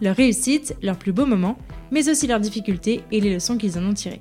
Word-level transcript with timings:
leurs 0.00 0.16
réussites, 0.16 0.76
leurs 0.82 0.98
plus 0.98 1.12
beaux 1.12 1.26
moments, 1.26 1.58
mais 1.90 2.08
aussi 2.08 2.26
leurs 2.26 2.40
difficultés 2.40 3.02
et 3.12 3.20
les 3.20 3.34
leçons 3.34 3.56
qu'ils 3.56 3.78
en 3.78 3.84
ont 3.84 3.94
tirées. 3.94 4.20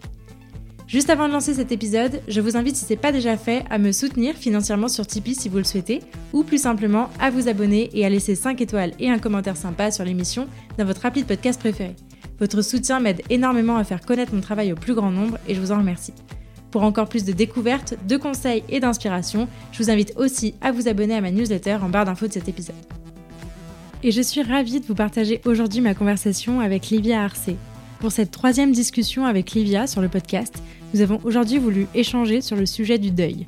Juste 0.88 1.10
avant 1.10 1.28
de 1.28 1.34
lancer 1.34 1.54
cet 1.56 1.72
épisode, 1.72 2.22
je 2.28 2.40
vous 2.40 2.56
invite, 2.56 2.76
si 2.76 2.86
ce 2.86 2.90
n'est 2.92 3.00
pas 3.00 3.12
déjà 3.12 3.36
fait, 3.36 3.64
à 3.70 3.80
me 3.80 3.92
soutenir 3.92 4.36
financièrement 4.36 4.88
sur 4.88 5.08
Tipeee 5.08 5.34
si 5.34 5.50
vous 5.50 5.58
le 5.58 5.64
souhaitez, 5.64 6.02
ou 6.34 6.44
plus 6.44 6.62
simplement 6.62 7.10
à 7.20 7.32
vous 7.32 7.48
abonner 7.48 7.90
et 7.94 8.06
à 8.06 8.10
laisser 8.10 8.36
5 8.36 8.62
étoiles 8.62 8.92
et 9.00 9.10
un 9.10 9.18
commentaire 9.18 9.58
sympa 9.58 9.90
sur 9.90 10.04
l'émission 10.04 10.48
dans 10.78 10.86
votre 10.86 11.06
appli 11.06 11.24
de 11.24 11.28
podcast 11.28 11.60
préféré. 11.60 11.96
Votre 12.40 12.62
soutien 12.62 13.00
m'aide 13.00 13.22
énormément 13.30 13.78
à 13.78 13.84
faire 13.84 14.02
connaître 14.02 14.36
mon 14.36 14.42
travail 14.42 14.72
au 14.72 14.76
plus 14.76 14.94
grand 14.94 15.12
nombre 15.12 15.38
et 15.48 15.56
je 15.56 15.62
vous 15.62 15.72
en 15.72 15.78
remercie. 15.78 16.14
Pour 16.70 16.84
encore 16.84 17.08
plus 17.08 17.24
de 17.24 17.32
découvertes, 17.32 17.96
de 18.08 18.18
conseils 18.18 18.64
et 18.70 18.80
d'inspiration, 18.80 19.48
je 19.72 19.82
vous 19.82 19.90
invite 19.90 20.14
aussi 20.18 20.56
à 20.62 20.72
vous 20.72 20.88
abonner 20.88 21.16
à 21.16 21.22
ma 21.22 21.32
newsletter 21.32 21.78
en 21.82 21.90
barre 21.90 22.06
d'infos 22.06 22.28
de 22.28 22.34
cet 22.34 22.50
épisode 22.50 23.03
et 24.04 24.12
je 24.12 24.22
suis 24.22 24.42
ravie 24.42 24.82
de 24.82 24.86
vous 24.86 24.96
partager 24.96 25.40
aujourd'hui 25.46 25.80
ma 25.80 25.94
conversation 25.94 26.60
avec 26.60 26.90
Livia 26.90 27.24
Arcé. 27.24 27.56
Pour 28.00 28.12
cette 28.12 28.32
troisième 28.32 28.74
discussion 28.74 29.26
avec 29.26 29.52
Livia 29.52 29.88
sur 29.88 30.02
le 30.02 30.10
podcast, 30.10 30.62
nous 30.94 31.00
avons 31.00 31.22
aujourd'hui 31.24 31.58
voulu 31.58 31.88
échanger 31.96 32.42
sur 32.42 32.58
le 32.58 32.66
sujet 32.66 32.98
du 32.98 33.12
deuil. 33.12 33.46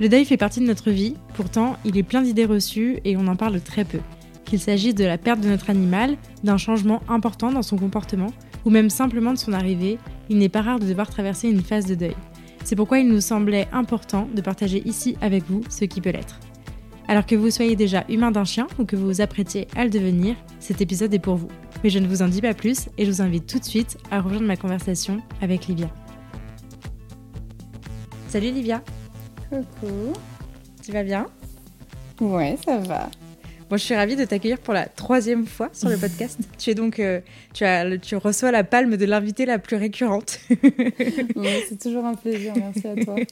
Le 0.00 0.08
deuil 0.08 0.24
fait 0.24 0.36
partie 0.36 0.60
de 0.60 0.66
notre 0.66 0.90
vie, 0.90 1.14
pourtant 1.34 1.76
il 1.84 1.98
est 1.98 2.04
plein 2.04 2.22
d'idées 2.22 2.44
reçues 2.44 2.98
et 3.04 3.16
on 3.16 3.26
en 3.26 3.34
parle 3.34 3.60
très 3.60 3.84
peu. 3.84 3.98
Qu'il 4.44 4.60
s'agisse 4.60 4.94
de 4.94 5.04
la 5.04 5.18
perte 5.18 5.40
de 5.40 5.48
notre 5.48 5.68
animal, 5.68 6.16
d'un 6.44 6.58
changement 6.58 7.02
important 7.08 7.50
dans 7.50 7.62
son 7.62 7.76
comportement, 7.76 8.32
ou 8.64 8.70
même 8.70 8.90
simplement 8.90 9.32
de 9.32 9.38
son 9.38 9.52
arrivée, 9.52 9.98
il 10.30 10.38
n'est 10.38 10.48
pas 10.48 10.62
rare 10.62 10.78
de 10.78 10.86
devoir 10.86 11.10
traverser 11.10 11.48
une 11.48 11.62
phase 11.62 11.86
de 11.86 11.96
deuil. 11.96 12.16
C'est 12.62 12.76
pourquoi 12.76 13.00
il 13.00 13.08
nous 13.08 13.20
semblait 13.20 13.66
important 13.72 14.28
de 14.32 14.40
partager 14.40 14.80
ici 14.86 15.16
avec 15.20 15.42
vous 15.48 15.62
ce 15.68 15.84
qui 15.84 16.00
peut 16.00 16.10
l'être. 16.10 16.38
Alors 17.12 17.26
que 17.26 17.34
vous 17.34 17.50
soyez 17.50 17.76
déjà 17.76 18.06
humain 18.08 18.30
d'un 18.30 18.46
chien 18.46 18.66
ou 18.78 18.86
que 18.86 18.96
vous 18.96 19.04
vous 19.04 19.20
apprêtiez 19.20 19.68
à 19.76 19.84
le 19.84 19.90
devenir, 19.90 20.34
cet 20.60 20.80
épisode 20.80 21.12
est 21.12 21.18
pour 21.18 21.36
vous. 21.36 21.50
Mais 21.84 21.90
je 21.90 21.98
ne 21.98 22.06
vous 22.06 22.22
en 22.22 22.28
dis 22.28 22.40
pas 22.40 22.54
plus 22.54 22.88
et 22.96 23.04
je 23.04 23.10
vous 23.10 23.20
invite 23.20 23.46
tout 23.46 23.58
de 23.58 23.64
suite 23.66 23.98
à 24.10 24.22
rejoindre 24.22 24.46
ma 24.46 24.56
conversation 24.56 25.20
avec 25.42 25.66
Livia. 25.66 25.90
Salut 28.28 28.50
Livia. 28.50 28.82
Coucou. 29.50 30.14
Tu 30.82 30.90
vas 30.90 31.02
bien? 31.02 31.26
Ouais, 32.18 32.56
ça 32.64 32.78
va. 32.78 33.10
Bon, 33.68 33.76
je 33.76 33.82
suis 33.82 33.94
ravie 33.94 34.16
de 34.16 34.24
t'accueillir 34.24 34.58
pour 34.58 34.72
la 34.72 34.86
troisième 34.86 35.44
fois 35.44 35.68
sur 35.74 35.90
le 35.90 35.98
podcast. 35.98 36.40
tu 36.58 36.70
es 36.70 36.74
donc, 36.74 36.98
euh, 36.98 37.20
tu, 37.52 37.64
as, 37.64 37.98
tu 37.98 38.16
reçois 38.16 38.52
la 38.52 38.64
palme 38.64 38.96
de 38.96 39.04
l'invité 39.04 39.44
la 39.44 39.58
plus 39.58 39.76
récurrente. 39.76 40.40
c'est 40.48 41.78
toujours 41.78 42.06
un 42.06 42.14
plaisir. 42.14 42.54
Merci 42.56 42.86
à 42.86 43.04
toi. 43.04 43.16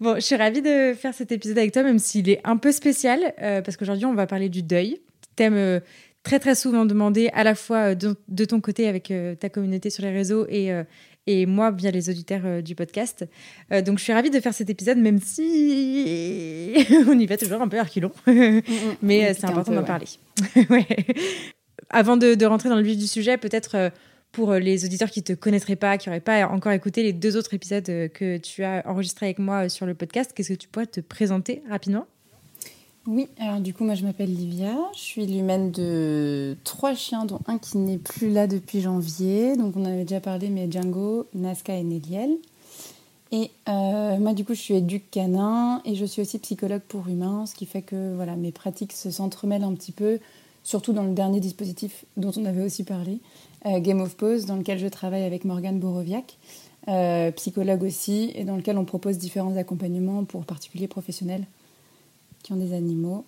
Bon, 0.00 0.14
je 0.14 0.20
suis 0.20 0.36
ravie 0.36 0.62
de 0.62 0.94
faire 0.94 1.12
cet 1.12 1.30
épisode 1.30 1.58
avec 1.58 1.72
toi, 1.72 1.82
même 1.82 1.98
s'il 1.98 2.30
est 2.30 2.40
un 2.44 2.56
peu 2.56 2.72
spécial, 2.72 3.34
euh, 3.42 3.60
parce 3.60 3.76
qu'aujourd'hui, 3.76 4.06
on 4.06 4.14
va 4.14 4.26
parler 4.26 4.48
du 4.48 4.62
deuil. 4.62 4.98
Thème 5.36 5.54
euh, 5.56 5.80
très, 6.22 6.38
très 6.38 6.54
souvent 6.54 6.86
demandé 6.86 7.28
à 7.34 7.44
la 7.44 7.54
fois 7.54 7.92
euh, 7.92 7.94
de, 7.94 8.44
ton 8.46 8.62
côté 8.62 8.88
avec 8.88 9.12
ta 9.38 9.50
communauté 9.50 9.90
sur 9.90 10.02
les 10.02 10.10
réseaux 10.10 10.46
et, 10.48 10.70
et 11.26 11.44
moi 11.44 11.70
via 11.70 11.90
les 11.90 12.08
auditeurs 12.08 12.62
du 12.62 12.74
podcast. 12.74 13.26
donc, 13.84 13.98
je 13.98 14.04
suis 14.04 14.12
ravie 14.14 14.30
de 14.30 14.40
faire 14.40 14.54
cet 14.54 14.70
épisode, 14.70 14.96
même 14.96 15.20
si 15.20 16.74
on 17.06 17.18
y 17.18 17.26
va 17.26 17.36
toujours 17.36 17.60
un 17.60 17.68
peu 17.68 17.78
arculon. 17.78 18.10
Mais 19.02 19.34
c'est 19.34 19.44
important 19.44 19.72
d'en 19.72 19.84
parler. 19.84 20.06
ouais. 20.70 20.86
Avant 21.90 22.16
de, 22.16 22.34
de, 22.34 22.46
rentrer 22.46 22.70
dans 22.70 22.76
le 22.76 22.82
vif 22.82 22.96
du 22.96 23.06
sujet, 23.06 23.36
peut-être 23.36 23.90
pour 24.32 24.52
euh, 24.52 24.58
les 24.58 24.84
auditeurs 24.84 25.10
qui 25.10 25.20
ne 25.20 25.24
te 25.24 25.32
connaîtraient 25.32 25.76
pas, 25.76 25.98
qui 25.98 26.08
n'auraient 26.08 26.20
pas 26.20 26.46
encore 26.48 26.72
écouté 26.72 27.02
les 27.02 27.12
deux 27.12 27.36
autres 27.36 27.54
épisodes 27.54 27.88
euh, 27.88 28.08
que 28.08 28.38
tu 28.38 28.64
as 28.64 28.82
enregistrés 28.86 29.26
avec 29.26 29.38
moi 29.38 29.64
euh, 29.64 29.68
sur 29.68 29.86
le 29.86 29.94
podcast, 29.94 30.32
qu'est-ce 30.34 30.50
que 30.50 30.58
tu 30.58 30.68
pourrais 30.68 30.86
te 30.86 31.00
présenter 31.00 31.62
rapidement? 31.68 32.06
Oui, 33.06 33.28
alors 33.38 33.60
du 33.60 33.72
coup, 33.72 33.84
moi 33.84 33.94
je 33.94 34.04
m'appelle 34.04 34.32
Livia, 34.32 34.76
je 34.94 35.00
suis 35.00 35.26
l'humaine 35.26 35.72
de 35.72 36.56
trois 36.64 36.94
chiens, 36.94 37.24
dont 37.24 37.40
un 37.46 37.58
qui 37.58 37.78
n'est 37.78 37.98
plus 37.98 38.30
là 38.30 38.46
depuis 38.46 38.82
janvier. 38.82 39.56
Donc 39.56 39.74
on 39.76 39.84
avait 39.84 40.04
déjà 40.04 40.20
parlé, 40.20 40.48
mais 40.48 40.70
Django, 40.70 41.26
Nazca 41.34 41.74
et 41.74 41.82
Néliel. 41.82 42.36
Et 43.32 43.50
moi, 43.66 44.34
du 44.34 44.44
coup, 44.44 44.54
je 44.54 44.60
suis 44.60 44.74
éduque 44.74 45.10
canin 45.10 45.80
et 45.84 45.94
je 45.94 46.04
suis 46.04 46.20
aussi 46.20 46.38
psychologue 46.40 46.82
pour 46.86 47.08
humains, 47.08 47.46
ce 47.46 47.54
qui 47.54 47.64
fait 47.64 47.80
que 47.80 48.14
voilà, 48.14 48.36
mes 48.36 48.52
pratiques 48.52 48.92
se 48.92 49.10
s'entremêlent 49.10 49.64
un 49.64 49.74
petit 49.74 49.92
peu, 49.92 50.18
surtout 50.62 50.92
dans 50.92 51.04
le 51.04 51.14
dernier 51.14 51.40
dispositif 51.40 52.04
dont 52.16 52.32
on 52.36 52.44
avait 52.44 52.64
aussi 52.64 52.84
parlé, 52.84 53.20
Game 53.64 54.00
of 54.00 54.16
Pose, 54.16 54.46
dans 54.46 54.56
lequel 54.56 54.78
je 54.78 54.86
travaille 54.86 55.24
avec 55.24 55.44
Morgane 55.44 55.78
Boroviac, 55.78 56.38
euh, 56.88 57.30
psychologue 57.32 57.82
aussi, 57.82 58.32
et 58.34 58.44
dans 58.44 58.56
lequel 58.56 58.78
on 58.78 58.84
propose 58.84 59.18
différents 59.18 59.56
accompagnements 59.56 60.24
pour 60.24 60.44
particuliers 60.44 60.88
professionnels 60.88 61.46
qui 62.42 62.52
ont 62.52 62.56
des 62.56 62.72
animaux, 62.72 63.24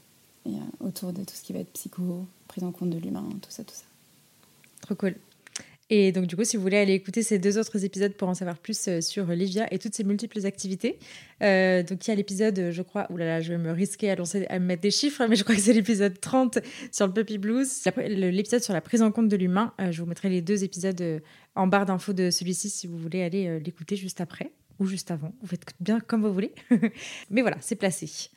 et, 0.47 0.55
euh, 0.55 0.87
autour 0.87 1.13
de 1.13 1.23
tout 1.23 1.35
ce 1.35 1.43
qui 1.43 1.53
va 1.53 1.59
être 1.59 1.73
psycho, 1.73 2.25
prise 2.49 2.65
en 2.65 2.73
compte 2.73 2.91
de 2.91 2.99
l'humain, 2.99 3.25
tout 3.43 3.51
ça, 3.51 3.63
tout 3.63 3.75
ça. 3.75 3.85
Trop 4.81 4.95
cool. 4.95 5.17
Et 5.95 6.11
donc, 6.11 6.25
du 6.25 6.37
coup, 6.37 6.45
si 6.45 6.57
vous 6.57 6.63
voulez 6.63 6.79
aller 6.79 6.95
écouter 6.95 7.23
ces 7.23 7.39
deux 7.39 7.59
autres 7.59 7.85
épisodes 7.85 8.15
pour 8.15 8.27
en 8.27 8.33
savoir 8.33 8.57
plus 8.57 8.89
euh, 8.89 9.03
sur 9.03 9.27
Livia 9.27 9.67
et 9.71 9.79
toutes 9.79 9.95
ses 9.95 10.05
multiples 10.05 10.47
activités, 10.47 10.99
euh, 11.43 11.83
donc 11.83 12.07
il 12.07 12.11
y 12.11 12.13
a 12.15 12.15
l'épisode, 12.15 12.71
je 12.71 12.81
crois, 12.81 13.07
oulala, 13.13 13.43
je 13.43 13.53
vais 13.53 13.59
me 13.59 13.71
risquer 13.73 14.11
à, 14.11 14.17
lancer, 14.17 14.47
à 14.49 14.59
mettre 14.59 14.81
des 14.81 14.91
chiffres, 14.91 15.27
mais 15.29 15.37
je 15.37 15.43
crois 15.43 15.55
que 15.55 15.61
c'est 15.61 15.75
l'épisode 15.75 16.19
30 16.19 16.61
sur 16.91 17.07
le 17.07 17.13
Puppy 17.13 17.37
Blues, 17.37 17.85
l'épisode 18.07 18.63
sur 18.63 18.73
la 18.73 18.81
prise 18.81 19.03
en 19.03 19.13
compte 19.13 19.29
de 19.29 19.37
l'humain. 19.37 19.75
Euh, 19.83 19.93
je 19.93 20.01
vous 20.01 20.09
mettrai 20.09 20.31
les 20.31 20.41
deux 20.41 20.65
épisodes 20.65 21.21
en 21.57 21.67
barre 21.67 21.85
d'infos 21.85 22.15
de 22.15 22.31
celui-ci 22.31 22.71
si 22.71 22.87
vous 22.87 22.97
voulez 22.97 23.23
aller 23.23 23.61
l'écouter 23.61 23.95
juste 23.97 24.23
après 24.23 24.51
ou 24.79 24.87
juste 24.87 25.11
avant. 25.11 25.35
Vous 25.43 25.47
faites 25.47 25.67
bien 25.79 26.01
comme 26.01 26.23
vous 26.23 26.33
voulez. 26.33 26.55
mais 27.31 27.43
voilà, 27.43 27.59
c'est 27.61 27.77
placé. 27.77 28.31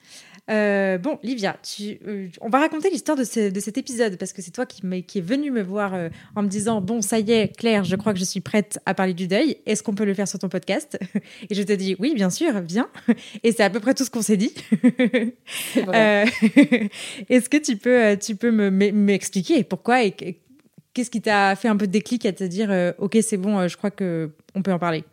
Euh, 0.51 0.99
bon, 0.99 1.17
Livia, 1.23 1.57
tu, 1.63 1.97
euh, 2.07 2.27
on 2.39 2.49
va 2.49 2.59
raconter 2.59 2.91
l'histoire 2.91 3.17
de, 3.17 3.23
cet 3.23 3.77
épisode 3.77 4.17
parce 4.17 4.31
que 4.31 4.43
c'est 4.43 4.51
toi 4.51 4.67
qui, 4.67 4.81
qui 5.03 5.17
est 5.17 5.21
venu 5.21 5.49
me 5.49 5.63
voir 5.63 5.95
euh, 5.95 6.09
en 6.35 6.43
me 6.43 6.47
disant 6.47 6.81
Bon, 6.81 7.01
ça 7.01 7.19
y 7.19 7.31
est, 7.31 7.57
Claire, 7.57 7.83
je 7.83 7.95
crois 7.95 8.13
que 8.13 8.19
je 8.19 8.25
suis 8.25 8.41
prête 8.41 8.79
à 8.85 8.93
parler 8.93 9.15
du 9.15 9.27
deuil. 9.27 9.57
Est-ce 9.65 9.81
qu'on 9.81 9.95
peut 9.95 10.05
le 10.05 10.13
faire 10.13 10.27
sur 10.27 10.37
ton 10.37 10.49
podcast? 10.49 10.99
Et 11.49 11.55
je 11.55 11.63
te 11.63 11.73
dis 11.73 11.95
Oui, 11.99 12.13
bien 12.13 12.29
sûr, 12.29 12.61
viens. 12.61 12.89
Et 13.43 13.51
c'est 13.51 13.63
à 13.63 13.71
peu 13.71 13.79
près 13.79 13.95
tout 13.95 14.03
ce 14.05 14.11
qu'on 14.11 14.21
s'est 14.21 14.37
dit. 14.37 14.53
Est-ce 17.29 17.49
que 17.49 17.57
tu 17.57 17.77
peux, 17.77 18.15
tu 18.17 18.35
peux 18.35 18.51
m'expliquer 18.51 19.63
pourquoi 19.63 20.03
et 20.03 20.11
qu'est-ce 20.93 21.09
qui 21.09 21.21
t'a 21.21 21.55
fait 21.55 21.67
un 21.67 21.77
peu 21.77 21.87
de 21.87 21.91
déclic 21.91 22.25
à 22.25 22.33
te 22.33 22.43
dire 22.43 22.93
Ok, 22.99 23.17
c'est 23.21 23.37
bon, 23.37 23.67
je 23.67 23.75
crois 23.77 23.91
qu'on 23.91 24.61
peut 24.63 24.73
en 24.73 24.79
parler? 24.79 25.03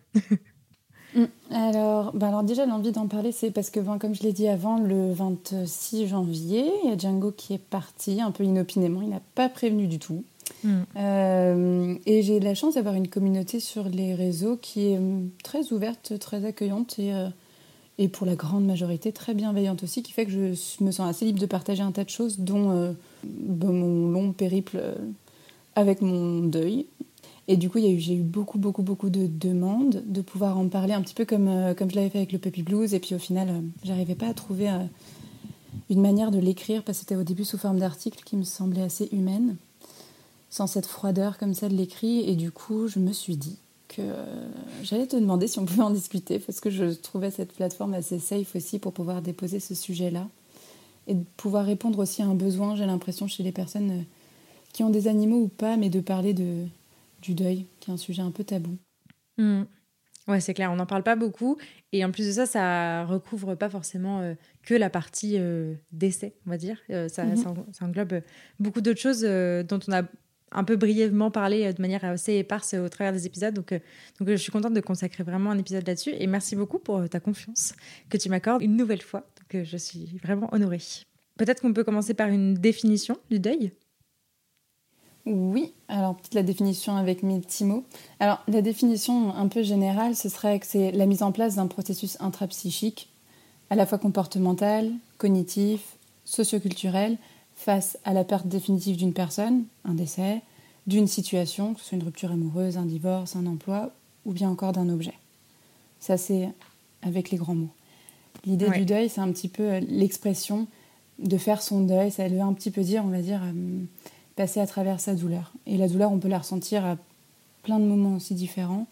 Alors, 1.50 2.12
bah 2.14 2.28
alors 2.28 2.42
déjà, 2.42 2.66
l'envie 2.66 2.92
d'en 2.92 3.06
parler, 3.06 3.32
c'est 3.32 3.50
parce 3.50 3.70
que, 3.70 3.80
comme 3.98 4.14
je 4.14 4.22
l'ai 4.22 4.32
dit 4.32 4.48
avant, 4.48 4.78
le 4.78 5.12
26 5.12 6.06
janvier, 6.06 6.64
il 6.84 6.90
y 6.90 6.92
a 6.92 6.96
Django 6.96 7.32
qui 7.32 7.54
est 7.54 7.58
parti 7.58 8.20
un 8.20 8.30
peu 8.30 8.44
inopinément. 8.44 9.02
Il 9.02 9.10
n'a 9.10 9.20
pas 9.34 9.48
prévenu 9.48 9.86
du 9.86 9.98
tout. 9.98 10.24
Mm. 10.64 10.70
Euh, 10.96 11.94
et 12.06 12.22
j'ai 12.22 12.40
la 12.40 12.54
chance 12.54 12.74
d'avoir 12.74 12.94
une 12.94 13.08
communauté 13.08 13.60
sur 13.60 13.88
les 13.88 14.14
réseaux 14.14 14.56
qui 14.56 14.92
est 14.92 14.98
mm, 14.98 15.30
très 15.42 15.72
ouverte, 15.72 16.18
très 16.18 16.44
accueillante 16.44 16.98
et, 16.98 17.12
euh, 17.12 17.28
et 17.98 18.08
pour 18.08 18.26
la 18.26 18.34
grande 18.34 18.64
majorité 18.64 19.12
très 19.12 19.34
bienveillante 19.34 19.82
aussi, 19.82 20.02
qui 20.02 20.12
fait 20.12 20.26
que 20.26 20.32
je 20.32 20.84
me 20.84 20.90
sens 20.90 21.08
assez 21.08 21.24
libre 21.24 21.40
de 21.40 21.46
partager 21.46 21.82
un 21.82 21.92
tas 21.92 22.04
de 22.04 22.10
choses, 22.10 22.38
dont 22.38 22.70
euh, 22.70 22.92
bah, 23.24 23.68
mon 23.68 24.08
long 24.08 24.32
périple 24.32 24.80
avec 25.74 26.02
mon 26.02 26.40
deuil, 26.40 26.86
et 27.52 27.58
du 27.58 27.68
coup, 27.68 27.78
j'ai 27.78 28.14
eu 28.14 28.22
beaucoup, 28.22 28.56
beaucoup, 28.56 28.80
beaucoup 28.80 29.10
de 29.10 29.26
demandes 29.26 30.02
de 30.06 30.22
pouvoir 30.22 30.56
en 30.56 30.68
parler 30.68 30.94
un 30.94 31.02
petit 31.02 31.12
peu 31.12 31.26
comme, 31.26 31.48
euh, 31.48 31.74
comme 31.74 31.90
je 31.90 31.96
l'avais 31.96 32.08
fait 32.08 32.16
avec 32.16 32.32
le 32.32 32.38
Puppy 32.38 32.62
Blues. 32.62 32.94
Et 32.94 32.98
puis 32.98 33.14
au 33.14 33.18
final, 33.18 33.50
euh, 33.50 33.60
j'arrivais 33.84 34.14
pas 34.14 34.28
à 34.28 34.32
trouver 34.32 34.70
euh, 34.70 34.78
une 35.90 36.00
manière 36.00 36.30
de 36.30 36.38
l'écrire 36.38 36.82
parce 36.82 36.96
que 36.96 37.00
c'était 37.00 37.16
au 37.16 37.24
début 37.24 37.44
sous 37.44 37.58
forme 37.58 37.78
d'article 37.78 38.24
qui 38.24 38.36
me 38.36 38.42
semblait 38.42 38.80
assez 38.80 39.10
humaine, 39.12 39.56
sans 40.48 40.66
cette 40.66 40.86
froideur 40.86 41.36
comme 41.36 41.52
ça 41.52 41.68
de 41.68 41.74
l'écrit. 41.74 42.20
Et 42.20 42.36
du 42.36 42.50
coup, 42.52 42.88
je 42.88 42.98
me 42.98 43.12
suis 43.12 43.36
dit 43.36 43.58
que 43.88 44.00
j'allais 44.82 45.06
te 45.06 45.16
demander 45.16 45.46
si 45.46 45.58
on 45.58 45.66
pouvait 45.66 45.82
en 45.82 45.90
discuter 45.90 46.38
parce 46.38 46.58
que 46.58 46.70
je 46.70 46.86
trouvais 46.86 47.30
cette 47.30 47.52
plateforme 47.52 47.92
assez 47.92 48.18
safe 48.18 48.56
aussi 48.56 48.78
pour 48.78 48.94
pouvoir 48.94 49.20
déposer 49.20 49.60
ce 49.60 49.74
sujet-là 49.74 50.26
et 51.06 51.12
de 51.12 51.24
pouvoir 51.36 51.66
répondre 51.66 51.98
aussi 51.98 52.22
à 52.22 52.26
un 52.26 52.34
besoin, 52.34 52.76
j'ai 52.76 52.86
l'impression, 52.86 53.26
chez 53.26 53.42
les 53.42 53.52
personnes 53.52 54.06
qui 54.72 54.82
ont 54.82 54.88
des 54.88 55.06
animaux 55.06 55.42
ou 55.42 55.48
pas, 55.48 55.76
mais 55.76 55.90
de 55.90 56.00
parler 56.00 56.32
de 56.32 56.64
du 57.22 57.34
deuil, 57.34 57.66
qui 57.80 57.90
est 57.90 57.94
un 57.94 57.96
sujet 57.96 58.22
un 58.22 58.30
peu 58.30 58.44
tabou. 58.44 58.76
Hmm. 59.38 59.62
Ouais, 60.28 60.40
c'est 60.40 60.54
clair, 60.54 60.70
on 60.70 60.76
n'en 60.76 60.86
parle 60.86 61.02
pas 61.02 61.16
beaucoup. 61.16 61.56
Et 61.92 62.04
en 62.04 62.10
plus 62.12 62.26
de 62.26 62.32
ça, 62.32 62.46
ça 62.46 63.04
recouvre 63.04 63.54
pas 63.54 63.68
forcément 63.68 64.20
euh, 64.20 64.34
que 64.64 64.74
la 64.74 64.88
partie 64.88 65.36
euh, 65.38 65.74
décès, 65.90 66.34
on 66.46 66.50
va 66.50 66.58
dire. 66.58 66.78
Euh, 66.90 67.08
ça, 67.08 67.24
mhm. 67.24 67.36
ça, 67.36 67.84
englobe 67.84 68.22
beaucoup 68.60 68.80
d'autres 68.80 69.00
choses 69.00 69.22
dont 69.22 69.80
on 69.88 69.92
a 69.92 70.02
un 70.54 70.64
peu 70.64 70.76
brièvement 70.76 71.30
parlé 71.30 71.72
de 71.72 71.80
manière 71.80 72.04
assez 72.04 72.34
éparse 72.34 72.74
au 72.74 72.88
travers 72.88 73.12
des 73.12 73.26
épisodes. 73.26 73.54
Donc, 73.54 73.72
donc 73.72 74.28
je 74.28 74.36
suis 74.36 74.52
contente 74.52 74.74
de 74.74 74.80
consacrer 74.80 75.24
vraiment 75.24 75.50
un 75.50 75.58
épisode 75.58 75.86
là-dessus. 75.86 76.12
Et 76.18 76.26
merci 76.26 76.54
beaucoup 76.56 76.78
pour 76.78 77.08
ta 77.08 77.20
confiance 77.20 77.74
que 78.10 78.18
tu 78.18 78.28
m'accordes 78.28 78.62
une 78.62 78.76
nouvelle 78.76 79.02
fois. 79.02 79.26
Donc 79.40 79.64
je 79.64 79.76
suis 79.76 80.18
vraiment 80.22 80.48
honorée. 80.52 80.82
Peut-être 81.38 81.62
qu'on 81.62 81.72
peut 81.72 81.84
commencer 81.84 82.14
par 82.14 82.28
une 82.28 82.54
définition 82.54 83.16
du 83.30 83.40
deuil. 83.40 83.72
Oui, 85.24 85.72
alors 85.86 86.16
peut-être 86.16 86.34
la 86.34 86.42
définition 86.42 86.96
avec 86.96 87.22
mes 87.22 87.38
petits 87.38 87.64
mots. 87.64 87.84
Alors 88.18 88.42
la 88.48 88.60
définition 88.60 89.32
un 89.34 89.46
peu 89.46 89.62
générale, 89.62 90.16
ce 90.16 90.28
serait 90.28 90.58
que 90.58 90.66
c'est 90.66 90.90
la 90.90 91.06
mise 91.06 91.22
en 91.22 91.30
place 91.30 91.56
d'un 91.56 91.68
processus 91.68 92.16
intrapsychique, 92.20 93.08
à 93.70 93.76
la 93.76 93.86
fois 93.86 93.98
comportemental, 93.98 94.90
cognitif, 95.18 95.96
socioculturel, 96.24 97.18
face 97.54 97.98
à 98.04 98.12
la 98.12 98.24
perte 98.24 98.48
définitive 98.48 98.96
d'une 98.96 99.12
personne, 99.12 99.64
un 99.84 99.94
décès, 99.94 100.42
d'une 100.88 101.06
situation, 101.06 101.74
que 101.74 101.80
ce 101.80 101.86
soit 101.86 101.98
une 101.98 102.04
rupture 102.04 102.32
amoureuse, 102.32 102.76
un 102.76 102.86
divorce, 102.86 103.36
un 103.36 103.46
emploi, 103.46 103.92
ou 104.26 104.32
bien 104.32 104.50
encore 104.50 104.72
d'un 104.72 104.88
objet. 104.88 105.14
Ça 106.00 106.16
c'est 106.16 106.48
avec 107.02 107.30
les 107.30 107.38
grands 107.38 107.54
mots. 107.54 107.70
L'idée 108.44 108.70
du 108.70 108.84
deuil, 108.84 109.08
c'est 109.08 109.20
un 109.20 109.30
petit 109.30 109.48
peu 109.48 109.62
euh, 109.62 109.80
l'expression 109.80 110.66
de 111.20 111.36
faire 111.36 111.62
son 111.62 111.82
deuil, 111.82 112.10
ça 112.10 112.26
veut 112.26 112.40
un 112.40 112.52
petit 112.54 112.72
peu 112.72 112.82
dire, 112.82 113.04
on 113.04 113.10
va 113.10 113.20
dire... 113.20 113.40
Euh, 113.44 113.84
passer 114.36 114.60
à 114.60 114.66
travers 114.66 115.00
sa 115.00 115.14
douleur. 115.14 115.52
Et 115.66 115.76
la 115.76 115.88
douleur, 115.88 116.12
on 116.12 116.18
peut 116.18 116.28
la 116.28 116.38
ressentir 116.38 116.84
à 116.84 116.96
plein 117.62 117.78
de 117.78 117.84
moments 117.84 118.16
aussi 118.16 118.34
différents. 118.34 118.86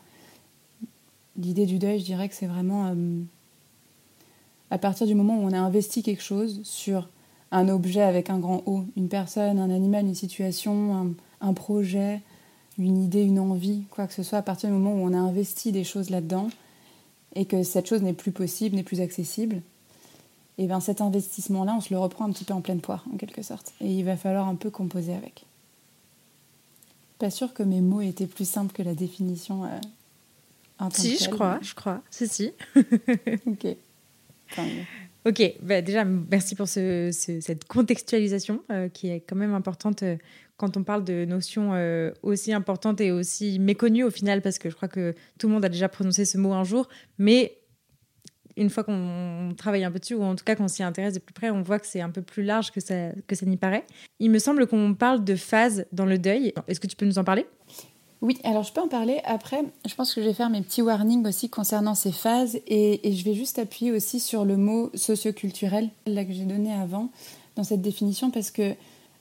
L'idée 1.36 1.66
du 1.66 1.78
deuil, 1.78 2.00
je 2.00 2.04
dirais 2.04 2.28
que 2.28 2.34
c'est 2.34 2.46
vraiment 2.46 2.88
euh, 2.88 3.22
à 4.70 4.78
partir 4.78 5.06
du 5.06 5.14
moment 5.14 5.38
où 5.38 5.42
on 5.42 5.52
a 5.52 5.58
investi 5.58 6.02
quelque 6.02 6.22
chose 6.22 6.60
sur 6.64 7.08
un 7.50 7.68
objet 7.68 8.02
avec 8.02 8.30
un 8.30 8.38
grand 8.38 8.62
O, 8.66 8.84
une 8.96 9.08
personne, 9.08 9.58
un 9.58 9.70
animal, 9.70 10.06
une 10.06 10.14
situation, 10.14 11.14
un, 11.40 11.52
projet, 11.52 12.20
une 12.78 13.02
idée, 13.02 13.22
une 13.22 13.40
envie, 13.40 13.82
quoi 13.90 14.06
que 14.06 14.14
ce 14.14 14.22
soit, 14.22 14.38
à 14.38 14.42
partir 14.42 14.68
du 14.68 14.76
moment 14.76 14.92
où 14.92 15.04
on 15.04 15.12
a 15.12 15.18
investi 15.18 15.72
des 15.72 15.84
choses 15.84 16.10
là-dedans 16.10 16.48
et 17.34 17.44
que 17.44 17.62
cette 17.62 17.88
chose 17.88 18.02
n'est 18.02 18.12
plus 18.12 18.32
possible, 18.32 18.76
n'est 18.76 18.82
plus 18.82 19.00
accessible, 19.00 19.62
et 20.60 20.66
bien 20.66 20.78
cet 20.78 21.00
investissement-là, 21.00 21.74
on 21.74 21.80
se 21.80 21.92
le 21.92 21.98
reprend 21.98 22.26
un 22.26 22.32
petit 22.32 22.44
peu 22.44 22.52
en 22.52 22.60
pleine 22.60 22.82
poire, 22.82 23.02
en 23.10 23.16
quelque 23.16 23.40
sorte. 23.40 23.72
Et 23.80 23.90
il 23.90 24.04
va 24.04 24.14
falloir 24.14 24.46
un 24.46 24.56
peu 24.56 24.68
composer 24.68 25.14
avec. 25.14 25.46
Pas 27.18 27.30
sûr 27.30 27.54
que 27.54 27.62
mes 27.62 27.80
mots 27.80 28.02
étaient 28.02 28.26
plus 28.26 28.46
simples 28.46 28.74
que 28.74 28.82
la 28.82 28.94
définition. 28.94 29.64
Euh, 29.64 30.90
si, 30.92 31.16
je 31.16 31.30
crois, 31.30 31.58
je 31.62 31.74
crois. 31.74 32.02
Si, 32.10 32.28
si. 32.28 32.52
ok. 33.46 33.76
ok, 35.24 35.54
bah 35.62 35.80
déjà, 35.80 36.04
merci 36.04 36.54
pour 36.54 36.68
ce, 36.68 37.08
cette 37.10 37.64
contextualisation 37.64 38.60
euh, 38.70 38.90
qui 38.90 39.08
est 39.08 39.20
quand 39.20 39.36
même 39.36 39.54
importante 39.54 40.02
euh, 40.02 40.16
quand 40.58 40.76
on 40.76 40.82
parle 40.82 41.04
de 41.04 41.24
notions 41.24 41.70
euh, 41.72 42.10
aussi 42.22 42.52
importantes 42.52 43.00
et 43.00 43.12
aussi 43.12 43.58
méconnues 43.58 44.04
au 44.04 44.10
final, 44.10 44.42
parce 44.42 44.58
que 44.58 44.68
je 44.68 44.76
crois 44.76 44.88
que 44.88 45.14
tout 45.38 45.48
le 45.48 45.54
monde 45.54 45.64
a 45.64 45.70
déjà 45.70 45.88
prononcé 45.88 46.26
ce 46.26 46.36
mot 46.36 46.52
un 46.52 46.64
jour, 46.64 46.86
mais 47.16 47.56
une 48.60 48.68
fois 48.70 48.84
qu'on 48.84 49.54
travaille 49.56 49.84
un 49.84 49.90
peu 49.90 49.98
dessus, 49.98 50.14
ou 50.14 50.22
en 50.22 50.36
tout 50.36 50.44
cas 50.44 50.54
qu'on 50.54 50.68
s'y 50.68 50.82
intéresse 50.82 51.14
de 51.14 51.18
plus 51.18 51.32
près, 51.32 51.50
on 51.50 51.62
voit 51.62 51.78
que 51.78 51.86
c'est 51.86 52.02
un 52.02 52.10
peu 52.10 52.20
plus 52.20 52.42
large 52.42 52.70
que 52.70 52.80
ça, 52.80 53.10
que 53.26 53.34
ça 53.34 53.46
n'y 53.46 53.56
paraît. 53.56 53.86
Il 54.18 54.30
me 54.30 54.38
semble 54.38 54.66
qu'on 54.66 54.94
parle 54.94 55.24
de 55.24 55.34
phases 55.34 55.86
dans 55.92 56.04
le 56.04 56.18
deuil. 56.18 56.52
Est-ce 56.68 56.78
que 56.78 56.86
tu 56.86 56.94
peux 56.94 57.06
nous 57.06 57.18
en 57.18 57.24
parler? 57.24 57.46
Oui, 58.20 58.36
alors 58.44 58.62
je 58.62 58.72
peux 58.72 58.82
en 58.82 58.88
parler. 58.88 59.20
Après, 59.24 59.64
je 59.88 59.94
pense 59.94 60.14
que 60.14 60.20
je 60.20 60.26
vais 60.26 60.34
faire 60.34 60.50
mes 60.50 60.60
petits 60.60 60.82
warnings 60.82 61.26
aussi 61.26 61.48
concernant 61.48 61.94
ces 61.94 62.12
phases 62.12 62.60
et, 62.66 63.00
je 63.10 63.24
vais 63.24 63.32
juste 63.32 63.58
appuyer 63.58 63.92
aussi 63.92 64.20
sur 64.20 64.44
le 64.44 64.58
mot 64.58 64.90
socioculturel 64.94 65.88
là 66.06 66.24
que 66.26 66.32
j'ai 66.32 66.44
donné 66.44 66.72
avant 66.72 67.08
dans 67.56 67.64
cette 67.64 67.80
définition 67.80 68.30
parce 68.30 68.50
que 68.50 68.74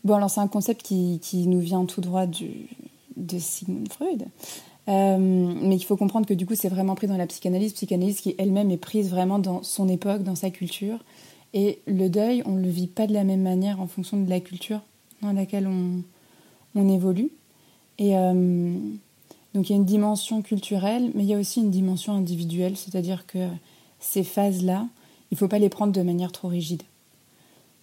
bon 0.04 0.16
alors 0.16 0.30
c'est 0.30 0.42
un 0.42 0.50
concept 0.50 0.82
qui, 0.82 1.20
qui, 1.22 1.48
nous 1.48 1.62
vient 1.62 1.86
tout 1.86 2.02
droit 2.02 2.26
du, 2.26 2.68
de 3.16 3.40
Sigmund 3.40 3.92
Freud. 3.92 4.26
Euh, 4.90 5.18
mais 5.20 5.76
il 5.76 5.84
faut 5.84 5.98
comprendre 5.98 6.26
que 6.26 6.34
du 6.34 6.46
coup, 6.46 6.56
c'est 6.56 6.70
vraiment 6.70 6.96
pris 6.96 7.08
dans 7.08 7.18
la 7.18 7.28
psychanalyse, 7.28 7.74
psychanalyse 7.74 8.22
qui 8.22 8.36
elle-même 8.38 8.72
est 8.72 8.78
prise 8.78 9.10
vraiment 9.10 9.40
dans 9.40 9.62
son 9.62 9.88
époque, 9.88 10.24
dans 10.24 10.36
sa 10.36 10.50
culture. 10.50 11.00
Et 11.54 11.80
le 11.86 12.10
deuil, 12.10 12.42
on 12.46 12.52
ne 12.52 12.62
le 12.62 12.70
vit 12.70 12.88
pas 12.88 13.08
de 13.08 13.14
la 13.14 13.24
même 13.24 13.42
manière 13.42 13.80
en 13.82 13.88
fonction 13.88 14.22
de 14.22 14.30
la 14.30 14.40
culture 14.40 14.82
dans 15.22 15.34
laquelle 15.34 15.68
on, 15.68 16.04
évolue. 16.90 17.30
Et 17.98 18.16
euh, 18.16 18.74
donc 19.54 19.70
il 19.70 19.74
y 19.74 19.74
a 19.74 19.76
une 19.76 19.86
dimension 19.86 20.42
culturelle, 20.42 21.12
mais 21.14 21.24
il 21.24 21.30
y 21.30 21.34
a 21.34 21.38
aussi 21.38 21.60
une 21.60 21.72
dimension 21.72 22.14
individuelle, 22.14 22.78
c'est-à-dire 22.78 23.28
que 23.28 23.50
ces 24.00 24.24
phases-là, 24.24 24.88
il 25.30 25.36
ne 25.36 25.38
faut 25.38 25.50
pas 25.50 25.60
les 25.60 25.70
prendre 25.70 25.92
de 25.92 26.02
manière 26.02 26.32
trop 26.32 26.48
rigide. 26.48 26.84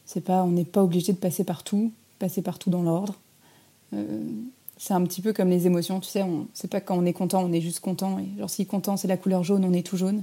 C'est 0.06 0.22
pas, 0.22 0.42
on 0.44 0.50
n'est 0.50 0.64
pas 0.64 0.82
obligé 0.82 1.12
de 1.12 1.18
passer 1.18 1.44
partout, 1.44 1.92
passer 2.18 2.40
partout 2.40 2.70
dans 2.70 2.82
l'ordre. 2.82 3.16
Euh, 3.92 4.24
c'est 4.76 4.94
un 4.94 5.02
petit 5.04 5.22
peu 5.22 5.32
comme 5.32 5.48
les 5.48 5.66
émotions, 5.66 6.00
tu 6.00 6.08
sais, 6.08 6.22
on 6.22 6.48
c'est 6.52 6.70
pas 6.70 6.80
quand 6.80 6.96
on 6.96 7.06
est 7.06 7.12
content, 7.12 7.42
on 7.42 7.52
est 7.52 7.60
juste 7.60 7.80
content. 7.80 8.18
Et 8.18 8.38
genre 8.38 8.50
si 8.50 8.66
content 8.66 8.96
c'est 8.96 9.08
la 9.08 9.16
couleur 9.16 9.42
jaune, 9.42 9.64
on 9.64 9.72
est 9.72 9.86
tout 9.86 9.96
jaune. 9.96 10.22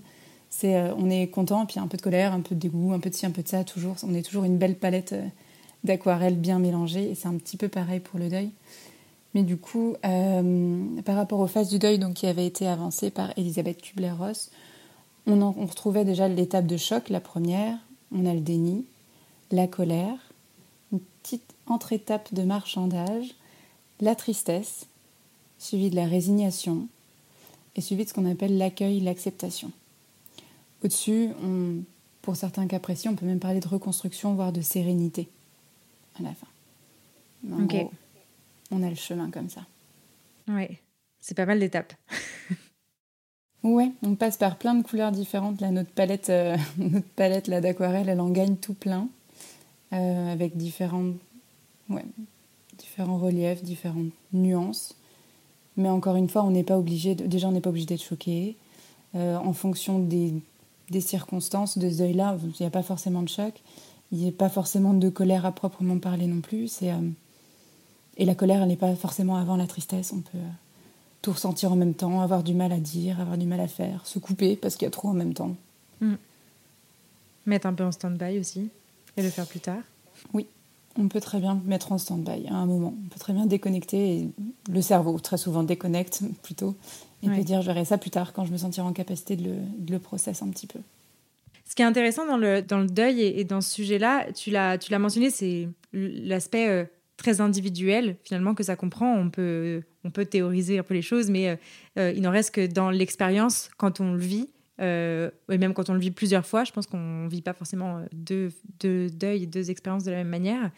C'est 0.49 0.75
euh, 0.75 0.93
on 0.95 1.09
est 1.09 1.27
content, 1.27 1.65
puis 1.65 1.79
un 1.79 1.87
peu 1.87 1.97
de 1.97 2.01
colère, 2.03 2.33
un 2.33 2.41
peu 2.41 2.53
de 2.53 2.59
dégoût, 2.59 2.93
un 2.93 2.99
peu 2.99 3.09
de 3.09 3.15
ci, 3.15 3.25
un 3.25 3.31
peu 3.31 3.41
de 3.41 3.47
ça, 3.47 3.63
toujours. 3.63 3.95
On 4.03 4.13
est 4.13 4.21
toujours 4.21 4.43
une 4.43 4.57
belle 4.57 4.75
palette 4.75 5.13
euh, 5.13 5.25
d'aquarelles 5.83 6.37
bien 6.37 6.59
mélangées. 6.59 7.09
Et 7.09 7.15
c'est 7.15 7.27
un 7.27 7.37
petit 7.37 7.57
peu 7.57 7.69
pareil 7.69 7.99
pour 7.99 8.19
le 8.19 8.29
deuil. 8.29 8.51
Mais 9.33 9.41
du 9.41 9.57
coup, 9.57 9.95
euh, 10.05 10.83
par 11.03 11.15
rapport 11.15 11.39
aux 11.39 11.47
phases 11.47 11.69
du 11.69 11.79
deuil 11.79 11.97
donc, 11.97 12.13
qui 12.13 12.27
avaient 12.27 12.45
été 12.45 12.67
avancées 12.67 13.09
par 13.09 13.35
Elisabeth 13.35 13.81
Kubler-Ross, 13.81 14.51
on, 15.25 15.41
on 15.41 15.65
retrouvait 15.65 16.05
déjà 16.05 16.27
l'étape 16.27 16.67
de 16.67 16.77
choc, 16.77 17.09
la 17.09 17.19
première. 17.19 17.75
On 18.15 18.27
a 18.27 18.33
le 18.35 18.41
déni, 18.41 18.85
la 19.49 19.65
colère, 19.65 20.17
une 20.91 20.99
petite 20.99 21.55
entre-étape 21.65 22.31
de 22.31 22.43
marchandage 22.43 23.33
la 24.01 24.15
tristesse, 24.15 24.87
suivie 25.57 25.89
de 25.89 25.95
la 25.95 26.05
résignation, 26.05 26.87
et 27.75 27.81
suivi 27.81 28.03
de 28.03 28.09
ce 28.09 28.13
qu'on 28.13 28.29
appelle 28.29 28.57
l'accueil, 28.57 28.99
l'acceptation. 28.99 29.71
Au-dessus, 30.83 31.29
pour 32.21 32.35
certains 32.35 32.67
cas 32.67 32.79
précis, 32.79 33.09
on 33.09 33.15
peut 33.15 33.25
même 33.25 33.39
parler 33.39 33.59
de 33.59 33.67
reconstruction, 33.67 34.35
voire 34.35 34.51
de 34.51 34.61
sérénité 34.61 35.29
à 36.19 36.23
la 36.23 36.33
fin. 36.33 36.47
on 38.71 38.83
a 38.83 38.89
le 38.89 38.95
chemin 38.95 39.29
comme 39.31 39.49
ça. 39.49 39.65
Oui, 40.47 40.67
c'est 41.19 41.35
pas 41.35 41.45
mal 41.45 41.59
d'étapes. 41.59 41.93
ouais, 43.63 43.91
on 44.03 44.15
passe 44.15 44.37
par 44.37 44.57
plein 44.57 44.75
de 44.75 44.83
couleurs 44.83 45.11
différentes. 45.11 45.61
Là, 45.61 45.71
notre 45.71 45.91
palette, 45.91 46.29
euh, 46.29 46.57
notre 46.77 47.07
palette 47.09 47.49
d'aquarelle, 47.49 48.09
elle 48.09 48.21
en 48.21 48.29
gagne 48.29 48.57
tout 48.57 48.73
plein, 48.73 49.07
euh, 49.93 50.31
avec 50.31 50.57
différentes, 50.57 51.15
ouais, 51.89 52.05
différents 52.77 53.17
reliefs, 53.17 53.63
différentes 53.63 54.11
nuances. 54.31 54.95
Mais 55.77 55.89
encore 55.89 56.15
une 56.15 56.29
fois, 56.29 56.43
on 56.43 56.51
n'est 56.51 56.63
pas 56.63 56.77
obligé, 56.77 57.15
déjà 57.15 57.47
on 57.47 57.51
n'est 57.51 57.61
pas 57.61 57.69
obligé 57.69 57.85
d'être 57.85 58.03
choqué. 58.03 58.55
Euh, 59.15 59.37
en 59.37 59.53
fonction 59.53 59.99
des, 59.99 60.33
des, 60.89 61.01
circonstances 61.01 61.77
de 61.77 61.89
ce 61.89 61.97
deuil-là, 61.97 62.37
il 62.43 62.53
n'y 62.59 62.65
a 62.65 62.71
pas 62.71 62.81
forcément 62.81 63.21
de 63.21 63.29
choc, 63.29 63.53
il 64.11 64.17
n'y 64.17 64.29
a 64.29 64.31
pas 64.31 64.49
forcément 64.49 64.93
de 64.93 65.09
colère 65.09 65.45
à 65.45 65.51
proprement 65.51 65.99
parler 65.99 66.25
non 66.25 66.41
plus. 66.41 66.67
C'est, 66.67 66.91
euh, 66.91 66.97
et 68.17 68.25
la 68.25 68.35
colère, 68.35 68.61
elle 68.61 68.67
n'est 68.67 68.75
pas 68.75 68.95
forcément 68.95 69.37
avant 69.37 69.55
la 69.55 69.67
tristesse. 69.67 70.13
On 70.13 70.21
peut 70.21 70.37
euh, 70.37 70.51
tout 71.21 71.31
ressentir 71.31 71.71
en 71.71 71.75
même 71.75 71.93
temps, 71.93 72.21
avoir 72.21 72.43
du 72.43 72.53
mal 72.53 72.71
à 72.71 72.79
dire, 72.79 73.19
avoir 73.19 73.37
du 73.37 73.45
mal 73.45 73.59
à 73.59 73.67
faire, 73.67 74.05
se 74.05 74.19
couper 74.19 74.55
parce 74.55 74.75
qu'il 74.75 74.85
y 74.85 74.87
a 74.87 74.91
trop 74.91 75.09
en 75.09 75.13
même 75.13 75.33
temps. 75.33 75.55
Mm. 76.01 76.15
Mettre 77.45 77.67
un 77.67 77.73
peu 77.73 77.83
en 77.83 77.91
stand-by 77.91 78.39
aussi 78.39 78.69
et 79.17 79.21
le 79.21 79.29
faire 79.29 79.47
plus 79.47 79.59
tard. 79.59 79.81
Oui, 80.33 80.47
on 80.97 81.07
peut 81.07 81.21
très 81.21 81.39
bien 81.39 81.61
mettre 81.65 81.91
en 81.91 81.97
stand-by 81.97 82.47
à 82.47 82.55
un 82.55 82.65
moment. 82.65 82.93
On 83.05 83.09
peut 83.09 83.19
très 83.19 83.33
bien 83.33 83.45
déconnecter. 83.45 84.17
Et 84.17 84.29
le 84.71 84.81
cerveau, 84.81 85.19
très 85.19 85.37
souvent, 85.37 85.63
déconnecte 85.63 86.21
plutôt. 86.43 86.75
Et 87.23 87.27
peut 87.27 87.43
dire, 87.43 87.61
je 87.61 87.67
verrai 87.67 87.85
ça 87.85 87.97
plus 87.97 88.09
tard 88.09 88.33
quand 88.33 88.43
je 88.43 88.51
me 88.51 88.57
sentirai 88.57 88.85
en 88.85 88.91
capacité 88.91 89.37
de 89.37 89.43
le, 89.43 89.55
de 89.77 89.97
processer 89.97 90.43
un 90.43 90.49
petit 90.49 90.67
peu. 90.67 90.79
Ce 91.65 91.75
qui 91.75 91.81
est 91.81 91.85
intéressant 91.85 92.25
dans 92.27 92.37
le, 92.37 92.61
dans 92.61 92.79
le 92.79 92.87
deuil 92.87 93.21
et, 93.21 93.45
dans 93.45 93.61
ce 93.61 93.71
sujet-là, 93.71 94.31
tu 94.33 94.51
l'as, 94.51 94.77
tu 94.77 94.91
l'as 94.91 94.99
mentionné, 94.99 95.29
c'est 95.29 95.69
l'aspect 95.93 96.67
euh, 96.67 96.83
très 97.17 97.39
individuel 97.41 98.17
finalement 98.23 98.53
que 98.53 98.63
ça 98.63 98.75
comprend. 98.75 99.15
On 99.15 99.29
peut, 99.29 99.81
on 100.03 100.11
peut 100.11 100.25
théoriser 100.25 100.79
un 100.79 100.83
peu 100.83 100.93
les 100.93 101.01
choses, 101.01 101.29
mais 101.29 101.49
euh, 101.49 101.55
euh, 101.97 102.13
il 102.15 102.21
n'en 102.21 102.31
reste 102.31 102.53
que 102.53 102.67
dans 102.67 102.89
l'expérience, 102.89 103.69
quand 103.77 104.01
on 104.01 104.13
le 104.13 104.19
vit, 104.19 104.49
euh, 104.81 105.29
et 105.49 105.57
même 105.57 105.73
quand 105.73 105.89
on 105.89 105.93
le 105.93 105.99
vit 105.99 106.11
plusieurs 106.11 106.45
fois, 106.45 106.63
je 106.63 106.71
pense 106.71 106.87
qu'on 106.87 107.25
ne 107.25 107.29
vit 107.29 107.41
pas 107.41 107.53
forcément 107.53 107.99
euh, 107.99 108.05
deux, 108.11 109.09
deuils, 109.09 109.47
deux 109.47 109.69
expériences 109.69 110.03
de 110.03 110.11
la 110.11 110.17
même 110.17 110.29
manière. 110.29 110.71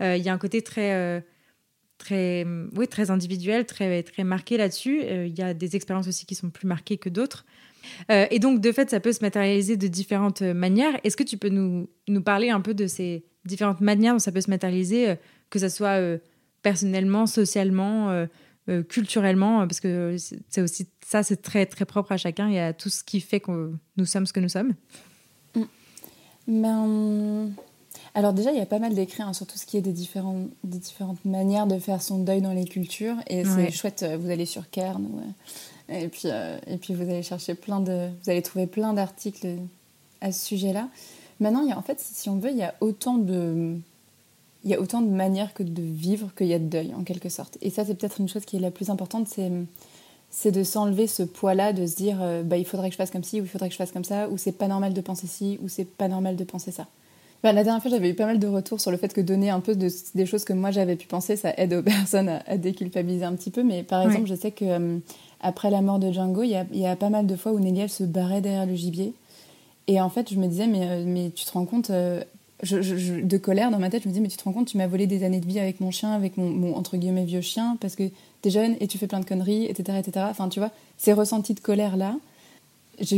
Euh, 0.00 0.16
il 0.16 0.22
y 0.22 0.28
a 0.28 0.32
un 0.32 0.38
côté 0.38 0.62
très, 0.62 1.24
très, 1.98 2.46
oui, 2.76 2.88
très 2.88 3.10
individuel, 3.10 3.66
très, 3.66 4.02
très 4.02 4.24
marqué 4.24 4.56
là-dessus. 4.56 5.02
Il 5.02 5.38
y 5.38 5.42
a 5.42 5.54
des 5.54 5.76
expériences 5.76 6.08
aussi 6.08 6.26
qui 6.26 6.34
sont 6.34 6.50
plus 6.50 6.66
marquées 6.66 6.96
que 6.96 7.08
d'autres. 7.08 7.44
et 8.08 8.38
donc, 8.38 8.60
de 8.60 8.72
fait, 8.72 8.90
ça 8.90 9.00
peut 9.00 9.12
se 9.12 9.22
matérialiser 9.22 9.76
de 9.76 9.88
différentes 9.88 10.42
manières. 10.42 10.98
Est-ce 11.04 11.16
que 11.16 11.24
tu 11.24 11.36
peux 11.36 11.50
nous, 11.50 11.88
nous 12.08 12.22
parler 12.22 12.50
un 12.50 12.60
peu 12.60 12.74
de 12.74 12.86
ces 12.86 13.24
différentes 13.44 13.80
manières 13.80 14.14
dont 14.14 14.18
ça 14.18 14.32
peut 14.32 14.40
se 14.40 14.50
matérialiser, 14.50 15.14
que 15.50 15.58
ce 15.58 15.68
soit 15.68 15.98
personnellement, 16.62 17.26
socialement 17.26 18.26
euh, 18.68 18.82
culturellement, 18.82 19.66
parce 19.66 19.80
que 19.80 20.16
c'est 20.48 20.60
aussi 20.60 20.88
ça, 21.04 21.22
c'est 21.22 21.42
très 21.42 21.66
très 21.66 21.84
propre 21.84 22.12
à 22.12 22.16
chacun 22.16 22.48
et 22.48 22.60
à 22.60 22.72
tout 22.72 22.88
ce 22.88 23.02
qui 23.02 23.20
fait 23.20 23.40
que 23.40 23.72
nous 23.96 24.06
sommes 24.06 24.26
ce 24.26 24.32
que 24.32 24.40
nous 24.40 24.48
sommes. 24.48 24.74
Mm. 25.54 25.62
Ben, 26.48 27.50
Alors 28.14 28.32
déjà, 28.32 28.52
il 28.52 28.58
y 28.58 28.60
a 28.60 28.66
pas 28.66 28.78
mal 28.78 28.94
d'écrits 28.94 29.22
hein, 29.22 29.32
sur 29.32 29.46
tout 29.46 29.58
ce 29.58 29.66
qui 29.66 29.76
est 29.76 29.82
des, 29.82 29.92
différents, 29.92 30.46
des 30.64 30.78
différentes 30.78 31.24
manières 31.24 31.66
de 31.66 31.78
faire 31.78 32.02
son 32.02 32.18
deuil 32.18 32.40
dans 32.40 32.52
les 32.52 32.64
cultures. 32.64 33.16
Et 33.28 33.44
c'est 33.44 33.70
chouette, 33.70 34.04
vous 34.18 34.30
allez 34.30 34.46
sur 34.46 34.68
Cairn, 34.70 35.06
et, 35.88 36.08
puis, 36.08 36.28
et 36.66 36.76
puis 36.78 36.94
vous 36.94 37.02
allez 37.02 37.22
chercher 37.22 37.54
plein 37.54 37.80
de... 37.80 38.08
Vous 38.22 38.30
allez 38.30 38.42
trouver 38.42 38.66
plein 38.66 38.92
d'articles 38.92 39.56
à 40.20 40.32
ce 40.32 40.46
sujet-là. 40.46 40.88
Maintenant, 41.40 41.62
il 41.62 41.68
y 41.68 41.72
a, 41.72 41.78
en 41.78 41.82
fait, 41.82 42.00
si 42.00 42.28
on 42.28 42.38
veut, 42.38 42.50
il 42.50 42.56
y 42.56 42.62
a 42.62 42.74
autant 42.80 43.18
de 43.18 43.76
il 44.64 44.70
y 44.70 44.74
a 44.74 44.80
autant 44.80 45.00
de 45.02 45.08
manières 45.08 45.54
que 45.54 45.62
de 45.62 45.82
vivre 45.82 46.30
qu'il 46.36 46.46
y 46.46 46.54
a 46.54 46.58
de 46.58 46.64
deuil, 46.64 46.94
en 46.94 47.02
quelque 47.02 47.28
sorte. 47.28 47.58
Et 47.62 47.70
ça, 47.70 47.84
c'est 47.84 47.94
peut-être 47.94 48.20
une 48.20 48.28
chose 48.28 48.44
qui 48.44 48.56
est 48.56 48.60
la 48.60 48.70
plus 48.70 48.90
importante, 48.90 49.28
c'est, 49.28 49.50
c'est 50.30 50.52
de 50.52 50.62
s'enlever 50.62 51.06
ce 51.06 51.22
poids-là, 51.22 51.72
de 51.72 51.86
se 51.86 51.96
dire, 51.96 52.18
euh, 52.22 52.42
bah, 52.42 52.56
il 52.56 52.64
faudrait 52.64 52.88
que 52.88 52.94
je 52.94 52.98
fasse 52.98 53.10
comme 53.10 53.24
ci, 53.24 53.40
ou 53.40 53.44
il 53.44 53.48
faudrait 53.48 53.68
que 53.68 53.74
je 53.74 53.78
fasse 53.78 53.92
comme 53.92 54.04
ça, 54.04 54.28
ou 54.28 54.38
c'est 54.38 54.52
pas 54.52 54.68
normal 54.68 54.94
de 54.94 55.00
penser 55.00 55.26
ci, 55.26 55.58
ou 55.62 55.68
c'est 55.68 55.84
pas 55.84 56.08
normal 56.08 56.36
de 56.36 56.44
penser 56.44 56.70
ça. 56.70 56.86
Bah, 57.42 57.52
la 57.52 57.64
dernière 57.64 57.82
fois, 57.82 57.90
j'avais 57.90 58.10
eu 58.10 58.14
pas 58.14 58.26
mal 58.26 58.38
de 58.38 58.46
retours 58.46 58.80
sur 58.80 58.92
le 58.92 58.96
fait 58.96 59.12
que 59.12 59.20
donner 59.20 59.50
un 59.50 59.58
peu 59.58 59.74
de, 59.74 59.88
des 60.14 60.26
choses 60.26 60.44
que 60.44 60.52
moi 60.52 60.70
j'avais 60.70 60.94
pu 60.94 61.08
penser, 61.08 61.34
ça 61.36 61.52
aide 61.56 61.74
aux 61.74 61.82
personnes 61.82 62.40
à, 62.46 62.56
déculpabiliser 62.56 63.24
un 63.24 63.34
petit 63.34 63.50
peu. 63.50 63.64
Mais 63.64 63.82
par 63.82 64.02
exemple, 64.02 64.26
je 64.26 64.34
sais 64.34 64.52
que 64.52 64.64
euh, 64.64 64.98
après 65.40 65.70
la 65.70 65.82
mort 65.82 65.98
de 65.98 66.12
Django, 66.12 66.44
il 66.44 66.50
y 66.50 66.54
a, 66.54 66.64
y 66.72 66.86
a, 66.86 66.94
pas 66.94 67.10
mal 67.10 67.26
de 67.26 67.34
fois 67.34 67.52
où 67.52 67.58
Nelly 67.58 67.88
se 67.88 68.04
barrait 68.04 68.40
derrière 68.40 68.66
le 68.66 68.76
gibier. 68.76 69.12
Et 69.88 70.00
en 70.00 70.08
fait, 70.08 70.32
je 70.32 70.38
me 70.38 70.46
disais, 70.46 70.68
mais, 70.68 70.88
euh, 70.88 71.04
mais 71.04 71.30
tu 71.30 71.44
te 71.44 71.50
rends 71.50 71.64
compte, 71.64 71.90
de 72.62 73.38
colère 73.38 73.70
dans 73.70 73.78
ma 73.78 73.90
tête, 73.90 74.04
je 74.04 74.08
me 74.08 74.12
dis, 74.12 74.20
mais 74.20 74.28
tu 74.28 74.36
te 74.36 74.44
rends 74.44 74.52
compte, 74.52 74.68
tu 74.68 74.76
m'as 74.76 74.86
volé 74.86 75.06
des 75.06 75.24
années 75.24 75.40
de 75.40 75.46
vie 75.46 75.58
avec 75.58 75.80
mon 75.80 75.90
chien, 75.90 76.12
avec 76.12 76.36
mon, 76.36 76.74
entre 76.76 76.96
guillemets 76.96 77.24
vieux 77.24 77.40
chien, 77.40 77.76
parce 77.80 77.96
que 77.96 78.04
t'es 78.40 78.50
jeune 78.50 78.76
et 78.80 78.86
tu 78.86 78.98
fais 78.98 79.08
plein 79.08 79.20
de 79.20 79.24
conneries, 79.24 79.66
etc. 79.66 79.98
etc. 79.98 80.26
Enfin, 80.30 80.48
tu 80.48 80.60
vois, 80.60 80.70
ces 80.96 81.12
ressentis 81.12 81.54
de 81.54 81.60
colère-là, 81.60 82.16
je, 83.00 83.16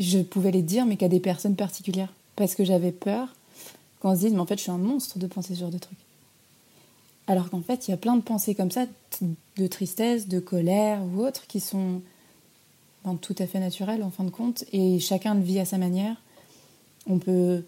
je, 0.00 0.22
pouvais 0.22 0.50
les 0.50 0.62
dire, 0.62 0.86
mais 0.86 0.96
qu'à 0.96 1.08
des 1.08 1.20
personnes 1.20 1.56
particulières. 1.56 2.12
Parce 2.36 2.54
que 2.54 2.64
j'avais 2.64 2.92
peur 2.92 3.28
qu'on 4.00 4.14
se 4.14 4.20
dise, 4.20 4.32
mais 4.32 4.40
en 4.40 4.46
fait, 4.46 4.56
je 4.56 4.62
suis 4.62 4.70
un 4.70 4.78
monstre 4.78 5.18
de 5.18 5.26
penser 5.26 5.54
ce 5.54 5.60
genre 5.60 5.70
de 5.70 5.78
trucs. 5.78 5.98
Alors 7.26 7.50
qu'en 7.50 7.60
fait, 7.60 7.86
il 7.86 7.90
y 7.90 7.94
a 7.94 7.98
plein 7.98 8.16
de 8.16 8.22
pensées 8.22 8.54
comme 8.54 8.70
ça, 8.70 8.86
de 9.56 9.66
tristesse, 9.66 10.26
de 10.26 10.40
colère 10.40 11.00
ou 11.02 11.24
autres, 11.24 11.46
qui 11.46 11.60
sont 11.60 12.00
ben, 13.04 13.16
tout 13.16 13.36
à 13.38 13.46
fait 13.46 13.60
naturelles 13.60 14.02
en 14.02 14.10
fin 14.10 14.24
de 14.24 14.30
compte, 14.30 14.64
et 14.72 14.98
chacun 15.00 15.34
le 15.34 15.42
vit 15.42 15.58
à 15.58 15.64
sa 15.64 15.76
manière. 15.76 16.16
On 17.06 17.18
peut 17.18 17.62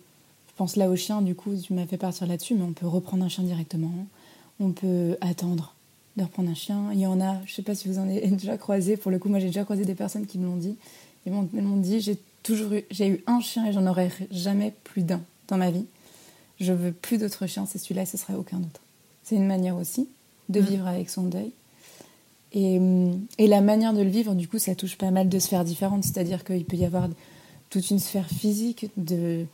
pense 0.56 0.76
là 0.76 0.88
au 0.88 0.96
chien, 0.96 1.22
du 1.22 1.34
coup, 1.34 1.54
tu 1.56 1.74
m'as 1.74 1.86
fait 1.86 1.96
partir 1.96 2.26
là-dessus, 2.26 2.54
mais 2.54 2.62
on 2.62 2.72
peut 2.72 2.86
reprendre 2.86 3.24
un 3.24 3.28
chien 3.28 3.44
directement. 3.44 3.92
On 4.58 4.70
peut 4.70 5.16
attendre 5.20 5.74
de 6.16 6.22
reprendre 6.22 6.50
un 6.50 6.54
chien. 6.54 6.90
Il 6.92 7.00
y 7.00 7.06
en 7.06 7.20
a, 7.20 7.36
je 7.44 7.54
sais 7.54 7.62
pas 7.62 7.74
si 7.74 7.88
vous 7.88 7.98
en 7.98 8.08
avez 8.08 8.26
déjà 8.30 8.56
croisé, 8.56 8.96
pour 8.96 9.10
le 9.10 9.18
coup, 9.18 9.28
moi 9.28 9.38
j'ai 9.38 9.48
déjà 9.48 9.64
croisé 9.64 9.84
des 9.84 9.94
personnes 9.94 10.26
qui 10.26 10.38
me 10.38 10.46
l'ont 10.46 10.56
dit. 10.56 10.76
Ils 11.26 11.32
m'ont 11.32 11.76
dit 11.76 12.00
j'ai 12.00 12.18
toujours 12.42 12.72
eu, 12.72 12.84
j'ai 12.90 13.08
eu 13.08 13.24
un 13.26 13.40
chien 13.40 13.66
et 13.66 13.72
j'en 13.72 13.86
aurai 13.86 14.10
jamais 14.30 14.72
plus 14.84 15.02
d'un 15.02 15.20
dans 15.48 15.56
ma 15.56 15.70
vie. 15.70 15.86
Je 16.60 16.72
veux 16.72 16.92
plus 16.92 17.18
d'autres 17.18 17.46
chiens, 17.46 17.66
c'est 17.66 17.78
celui-là 17.78 18.02
et 18.02 18.06
ce 18.06 18.16
serait 18.16 18.34
aucun 18.34 18.58
autre. 18.58 18.80
C'est 19.24 19.36
une 19.36 19.46
manière 19.46 19.76
aussi 19.76 20.08
de 20.48 20.60
mm. 20.60 20.64
vivre 20.64 20.86
avec 20.86 21.10
son 21.10 21.24
deuil. 21.24 21.50
Et, 22.52 22.80
et, 23.38 23.48
la 23.48 23.60
manière 23.60 23.92
de 23.92 24.00
le 24.00 24.08
vivre, 24.08 24.34
du 24.34 24.48
coup, 24.48 24.58
ça 24.58 24.74
touche 24.74 24.96
pas 24.96 25.10
mal 25.10 25.28
de 25.28 25.38
sphères 25.38 25.64
différentes. 25.64 26.04
C'est-à-dire 26.04 26.44
qu'il 26.44 26.64
peut 26.64 26.76
y 26.76 26.86
avoir 26.86 27.08
toute 27.68 27.90
une 27.90 27.98
sphère 27.98 28.28
physique, 28.28 28.86
de, 28.96 29.44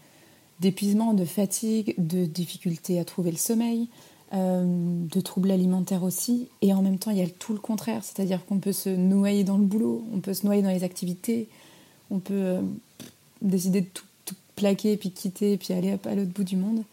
d'épuisement, 0.63 1.13
de 1.13 1.25
fatigue, 1.25 1.95
de 1.99 2.25
difficulté 2.25 3.01
à 3.01 3.05
trouver 3.05 3.33
le 3.33 3.37
sommeil, 3.37 3.89
euh, 4.33 4.65
de 4.65 5.21
troubles 5.21 5.51
alimentaires 5.51 6.05
aussi. 6.05 6.49
Et 6.63 6.73
en 6.73 6.83
même 6.83 6.99
temps, 6.99 7.11
il 7.11 7.19
y 7.19 7.23
a 7.23 7.29
tout 7.29 7.53
le 7.53 7.59
contraire, 7.59 8.03
c'est-à-dire 8.05 8.47
qu'on 8.47 8.59
peut 8.59 8.73
se 8.73 8.89
noyer 8.89 9.43
dans 9.43 9.59
le 9.59 9.65
boulot, 9.65 10.05
on 10.15 10.21
peut 10.21 10.35
se 10.35 10.47
noyer 10.47 10.63
dans 10.63 10.71
les 10.71 10.85
activités, 10.85 11.49
on 12.11 12.21
peut 12.21 12.33
euh, 12.35 12.63
décider 13.43 13.81
de 13.83 13.87
tout, 13.93 14.05
plaquer, 14.55 14.97
puis 14.97 15.11
quitter, 15.11 15.57
puis 15.57 15.75
aller 15.75 15.99
à 16.05 16.15
l'autre 16.15 16.31
bout 16.31 16.45
du 16.45 16.57
monde. 16.57 16.85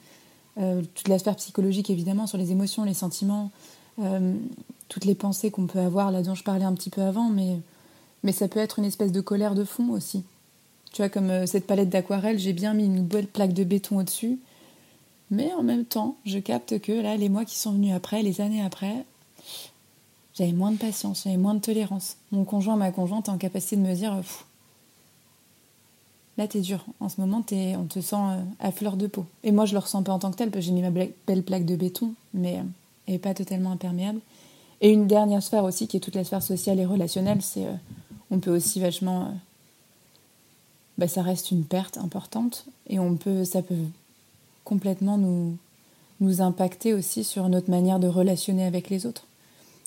Euh, 0.57 0.81
toute 0.95 1.07
la 1.07 1.19
sphère 1.19 1.35
psychologique, 1.35 1.91
évidemment, 1.91 2.25
sur 2.25 2.39
les 2.39 2.51
émotions, 2.51 2.83
les 2.83 2.93
sentiments, 2.93 3.51
toutes 4.87 5.03
les 5.03 5.13
pensées 5.13 5.51
qu'on 5.51 5.67
peut 5.67 5.79
avoir, 5.79 6.09
là 6.09 6.23
dont 6.23 6.33
je 6.33 6.43
parlais 6.43 6.63
un 6.63 6.73
petit 6.73 6.89
peu 6.89 7.01
avant, 7.01 7.27
mais, 7.27 7.57
mais 8.23 8.31
ça 8.31 8.47
peut 8.47 8.61
être 8.61 8.79
une 8.79 8.85
espèce 8.85 9.11
de 9.11 9.19
colère 9.19 9.55
de 9.55 9.65
fond 9.65 9.89
aussi. 9.89 10.23
Tu 10.91 11.01
vois, 11.01 11.09
comme 11.09 11.29
euh, 11.29 11.45
cette 11.45 11.67
palette 11.67 11.89
d'aquarelle, 11.89 12.39
j'ai 12.39 12.53
bien 12.53 12.73
mis 12.73 12.85
une 12.85 13.03
belle 13.03 13.27
plaque 13.27 13.53
de 13.53 13.63
béton 13.63 13.99
au-dessus. 13.99 14.39
Mais 15.31 15.53
en 15.53 15.63
même 15.63 15.85
temps, 15.85 16.17
je 16.25 16.39
capte 16.39 16.79
que 16.79 16.91
là, 16.91 17.15
les 17.15 17.29
mois 17.29 17.45
qui 17.45 17.57
sont 17.57 17.71
venus 17.73 17.93
après, 17.93 18.23
les 18.23 18.41
années 18.41 18.63
après, 18.63 19.05
j'avais 20.33 20.53
moins 20.53 20.71
de 20.71 20.77
patience, 20.77 21.23
j'avais 21.25 21.37
moins 21.37 21.53
de 21.53 21.59
tolérance. 21.59 22.17
Mon 22.31 22.45
conjoint, 22.45 22.77
ma 22.77 22.91
conjointe, 22.91 23.27
est 23.27 23.31
en 23.31 23.37
capacité 23.37 23.75
de 23.75 23.81
me 23.81 23.93
dire 23.93 24.19
Là, 26.37 26.47
t'es 26.47 26.61
dur. 26.61 26.85
En 27.01 27.09
ce 27.09 27.19
moment, 27.19 27.43
on 27.51 27.83
te 27.83 27.99
sent 27.99 28.15
euh, 28.15 28.41
à 28.59 28.71
fleur 28.71 28.95
de 28.95 29.07
peau. 29.07 29.25
Et 29.43 29.51
moi, 29.51 29.65
je 29.65 29.73
le 29.73 29.79
ressens 29.79 30.01
pas 30.03 30.13
en 30.13 30.19
tant 30.19 30.31
que 30.31 30.37
tel, 30.37 30.49
parce 30.49 30.65
que 30.65 30.67
j'ai 30.67 30.71
mis 30.71 30.81
ma 30.81 30.89
belle 30.89 31.43
plaque 31.43 31.65
de 31.65 31.75
béton, 31.75 32.13
mais 32.33 32.53
elle 32.53 32.59
euh, 32.59 33.11
n'est 33.11 33.19
pas 33.19 33.33
totalement 33.33 33.71
imperméable. 33.71 34.21
Et 34.81 34.91
une 34.91 35.05
dernière 35.05 35.43
sphère 35.43 35.65
aussi, 35.65 35.87
qui 35.87 35.97
est 35.97 35.99
toute 35.99 36.15
la 36.15 36.23
sphère 36.23 36.41
sociale 36.41 36.79
et 36.79 36.85
relationnelle, 36.85 37.41
c'est 37.41 37.65
on 38.31 38.39
peut 38.39 38.55
aussi 38.55 38.79
vachement 38.79 39.33
bah, 40.99 41.07
ça 41.07 41.21
reste 41.21 41.51
une 41.51 41.63
perte 41.63 41.97
importante 41.97 42.65
et 42.87 42.99
on 42.99 43.15
peut, 43.15 43.45
ça 43.45 43.61
peut 43.61 43.85
complètement 44.65 45.17
nous, 45.17 45.55
nous 46.19 46.41
impacter 46.41 46.93
aussi 46.93 47.23
sur 47.23 47.47
notre 47.47 47.71
manière 47.71 47.99
de 47.99 48.07
relationner 48.07 48.65
avec 48.65 48.89
les 48.89 49.05
autres. 49.05 49.23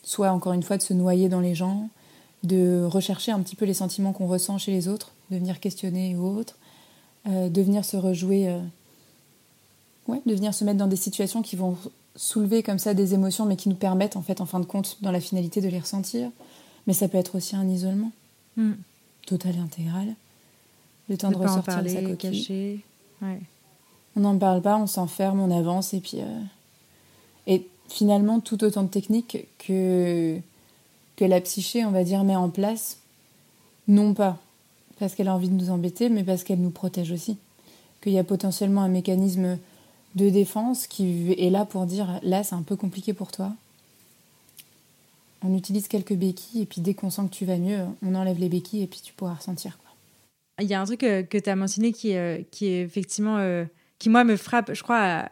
Soit 0.05 0.31
encore 0.31 0.55
une 0.55 0.63
fois 0.63 0.79
de 0.79 0.83
se 0.83 0.95
noyer 0.95 1.29
dans 1.29 1.41
les 1.41 1.55
gens, 1.55 1.91
de 2.45 2.83
rechercher 2.85 3.31
un 3.31 3.41
petit 3.41 3.57
peu 3.57 3.67
les 3.67 3.75
sentiments 3.75 4.15
qu'on 4.15 4.27
ressent 4.27 4.57
chez 4.57 4.73
les 4.73 4.89
autres, 4.89 5.13
de 5.31 5.37
venir 5.37 5.61
questionner 5.61 6.17
ou 6.17 6.39
autre, 6.39 6.57
euh, 7.29 7.51
de 7.51 7.61
venir 7.61 7.85
se 7.85 7.99
rejouer, 7.99 8.49
euh, 8.49 8.59
ouais, 10.09 10.23
de 10.25 10.35
venir 10.35 10.55
se 10.55 10.65
mettre 10.65 10.79
dans 10.79 10.87
des 10.87 10.97
situations 10.97 11.43
qui 11.43 11.57
vont 11.57 11.77
soulever 12.17 12.63
comme 12.63 12.79
ça 12.79 12.95
des 12.95 13.13
émotions 13.13 13.45
mais 13.45 13.57
qui 13.57 13.69
nous 13.69 13.75
permettent 13.75 14.17
en 14.17 14.23
fait 14.23 14.41
en 14.41 14.47
fin 14.47 14.61
de 14.61 14.65
compte 14.65 14.97
dans 15.03 15.11
la 15.11 15.21
finalité 15.21 15.61
de 15.61 15.69
les 15.69 15.79
ressentir. 15.79 16.31
Mais 16.87 16.95
ça 16.95 17.07
peut 17.07 17.19
être 17.19 17.35
aussi 17.37 17.55
un 17.55 17.69
isolement 17.69 18.13
mm. 18.57 18.73
total 19.27 19.57
et 19.57 19.61
intégral. 19.61 20.15
Le 21.09 21.17
temps 21.17 21.31
de, 21.31 21.37
ressortir 21.37 21.75
parler, 21.75 21.95
sa 21.95 22.03
coquille. 22.03 22.81
On 24.15 24.21
n'en 24.21 24.39
parle 24.39 24.63
pas, 24.63 24.77
on 24.77 24.87
s'enferme, 24.87 25.41
on 25.41 25.51
avance 25.57 25.95
et 25.95 26.01
puis. 26.01 26.19
Euh, 26.21 26.41
et 27.47 27.67
finalement, 27.89 28.41
tout 28.41 28.63
autant 28.63 28.83
de 28.83 28.89
techniques 28.89 29.47
que, 29.59 30.39
que 31.17 31.25
la 31.25 31.41
psyché, 31.41 31.85
on 31.85 31.91
va 31.91 32.05
dire, 32.05 32.23
met 32.25 32.37
en 32.37 32.51
place, 32.51 32.99
non 33.89 34.15
pas 34.15 34.39
parce 35.03 35.17
qu'elle 35.17 35.27
a 35.27 35.35
envie 35.35 35.49
de 35.49 35.55
nous 35.55 35.71
embêter, 35.71 36.09
mais 36.09 36.23
parce 36.23 36.45
qu'elle 36.45 36.61
nous 36.61 36.71
protège 36.71 37.11
aussi. 37.11 37.37
Qu'il 38.01 38.13
y 38.13 38.21
a 38.21 38.25
potentiellement 38.25 38.83
un 38.83 38.89
mécanisme 38.89 39.59
de 40.15 40.31
défense 40.31 40.87
qui 40.87 41.33
est 41.33 41.51
là 41.51 41.65
pour 41.65 41.87
dire 41.87 42.21
là, 42.23 42.45
c'est 42.45 42.55
un 42.55 42.63
peu 42.63 42.77
compliqué 42.77 43.13
pour 43.13 43.33
toi. 43.33 43.53
On 45.45 45.57
utilise 45.57 45.89
quelques 45.89 46.15
béquilles 46.15 46.63
et 46.63 46.67
puis 46.67 46.81
dès 46.81 46.95
qu'on 46.95 47.11
sent 47.11 47.23
que 47.23 47.35
tu 47.35 47.45
vas 47.45 47.57
mieux, 47.57 47.81
on 48.05 48.15
enlève 48.15 48.39
les 48.39 48.49
béquilles 48.49 48.83
et 48.83 48.87
puis 48.87 49.01
tu 49.03 49.13
pourras 49.13 49.35
ressentir. 49.35 49.77
Il 50.63 50.69
y 50.69 50.75
a 50.75 50.81
un 50.81 50.85
truc 50.85 51.03
euh, 51.03 51.23
que, 51.23 51.39
tu 51.39 51.51
as 51.51 51.57
mentionné 51.57 51.93
qui, 51.93 52.17
euh, 52.17 52.39
qui 52.51 52.67
est 52.69 52.83
effectivement, 52.83 53.39
euh, 53.39 53.65
qui 53.99 54.09
moi 54.09 54.25
me 54.25 54.37
frappe, 54.37 54.73
je 54.73 54.83
crois, 54.83 55.29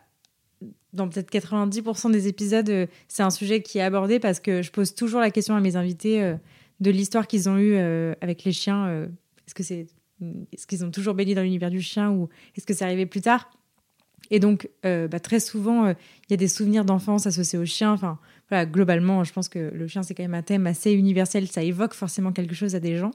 dans 0.92 1.08
peut-être 1.08 1.30
90% 1.30 2.10
des 2.10 2.26
épisodes, 2.26 2.88
c'est 3.06 3.22
un 3.22 3.30
sujet 3.30 3.62
qui 3.62 3.78
est 3.78 3.82
abordé 3.82 4.18
parce 4.18 4.40
que 4.40 4.60
je 4.60 4.72
pose 4.72 4.94
toujours 4.94 5.20
la 5.20 5.30
question 5.30 5.54
à 5.54 5.60
mes 5.60 5.76
invités 5.76 6.34
de 6.80 6.90
l'histoire 6.90 7.28
qu'ils 7.28 7.48
ont 7.48 7.58
eue 7.58 7.76
avec 8.20 8.42
les 8.42 8.50
chiens. 8.50 9.06
est-ce 9.46 9.54
que 9.54 9.62
c'est, 9.62 9.86
est-ce 10.52 10.66
qu'ils 10.66 10.84
ont 10.84 10.90
toujours 10.90 11.14
baigné 11.14 11.36
dans 11.36 11.42
l'univers 11.42 11.70
du 11.70 11.80
chien 11.80 12.10
ou 12.10 12.28
est-ce 12.56 12.66
que 12.66 12.74
c'est 12.74 12.84
arrivé 12.84 13.06
plus 13.06 13.20
tard? 13.20 13.52
Et 14.32 14.40
donc, 14.40 14.68
bah, 14.82 15.20
très 15.20 15.38
souvent, 15.38 15.90
il 15.90 16.30
y 16.30 16.34
a 16.34 16.36
des 16.36 16.48
souvenirs 16.48 16.84
d'enfance 16.84 17.28
associés 17.28 17.58
aux 17.58 17.66
chiens. 17.66 17.92
Enfin, 17.92 18.18
globalement, 18.64 19.22
je 19.22 19.32
pense 19.32 19.48
que 19.48 19.70
le 19.72 19.86
chien, 19.86 20.02
c'est 20.02 20.14
quand 20.14 20.24
même 20.24 20.34
un 20.34 20.42
thème 20.42 20.66
assez 20.66 20.92
universel. 20.92 21.46
Ça 21.46 21.62
évoque 21.62 21.94
forcément 21.94 22.32
quelque 22.32 22.56
chose 22.56 22.74
à 22.74 22.80
des 22.80 22.96
gens. 22.96 23.12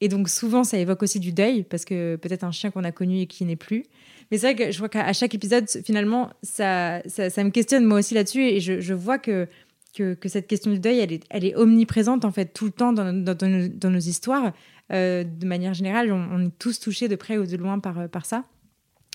Et 0.00 0.08
donc 0.08 0.28
souvent, 0.28 0.64
ça 0.64 0.78
évoque 0.78 1.02
aussi 1.02 1.20
du 1.20 1.32
deuil, 1.32 1.62
parce 1.62 1.84
que 1.84 2.16
peut-être 2.16 2.44
un 2.44 2.50
chien 2.50 2.70
qu'on 2.70 2.84
a 2.84 2.92
connu 2.92 3.20
et 3.20 3.26
qui 3.26 3.44
n'est 3.44 3.56
plus. 3.56 3.84
Mais 4.30 4.38
c'est 4.38 4.52
vrai 4.52 4.66
que 4.66 4.72
je 4.72 4.78
vois 4.78 4.88
qu'à 4.88 5.12
chaque 5.12 5.34
épisode, 5.34 5.66
finalement, 5.84 6.30
ça, 6.42 7.00
ça, 7.08 7.44
me 7.44 7.50
questionne 7.50 7.84
moi 7.84 7.98
aussi 7.98 8.14
là-dessus, 8.14 8.42
et 8.42 8.60
je, 8.60 8.80
je 8.80 8.92
vois 8.92 9.18
que, 9.18 9.48
que, 9.94 10.28
cette 10.28 10.46
question 10.46 10.70
du 10.70 10.80
deuil, 10.80 10.98
elle 10.98 11.12
est, 11.12 11.24
elle 11.30 11.44
est 11.44 11.54
omniprésente 11.54 12.24
en 12.24 12.32
fait 12.32 12.52
tout 12.52 12.66
le 12.66 12.72
temps 12.72 12.92
dans, 12.92 13.12
dans, 13.12 13.34
dans, 13.34 13.90
nos, 13.90 13.98
histoires. 13.98 14.52
Euh, 14.92 15.24
de 15.24 15.46
manière 15.46 15.74
générale, 15.74 16.12
on, 16.12 16.46
est 16.46 16.58
tous 16.58 16.78
touchés 16.78 17.08
de 17.08 17.16
près 17.16 17.38
ou 17.38 17.46
de 17.46 17.56
loin 17.56 17.78
par, 17.78 18.08
par 18.08 18.26
ça. 18.26 18.44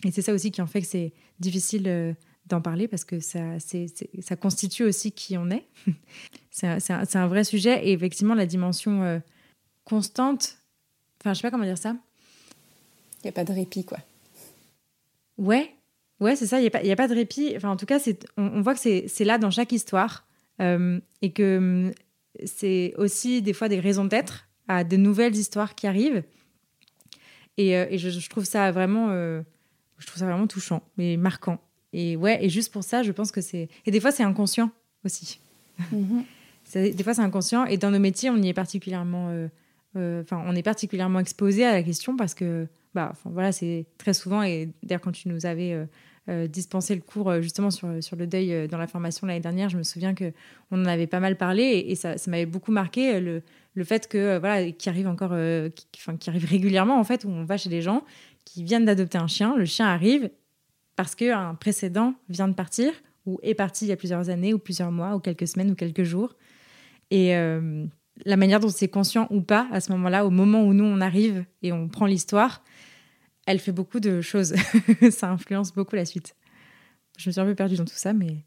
Et 0.03 0.11
c'est 0.11 0.21
ça 0.21 0.33
aussi 0.33 0.51
qui 0.51 0.61
en 0.61 0.67
fait 0.67 0.81
que 0.81 0.87
c'est 0.87 1.13
difficile 1.39 1.83
euh, 1.87 2.13
d'en 2.47 2.61
parler 2.61 2.87
parce 2.87 3.05
que 3.05 3.19
ça, 3.19 3.59
c'est, 3.59 3.85
ça 4.19 4.35
constitue 4.35 4.83
aussi 4.83 5.11
qui 5.11 5.37
on 5.37 5.49
est. 5.51 5.67
c'est, 6.49 6.67
un, 6.67 6.77
un, 6.89 7.03
un, 7.13 7.27
vrai 7.27 7.43
sujet 7.43 7.87
et 7.87 7.91
effectivement 7.91 8.33
la 8.33 8.47
dimension 8.47 9.03
euh, 9.03 9.19
constante 9.85 10.57
Enfin, 11.21 11.33
je 11.33 11.39
sais 11.39 11.47
pas 11.47 11.51
comment 11.51 11.65
dire 11.65 11.77
ça. 11.77 11.95
Il 13.19 13.27
n'y 13.27 13.29
a 13.29 13.33
pas 13.33 13.43
de 13.43 13.53
répit, 13.53 13.85
quoi. 13.85 13.99
Ouais, 15.37 15.75
ouais, 16.19 16.35
c'est 16.35 16.47
ça. 16.47 16.59
Il 16.59 16.61
n'y 16.61 16.67
a, 16.67 16.71
pas, 16.71 16.79
a 16.79 16.95
pas 16.95 17.07
de 17.07 17.13
répit. 17.13 17.53
Enfin, 17.55 17.69
en 17.69 17.77
tout 17.77 17.85
cas, 17.85 17.99
on, 18.37 18.43
on 18.43 18.61
voit 18.61 18.75
que 18.75 19.07
c'est 19.07 19.25
là 19.25 19.37
dans 19.37 19.51
chaque 19.51 19.71
histoire 19.71 20.25
euh, 20.61 20.99
et 21.21 21.31
que 21.31 21.57
hum, 21.57 21.91
c'est 22.45 22.93
aussi 22.97 23.41
des 23.41 23.53
fois 23.53 23.69
des 23.69 23.79
raisons 23.79 24.05
d'être 24.05 24.47
à 24.67 24.83
de 24.83 24.97
nouvelles 24.97 25.35
histoires 25.35 25.75
qui 25.75 25.87
arrivent. 25.87 26.23
Et, 27.57 27.77
euh, 27.77 27.85
et 27.89 27.97
je, 27.97 28.29
trouve 28.29 28.45
ça 28.45 28.71
vraiment. 28.71 29.09
Euh, 29.09 29.41
Je 29.99 30.07
trouve 30.07 30.19
ça 30.19 30.25
vraiment 30.25 30.47
touchant, 30.47 30.81
mais 30.97 31.17
marquant. 31.17 31.59
Et 31.93 32.15
ouais, 32.15 32.43
et 32.43 32.49
juste 32.49 32.71
pour 32.71 32.83
ça, 32.83 33.03
je 33.03 33.11
pense 33.11 33.31
que 33.31 33.41
c'est. 33.41 33.69
Et 33.85 33.91
des 33.91 33.99
fois, 33.99 34.11
c'est 34.11 34.23
inconscient 34.23 34.71
aussi. 35.05 35.39
Mhm. 35.91 36.23
des 36.75 37.03
fois, 37.03 37.15
c'est 37.15 37.21
inconscient. 37.21 37.65
Et 37.65 37.77
dans 37.77 37.89
nos 37.89 37.99
métiers, 37.99 38.29
on 38.29 38.37
y 38.37 38.49
est 38.49 38.53
particulièrement. 38.53 39.47
Euh, 39.95 39.99
euh, 39.99 40.21
enfin, 40.21 40.43
on 40.45 40.55
est 40.55 40.63
particulièrement 40.63 41.19
exposé 41.19 41.65
à 41.65 41.73
la 41.73 41.83
question 41.83 42.15
parce 42.15 42.33
que, 42.33 42.67
bah, 42.93 43.13
voilà, 43.25 43.51
c'est 43.51 43.85
très 43.97 44.13
souvent. 44.13 44.43
Et 44.43 44.69
d'ailleurs, 44.83 45.01
quand 45.01 45.11
tu 45.11 45.29
nous 45.29 45.45
avais 45.45 45.87
euh, 46.29 46.47
dispensé 46.47 46.95
le 46.95 47.01
cours 47.01 47.41
justement 47.41 47.71
sur, 47.71 48.03
sur 48.03 48.15
le 48.15 48.27
deuil 48.27 48.67
dans 48.67 48.77
la 48.77 48.87
formation 48.87 49.27
l'année 49.27 49.39
dernière, 49.39 49.69
je 49.69 49.77
me 49.77 49.83
souviens 49.83 50.13
que 50.13 50.31
on 50.71 50.81
en 50.81 50.85
avait 50.85 51.07
pas 51.07 51.19
mal 51.19 51.37
parlé 51.37 51.85
et, 51.87 51.95
ça, 51.95 52.15
m'avait 52.27 52.45
beaucoup 52.45 52.71
marqué 52.71 53.19
le, 53.19 53.43
le 53.73 53.83
fait 53.83 54.07
que 54.07 54.37
voilà, 54.37 54.71
qui 54.71 54.89
arrive 54.89 55.07
encore, 55.07 55.35
qui, 56.19 56.29
arrive 56.29 56.45
régulièrement 56.45 56.99
en 56.99 57.03
fait, 57.03 57.25
où 57.25 57.29
on 57.29 57.43
va 57.43 57.57
chez 57.57 57.69
des 57.69 57.81
gens 57.81 58.03
qui 58.45 58.63
viennent 58.63 58.85
d'adopter 58.85 59.17
un 59.17 59.27
chien, 59.27 59.55
le 59.55 59.65
chien 59.65 59.87
arrive 59.87 60.29
parce 60.95 61.15
qu'un 61.15 61.55
précédent 61.55 62.13
vient 62.29 62.47
de 62.47 62.53
partir 62.53 62.91
ou 63.25 63.39
est 63.43 63.53
parti 63.53 63.85
il 63.85 63.89
y 63.89 63.91
a 63.91 63.97
plusieurs 63.97 64.29
années 64.29 64.53
ou 64.53 64.59
plusieurs 64.59 64.91
mois 64.91 65.15
ou 65.15 65.19
quelques 65.19 65.47
semaines 65.47 65.71
ou 65.71 65.75
quelques 65.75 66.03
jours. 66.03 66.35
Et 67.11 67.35
euh, 67.35 67.85
la 68.25 68.37
manière 68.37 68.59
dont 68.59 68.69
c'est 68.69 68.87
conscient 68.87 69.27
ou 69.29 69.41
pas 69.41 69.67
à 69.71 69.79
ce 69.81 69.91
moment-là, 69.93 70.25
au 70.25 70.29
moment 70.29 70.61
où 70.63 70.73
nous 70.73 70.83
on 70.83 71.01
arrive 71.01 71.45
et 71.61 71.71
on 71.71 71.87
prend 71.87 72.05
l'histoire, 72.05 72.63
elle 73.45 73.59
fait 73.59 73.71
beaucoup 73.71 73.99
de 73.99 74.21
choses. 74.21 74.53
ça 75.11 75.29
influence 75.29 75.73
beaucoup 75.73 75.95
la 75.95 76.05
suite. 76.05 76.35
Je 77.17 77.29
me 77.29 77.31
suis 77.31 77.41
un 77.41 77.45
peu 77.45 77.55
perdue 77.55 77.75
dans 77.75 77.85
tout 77.85 77.93
ça, 77.95 78.13
mais... 78.13 78.37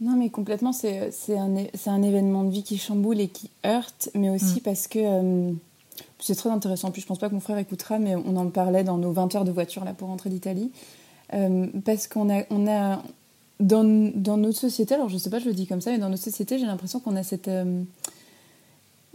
Non, 0.00 0.16
mais 0.16 0.30
complètement, 0.30 0.72
c'est 0.72 1.10
un, 1.36 1.54
un, 1.86 2.02
événement 2.02 2.44
de 2.44 2.50
vie 2.50 2.62
qui 2.62 2.78
chamboule 2.78 3.20
et 3.20 3.28
qui 3.28 3.50
heurte, 3.66 4.08
mais 4.14 4.30
aussi 4.30 4.60
mm. 4.60 4.62
parce 4.62 4.88
que 4.88 4.98
euh, 4.98 5.52
c'est 6.18 6.34
très 6.34 6.48
intéressant. 6.48 6.90
Puis 6.90 7.02
je 7.02 7.06
pense 7.06 7.18
pas 7.18 7.28
que 7.28 7.34
mon 7.34 7.40
frère 7.40 7.58
écoutera, 7.58 7.98
mais 7.98 8.16
on 8.16 8.36
en 8.36 8.48
parlait 8.48 8.82
dans 8.82 8.96
nos 8.96 9.12
20 9.12 9.34
heures 9.34 9.44
de 9.44 9.50
voiture 9.50 9.84
là 9.84 9.92
pour 9.92 10.08
rentrer 10.08 10.30
d'Italie. 10.30 10.72
Euh, 11.34 11.66
parce 11.84 12.08
qu'on 12.08 12.34
a, 12.34 12.44
on 12.48 12.66
a 12.66 13.02
dans, 13.60 13.84
dans, 14.14 14.38
notre 14.38 14.58
société, 14.58 14.94
alors 14.94 15.10
je 15.10 15.18
sais 15.18 15.28
pas, 15.30 15.38
je 15.38 15.46
le 15.46 15.52
dis 15.52 15.66
comme 15.66 15.82
ça, 15.82 15.90
mais 15.90 15.98
dans 15.98 16.08
notre 16.08 16.22
société, 16.22 16.58
j'ai 16.58 16.66
l'impression 16.66 16.98
qu'on 16.98 17.14
a 17.16 17.22
cette, 17.22 17.48
euh, 17.48 17.82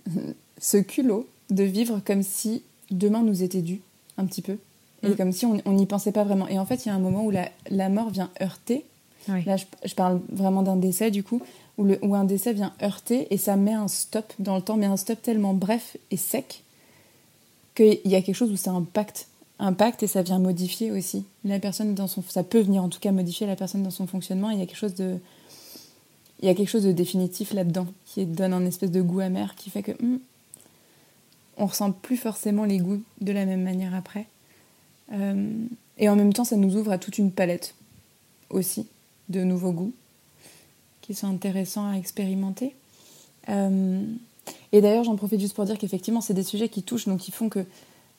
ce 0.59 0.77
culot 0.77 1.27
de 1.49 1.63
vivre 1.63 2.01
comme 2.05 2.23
si 2.23 2.63
demain 2.91 3.21
nous 3.21 3.43
était 3.43 3.61
dû, 3.61 3.81
un 4.17 4.25
petit 4.25 4.41
peu. 4.41 4.57
Et 5.03 5.09
mm. 5.09 5.15
comme 5.15 5.31
si 5.31 5.45
on 5.45 5.73
n'y 5.73 5.85
pensait 5.85 6.11
pas 6.11 6.23
vraiment. 6.23 6.47
Et 6.47 6.57
en 6.57 6.65
fait, 6.65 6.85
il 6.85 6.89
y 6.89 6.91
a 6.91 6.95
un 6.95 6.99
moment 6.99 7.23
où 7.25 7.31
la, 7.31 7.49
la 7.69 7.89
mort 7.89 8.09
vient 8.09 8.29
heurter. 8.41 8.85
Là, 9.27 9.57
je, 9.57 9.65
je, 9.83 9.95
parle 9.95 10.21
vraiment 10.31 10.61
d'un 10.61 10.75
décès, 10.75 11.09
du 11.09 11.23
coup, 11.23 11.41
où, 11.77 11.83
le, 11.83 11.97
où 12.03 12.15
un 12.15 12.25
décès 12.25 12.53
vient 12.53 12.73
heurter 12.81 13.27
et 13.33 13.37
ça 13.37 13.55
met 13.55 13.73
un 13.73 13.87
stop 13.87 14.31
dans 14.39 14.55
le 14.55 14.61
temps, 14.61 14.77
mais 14.77 14.85
un 14.85 14.97
stop 14.97 15.21
tellement 15.21 15.53
bref 15.53 15.97
et 16.11 16.17
sec 16.17 16.63
qu'il 17.75 17.99
y 18.05 18.15
a 18.15 18.21
quelque 18.21 18.35
chose 18.35 18.51
où 18.51 18.57
ça 18.57 18.71
impacte 18.71 19.27
impact 19.57 20.03
et 20.03 20.07
ça 20.07 20.21
vient 20.21 20.39
modifier 20.39 20.91
aussi 20.91 21.23
la 21.45 21.59
personne 21.59 21.95
dans 21.95 22.07
son 22.07 22.21
ça 22.27 22.43
peut 22.43 22.59
venir 22.59 22.83
en 22.83 22.89
tout 22.89 22.99
cas 22.99 23.13
modifier 23.13 23.47
la 23.47 23.55
personne 23.55 23.83
dans 23.83 23.89
son 23.89 24.05
fonctionnement 24.05 24.49
il 24.49 24.59
y 24.59 24.61
a 24.61 24.65
quelque 24.65 24.75
chose 24.75 24.95
de 24.95 25.17
il 26.41 26.47
y 26.47 26.49
a 26.49 26.55
quelque 26.55 26.69
chose 26.69 26.83
de 26.83 26.91
définitif 26.91 27.53
là-dedans 27.53 27.87
qui 28.05 28.25
donne 28.25 28.53
un 28.53 28.65
espèce 28.65 28.91
de 28.91 29.01
goût 29.01 29.21
amer 29.21 29.55
qui 29.55 29.69
fait 29.69 29.83
que 29.83 29.91
hmm, 29.91 30.19
on 31.57 31.65
ressent 31.65 31.91
plus 31.91 32.17
forcément 32.17 32.65
les 32.65 32.77
goûts 32.77 33.01
de 33.21 33.31
la 33.31 33.45
même 33.45 33.63
manière 33.63 33.95
après 33.95 34.27
euh, 35.13 35.51
et 35.97 36.09
en 36.09 36.15
même 36.15 36.33
temps 36.33 36.43
ça 36.43 36.57
nous 36.57 36.75
ouvre 36.75 36.91
à 36.91 36.97
toute 36.97 37.17
une 37.17 37.31
palette 37.31 37.75
aussi 38.49 38.87
de 39.29 39.43
nouveaux 39.43 39.71
goûts 39.71 39.93
qui 41.01 41.13
sont 41.13 41.27
intéressants 41.27 41.87
à 41.87 41.95
expérimenter 41.95 42.75
euh, 43.49 44.03
et 44.71 44.81
d'ailleurs 44.81 45.03
j'en 45.03 45.15
profite 45.15 45.39
juste 45.39 45.55
pour 45.55 45.65
dire 45.65 45.77
qu'effectivement 45.77 46.21
c'est 46.21 46.33
des 46.33 46.43
sujets 46.43 46.69
qui 46.69 46.83
touchent 46.83 47.07
donc 47.07 47.19
qui 47.19 47.31
font 47.31 47.49
que 47.49 47.65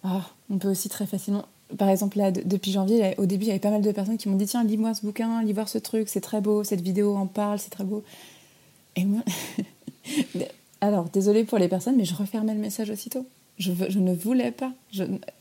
ah, 0.08 0.22
on 0.50 0.58
peut 0.58 0.70
aussi 0.70 0.88
très 0.88 1.06
facilement. 1.06 1.44
Par 1.78 1.88
exemple, 1.88 2.18
là, 2.18 2.30
depuis 2.30 2.70
janvier, 2.70 3.14
au 3.18 3.26
début, 3.26 3.44
il 3.44 3.48
y 3.48 3.50
avait 3.50 3.58
pas 3.58 3.70
mal 3.70 3.82
de 3.82 3.90
personnes 3.90 4.18
qui 4.18 4.28
m'ont 4.28 4.36
dit 4.36 4.46
Tiens, 4.46 4.62
lis-moi 4.62 4.94
ce 4.94 5.04
bouquin, 5.04 5.42
lis 5.42 5.52
voir 5.52 5.68
ce 5.68 5.78
truc, 5.78 6.08
c'est 6.08 6.20
très 6.20 6.40
beau, 6.40 6.62
cette 6.62 6.80
vidéo 6.80 7.16
en 7.16 7.26
parle, 7.26 7.58
c'est 7.58 7.70
très 7.70 7.84
beau. 7.84 8.04
Et 8.94 9.04
moi. 9.04 9.22
Alors, 10.80 11.08
désolée 11.08 11.44
pour 11.44 11.58
les 11.58 11.68
personnes, 11.68 11.96
mais 11.96 12.04
je 12.04 12.14
refermais 12.14 12.54
le 12.54 12.60
message 12.60 12.90
aussitôt. 12.90 13.26
Je, 13.58 13.72
ne 13.98 14.14
voulais 14.14 14.52
pas. 14.52 14.72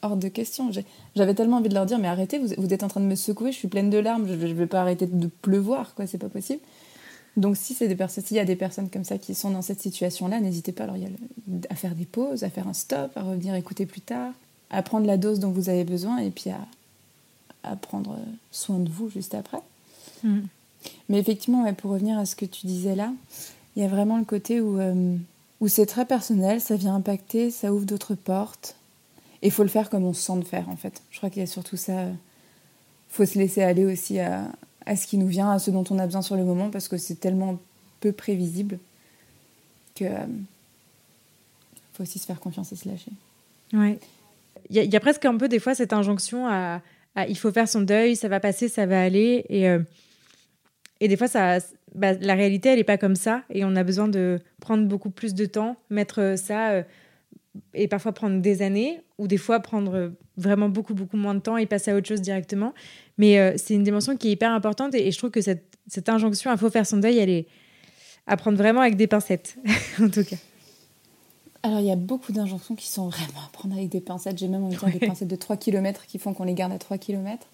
Hors 0.01 0.15
de 0.15 0.29
question. 0.29 0.71
J'avais 1.15 1.33
tellement 1.33 1.57
envie 1.57 1.69
de 1.69 1.73
leur 1.73 1.85
dire 1.85 1.99
Mais 1.99 2.07
arrêtez, 2.07 2.39
vous, 2.39 2.47
vous, 2.57 2.73
êtes 2.73 2.83
en 2.83 2.87
train 2.87 3.01
de 3.01 3.05
me 3.05 3.15
secouer, 3.15 3.51
je 3.51 3.57
suis 3.57 3.67
pleine 3.67 3.89
de 3.89 3.97
larmes, 3.97 4.25
je 4.27 4.33
ne 4.33 4.53
vais 4.53 4.67
pas 4.67 4.81
arrêter 4.81 5.05
de 5.05 5.27
pleuvoir, 5.27 5.93
quoi, 5.93 6.07
c'est 6.07 6.17
pas 6.17 6.29
possible. 6.29 6.61
Donc, 7.37 7.57
si 7.57 7.73
c'est 7.73 7.89
des 7.89 7.95
personnes, 7.95 8.23
s'il 8.23 8.37
y 8.37 8.39
a 8.39 8.45
des 8.45 8.55
personnes 8.55 8.89
comme 8.89 9.03
ça 9.03 9.17
qui 9.17 9.35
sont 9.35 9.51
dans 9.51 9.61
cette 9.61 9.81
situation-là, 9.81 10.39
n'hésitez 10.39 10.71
pas 10.71 10.85
alors, 10.85 10.95
à 11.69 11.75
faire 11.75 11.93
des 11.93 12.05
pauses, 12.05 12.43
à 12.43 12.49
faire 12.49 12.67
un 12.67 12.73
stop, 12.73 13.11
à 13.15 13.21
revenir 13.21 13.53
écouter 13.55 13.85
plus 13.85 14.01
tard 14.01 14.31
à 14.75 14.81
prendre 14.81 15.07
la 15.07 15.17
dose 15.17 15.39
dont 15.39 15.51
vous 15.51 15.69
avez 15.69 15.85
besoin 15.85 16.17
et 16.17 16.31
puis 16.31 16.49
à, 16.49 16.59
à 17.63 17.75
prendre 17.75 18.17
soin 18.51 18.77
de 18.77 18.89
vous 18.89 19.09
juste 19.09 19.33
après. 19.33 19.61
Mm. 20.23 20.41
Mais 21.09 21.19
effectivement, 21.19 21.73
pour 21.73 21.91
revenir 21.91 22.17
à 22.19 22.25
ce 22.25 22.35
que 22.35 22.45
tu 22.45 22.67
disais 22.67 22.95
là, 22.95 23.13
il 23.75 23.81
y 23.81 23.85
a 23.85 23.87
vraiment 23.87 24.17
le 24.17 24.25
côté 24.25 24.59
où, 24.59 24.79
euh, 24.79 25.15
où 25.61 25.67
c'est 25.67 25.85
très 25.85 26.05
personnel, 26.05 26.59
ça 26.59 26.75
vient 26.75 26.95
impacter, 26.95 27.51
ça 27.51 27.73
ouvre 27.73 27.85
d'autres 27.85 28.15
portes. 28.15 28.75
Et 29.41 29.47
il 29.47 29.51
faut 29.51 29.63
le 29.63 29.69
faire 29.69 29.89
comme 29.89 30.03
on 30.03 30.13
se 30.13 30.21
sent 30.21 30.37
de 30.37 30.43
faire, 30.43 30.69
en 30.69 30.75
fait. 30.75 31.01
Je 31.11 31.17
crois 31.17 31.29
qu'il 31.29 31.39
y 31.39 31.43
a 31.43 31.47
surtout 31.47 31.77
ça. 31.77 32.05
Il 32.05 32.15
faut 33.09 33.25
se 33.25 33.37
laisser 33.37 33.63
aller 33.63 33.85
aussi 33.85 34.19
à, 34.19 34.51
à, 34.85 34.95
ce 34.95 35.07
qui 35.07 35.17
nous 35.17 35.27
vient, 35.27 35.51
à 35.51 35.59
ce 35.59 35.71
dont 35.71 35.83
on 35.89 35.99
a 35.99 36.05
besoin 36.05 36.21
sur 36.21 36.35
le 36.35 36.43
moment, 36.43 36.69
parce 36.69 36.87
que 36.87 36.97
c'est 36.97 37.15
tellement 37.15 37.57
peu 38.01 38.11
prévisible 38.11 38.79
que 39.95 40.05
euh, 40.05 40.25
faut 41.93 42.03
aussi 42.03 42.19
se 42.19 42.25
faire 42.25 42.39
confiance 42.39 42.71
et 42.71 42.75
se 42.75 42.89
lâcher. 42.89 43.11
Ouais. 43.73 43.99
Il 44.69 44.77
y, 44.77 44.95
a 44.95 44.99
presque 44.99 45.25
un 45.25 45.37
peu 45.37 45.47
des 45.47 45.59
fois 45.59 45.75
cette 45.75 45.93
injonction 45.93 46.47
à, 46.47 46.81
il 47.27 47.37
faut 47.37 47.51
faire 47.51 47.69
son 47.69 47.81
deuil, 47.81 48.15
ça 48.15 48.27
va 48.27 48.39
passer, 48.39 48.67
ça 48.67 48.85
va 48.85 49.01
aller. 49.01 49.45
Et, 49.49 49.69
euh, 49.69 49.79
et 50.99 51.07
des 51.07 51.17
fois, 51.17 51.27
ça, 51.27 51.59
bah, 51.93 52.13
la 52.13 52.33
réalité, 52.33 52.69
elle 52.69 52.77
n'est 52.77 52.83
pas 52.83 52.97
comme 52.97 53.15
ça. 53.15 53.43
Et 53.49 53.63
on 53.63 53.75
a 53.75 53.83
besoin 53.83 54.07
de 54.07 54.39
prendre 54.59 54.85
beaucoup 54.87 55.09
plus 55.09 55.33
de 55.33 55.45
temps, 55.45 55.77
mettre 55.89 56.35
ça, 56.37 56.71
euh, 56.71 56.83
et 57.73 57.87
parfois 57.87 58.11
prendre 58.11 58.41
des 58.41 58.61
années, 58.61 59.01
ou 59.17 59.27
des 59.27 59.37
fois 59.37 59.59
prendre 59.59 60.11
vraiment 60.35 60.67
beaucoup, 60.67 60.93
beaucoup 60.93 61.17
moins 61.17 61.35
de 61.35 61.39
temps 61.39 61.57
et 61.57 61.65
passer 61.65 61.91
à 61.91 61.95
autre 61.95 62.07
chose 62.07 62.21
directement. 62.21 62.73
Mais 63.17 63.39
euh, 63.39 63.53
c'est 63.57 63.75
une 63.75 63.83
dimension 63.83 64.17
qui 64.17 64.29
est 64.29 64.31
hyper 64.31 64.51
importante. 64.51 64.93
Et, 64.95 65.11
je 65.11 65.17
trouve 65.17 65.31
que 65.31 65.41
cette, 65.41 65.77
cette 65.87 66.09
injonction 66.09 66.51
à 66.51 66.57
faut 66.57 66.69
faire 66.69 66.85
son 66.85 66.97
deuil, 66.97 67.17
elle 67.17 67.29
est 67.29 67.47
à 68.27 68.35
prendre 68.37 68.57
vraiment 68.57 68.81
avec 68.81 68.95
des 68.95 69.07
pincettes, 69.07 69.57
en 70.01 70.09
tout 70.09 70.23
cas. 70.23 70.37
Alors, 71.65 71.79
il 71.79 71.87
y 71.87 71.91
a 71.91 71.95
beaucoup 71.95 72.31
d'injonctions 72.31 72.75
qui 72.75 72.87
sont 72.87 73.07
vraiment 73.07 73.39
à 73.43 73.49
prendre 73.51 73.75
avec 73.75 73.89
des 73.89 73.99
pincettes. 73.99 74.37
J'ai 74.37 74.47
même 74.47 74.63
envie 74.63 74.75
de 74.75 74.79
dire 74.79 74.99
des 74.99 75.07
pincettes 75.07 75.27
de 75.27 75.35
3 75.35 75.57
km 75.57 76.05
qui 76.05 76.19
font 76.19 76.35
qu'on 76.35 76.43
les 76.43 76.53
garde 76.53 76.71
à 76.71 76.77
3 76.77 76.99
km. 76.99 77.47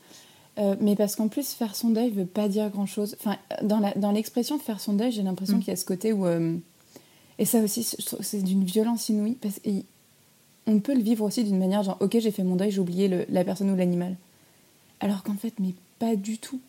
Euh, 0.59 0.75
mais 0.81 0.97
parce 0.97 1.15
qu'en 1.15 1.29
plus, 1.29 1.53
faire 1.53 1.75
son 1.77 1.91
deuil 1.91 2.09
ne 2.09 2.15
veut 2.15 2.25
pas 2.25 2.49
dire 2.49 2.69
grand-chose. 2.69 3.15
Enfin, 3.21 3.37
dans 3.63 4.11
l'expression 4.11 4.57
dans 4.57 4.61
faire 4.61 4.81
son 4.81 4.95
deuil, 4.95 5.13
j'ai 5.13 5.23
l'impression 5.23 5.55
mm. 5.55 5.59
qu'il 5.59 5.69
y 5.69 5.71
a 5.71 5.77
ce 5.77 5.85
côté 5.85 6.11
où... 6.11 6.25
Euh, 6.25 6.57
et 7.39 7.45
ça 7.45 7.59
aussi, 7.59 7.87
c'est 8.19 8.43
d'une 8.43 8.65
violence 8.65 9.07
inouïe. 9.07 9.35
Parce 9.35 9.61
on 10.67 10.79
peut 10.81 10.93
le 10.93 11.01
vivre 11.01 11.23
aussi 11.23 11.45
d'une 11.45 11.57
manière 11.57 11.81
genre, 11.81 11.97
ok, 12.01 12.19
j'ai 12.19 12.31
fait 12.31 12.43
mon 12.43 12.57
deuil, 12.57 12.69
j'ai 12.69 12.81
oublié 12.81 13.25
la 13.29 13.43
personne 13.45 13.71
ou 13.71 13.77
l'animal. 13.77 14.17
Alors 14.99 15.23
qu'en 15.23 15.35
fait, 15.35 15.53
mais 15.61 15.73
pas 15.99 16.17
du 16.17 16.37
tout. 16.37 16.59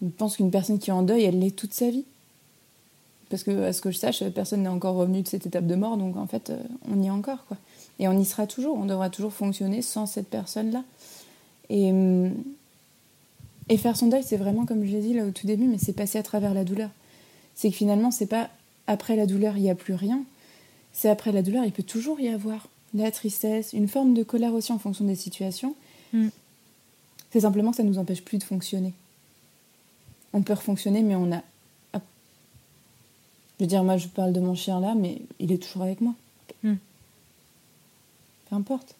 Je 0.00 0.06
pense 0.10 0.36
qu'une 0.36 0.52
personne 0.52 0.78
qui 0.78 0.90
est 0.90 0.92
en 0.92 1.02
deuil, 1.02 1.24
elle 1.24 1.40
l'est 1.40 1.56
toute 1.56 1.74
sa 1.74 1.90
vie. 1.90 2.04
Parce 3.30 3.42
que, 3.42 3.64
à 3.64 3.72
ce 3.72 3.80
que 3.80 3.90
je 3.90 3.98
sache, 3.98 4.24
personne 4.30 4.62
n'est 4.62 4.68
encore 4.68 4.96
revenu 4.96 5.22
de 5.22 5.28
cette 5.28 5.46
étape 5.46 5.66
de 5.66 5.74
mort, 5.74 5.96
donc 5.96 6.16
en 6.16 6.26
fait, 6.26 6.50
euh, 6.50 6.62
on 6.90 7.02
y 7.02 7.06
est 7.06 7.10
encore, 7.10 7.44
quoi. 7.46 7.58
Et 7.98 8.08
on 8.08 8.18
y 8.18 8.24
sera 8.24 8.46
toujours, 8.46 8.76
on 8.78 8.86
devra 8.86 9.10
toujours 9.10 9.32
fonctionner 9.32 9.82
sans 9.82 10.06
cette 10.06 10.28
personne-là. 10.28 10.84
Et, 11.68 11.90
hum, 11.90 12.32
et 13.68 13.76
faire 13.76 13.96
son 13.96 14.06
deuil, 14.06 14.22
c'est 14.24 14.36
vraiment, 14.36 14.64
comme 14.64 14.84
je 14.84 14.90
l'ai 14.90 15.00
dit 15.00 15.14
là 15.14 15.24
au 15.24 15.30
tout 15.30 15.46
début, 15.46 15.66
mais 15.66 15.78
c'est 15.78 15.92
passer 15.92 16.18
à 16.18 16.22
travers 16.22 16.54
la 16.54 16.64
douleur. 16.64 16.90
C'est 17.54 17.70
que 17.70 17.76
finalement, 17.76 18.10
c'est 18.10 18.26
pas 18.26 18.48
après 18.86 19.16
la 19.16 19.26
douleur, 19.26 19.56
il 19.56 19.62
n'y 19.62 19.70
a 19.70 19.74
plus 19.74 19.94
rien. 19.94 20.22
C'est 20.92 21.10
après 21.10 21.32
la 21.32 21.42
douleur, 21.42 21.64
il 21.64 21.72
peut 21.72 21.82
toujours 21.82 22.18
y 22.20 22.28
avoir 22.28 22.68
la 22.94 23.10
tristesse, 23.10 23.74
une 23.74 23.88
forme 23.88 24.14
de 24.14 24.22
colère 24.22 24.54
aussi 24.54 24.72
en 24.72 24.78
fonction 24.78 25.04
des 25.04 25.14
situations. 25.14 25.74
Mm. 26.14 26.28
C'est 27.30 27.40
simplement 27.40 27.72
que 27.72 27.76
ça 27.76 27.82
ne 27.82 27.88
nous 27.88 27.98
empêche 27.98 28.22
plus 28.22 28.38
de 28.38 28.44
fonctionner. 28.44 28.94
On 30.32 30.40
peut 30.40 30.54
refonctionner, 30.54 31.02
mais 31.02 31.14
on 31.14 31.30
a 31.30 31.42
je 33.58 33.64
veux 33.64 33.68
dire, 33.68 33.82
moi, 33.82 33.96
je 33.96 34.08
parle 34.08 34.32
de 34.32 34.40
mon 34.40 34.54
chien 34.54 34.80
là, 34.80 34.94
mais 34.94 35.20
il 35.40 35.50
est 35.50 35.62
toujours 35.62 35.82
avec 35.82 36.00
moi. 36.00 36.14
Hmm. 36.62 36.76
Peu 38.48 38.56
importe. 38.56 38.94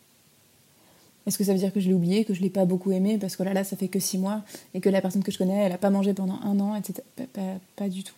Est-ce 1.27 1.37
que 1.37 1.45
ça 1.45 1.53
veut 1.53 1.59
dire 1.59 1.73
que 1.73 1.81
je 1.81 1.89
l'ai 1.89 1.95
oublié, 1.95 2.25
que 2.25 2.35
je 2.35 2.41
l'ai 2.41 2.51
pas 2.51 2.65
beaucoup 2.65 2.91
aimé, 2.91 3.19
parce 3.19 3.37
que 3.37 3.43
là, 3.43 3.53
là, 3.53 3.63
ça 3.63 3.77
fait 3.77 3.89
que 3.89 4.01
six 4.01 4.19
mois, 4.19 4.43
et 4.75 4.81
que 4.81 4.89
la 4.89 5.01
personne 5.01 5.23
que 5.23 5.31
je 5.31 5.39
connais, 5.39 5.65
elle 5.65 5.73
a 5.73 5.79
pas 5.79 5.91
mangé 5.91 6.15
pendant 6.15 6.41
un 6.43 6.59
an, 6.59 6.75
etc. 6.75 7.03
Pas, 7.77 7.89
du 7.89 8.03
tout. 8.03 8.15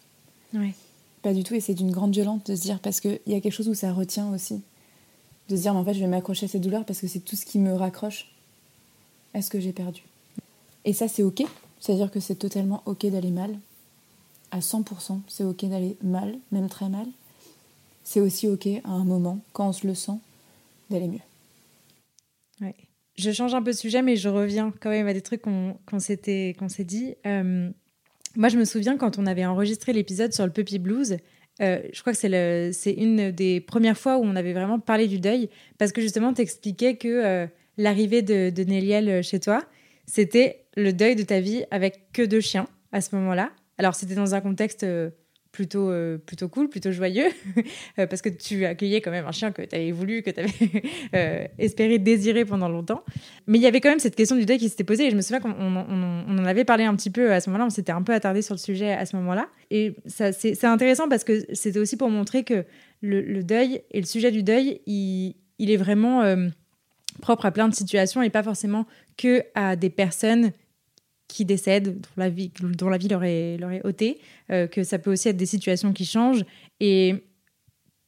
Pas 1.23 1.35
du 1.35 1.43
tout, 1.43 1.55
et 1.55 1.61
c'est 1.61 1.75
d'une 1.75 1.91
grande 1.91 2.13
violence 2.13 2.45
de 2.45 2.55
se 2.55 2.63
dire, 2.63 2.79
parce 2.79 3.01
qu'il 3.01 3.19
y 3.27 3.35
a 3.35 3.41
quelque 3.41 3.53
chose 3.53 3.69
où 3.69 3.75
ça 3.75 3.93
retient 3.93 4.33
aussi. 4.33 4.63
De 5.49 5.57
se 5.57 5.63
dire, 5.63 5.75
mais 5.75 5.81
en 5.81 5.85
fait, 5.85 5.95
je 5.95 6.01
vais 6.01 6.07
m'accrocher 6.07 6.47
à 6.47 6.49
cette 6.49 6.63
douleur 6.63 6.85
parce 6.85 7.01
que 7.01 7.09
c'est 7.09 7.19
tout 7.19 7.35
ce 7.35 7.45
qui 7.45 7.59
me 7.59 7.75
raccroche 7.75 8.33
à 9.35 9.43
ce 9.43 9.51
que 9.51 9.59
j'ai 9.59 9.73
perdu. 9.73 10.03
Et 10.85 10.93
ça, 10.93 11.09
c'est 11.09 11.25
ok. 11.25 11.43
C'est-à-dire 11.81 12.11
que 12.13 12.21
c'est 12.21 12.37
totalement 12.37 12.83
ok 12.87 13.07
d'aller 13.07 13.31
mal, 13.31 13.59
à 14.51 14.61
100%, 14.61 15.21
c'est 15.29 15.45
ok 15.45 15.65
d'aller 15.67 15.97
mal, 16.03 16.39
même 16.53 16.69
très 16.69 16.89
mal. 16.89 17.07
C'est 18.05 18.21
aussi 18.21 18.49
ok 18.49 18.67
à 18.85 18.91
un 18.91 19.05
moment, 19.05 19.41
quand 19.53 19.69
on 19.69 19.73
se 19.73 19.87
le 19.87 19.95
sent, 19.95 20.19
d'aller 20.91 21.09
mieux. 21.09 21.21
Je 23.17 23.33
change 23.33 23.55
un 23.55 23.63
peu 23.63 23.73
de 23.73 23.77
sujet, 23.77 24.01
mais 24.01 24.17
je 24.17 24.29
reviens 24.31 24.73
quand 24.81 24.89
même 24.89 25.07
à 25.07 25.13
des 25.13 25.21
trucs 25.21 25.43
qu'on 25.43 25.99
s'était 25.99 26.57
s'est 26.69 26.85
dit. 26.85 27.15
Euh, 27.27 27.69
moi, 28.37 28.49
je 28.49 28.57
me 28.57 28.65
souviens 28.65 28.97
quand 28.97 29.19
on 29.19 29.27
avait 29.27 29.45
enregistré 29.45 29.93
l'épisode 29.93 30.33
sur 30.33 30.47
le 30.47 30.53
Puppy 30.53 30.79
Blues. 30.79 31.19
Euh, 31.61 31.83
je 31.93 32.01
crois 32.01 32.15
que 32.15 32.71
c'est 32.73 32.93
une 32.93 33.31
des 33.31 33.61
premières 33.61 33.99
fois 33.99 34.17
où 34.17 34.23
on 34.23 34.37
avait 34.37 34.55
vraiment 34.55 34.79
parlé 34.79 35.07
du 35.07 35.19
deuil, 35.19 35.51
parce 35.77 35.93
que 35.93 36.01
justement, 36.01 36.33
tu 36.33 36.41
expliquais 36.41 36.97
que 36.97 37.09
euh, 37.09 37.47
l'arrivée 37.77 38.23
de, 38.23 38.49
de 38.49 38.65
Néliel 38.65 39.23
chez 39.23 39.39
toi, 39.39 39.63
c'était 40.07 40.65
le 40.77 40.93
deuil 40.95 41.15
de 41.15 41.23
ta 41.23 41.41
vie 41.41 41.65
avec 41.71 42.13
que 42.13 42.23
deux 42.23 42.41
chiens 42.41 42.67
à 42.93 43.03
ce 43.03 43.15
moment-là. 43.17 43.51
Alors, 43.81 43.95
c'était 43.95 44.15
dans 44.15 44.35
un 44.35 44.41
contexte 44.41 44.85
plutôt, 45.53 45.91
euh, 45.91 46.19
plutôt 46.19 46.49
cool, 46.49 46.69
plutôt 46.69 46.93
joyeux, 46.93 47.29
euh, 47.99 48.07
parce 48.07 48.23
que 48.23 48.29
tu 48.29 48.65
accueillais 48.65 49.01
quand 49.01 49.11
même 49.11 49.27
un 49.27 49.33
chien 49.33 49.51
que 49.53 49.63
tu 49.63 49.75
avais 49.75 49.91
voulu, 49.91 50.23
que 50.23 50.31
tu 50.31 50.41
avais 50.41 50.51
euh, 51.15 51.47
espéré 51.59 51.99
désirer 51.99 52.45
pendant 52.45 52.69
longtemps. 52.69 53.03
Mais 53.47 53.59
il 53.59 53.63
y 53.63 53.67
avait 53.67 53.81
quand 53.81 53.89
même 53.89 53.99
cette 53.99 54.17
question 54.17 54.37
du 54.37 54.47
deuil 54.47 54.59
qui 54.59 54.69
s'était 54.69 54.85
posée, 54.85 55.07
et 55.07 55.11
je 55.11 55.17
me 55.17 55.23
souviens 55.23 55.41
qu'on 55.41 55.51
on, 55.51 56.39
en 56.39 56.45
avait 56.45 56.65
parlé 56.65 56.85
un 56.85 56.95
petit 56.95 57.11
peu 57.11 57.33
à 57.33 57.41
ce 57.41 57.51
moment-là, 57.51 57.67
on 57.67 57.71
s'était 57.71 57.93
un 57.93 58.03
peu 58.03 58.15
attardé 58.15 58.43
sur 58.43 58.55
le 58.55 58.61
sujet 58.61 58.93
à 58.93 59.07
ce 59.07 59.17
moment-là. 59.17 59.49
Et 59.71 59.97
c'est 60.07 60.65
intéressant 60.65 61.09
parce 61.09 61.25
que 61.25 61.45
c'était 61.53 61.79
aussi 61.79 61.97
pour 61.97 62.11
montrer 62.11 62.45
que 62.45 62.65
le, 63.03 63.43
deuil 63.43 63.83
et 63.91 64.01
le 64.01 64.07
sujet 64.07 64.31
du 64.31 64.43
deuil, 64.43 64.81
il, 64.87 65.37
il 65.59 65.71
est 65.71 65.77
vraiment 65.77 66.23
propre 67.21 67.47
à 67.47 67.51
plein 67.51 67.69
de 67.69 67.75
situations 67.75 68.23
et 68.23 68.31
pas 68.31 68.43
forcément 68.43 68.87
que 69.17 69.43
à 69.55 69.77
des 69.77 69.91
personnes 69.91 70.53
qui 71.33 71.45
décèdent, 71.45 72.01
dont 72.01 72.09
la 72.17 72.29
vie, 72.29 72.51
dont 72.61 72.89
la 72.89 72.99
vie 72.99 73.09
leur 73.09 73.25
est, 73.25 73.57
leur 73.59 73.71
est 73.71 73.85
ôtée, 73.85 74.19
euh, 74.51 74.67
que 74.67 74.83
ça 74.83 74.99
peut 74.99 75.13
aussi 75.13 75.29
être 75.29 75.37
des 75.37 75.47
situations 75.47 75.93
qui 75.93 76.05
changent. 76.05 76.45
Et 76.81 77.15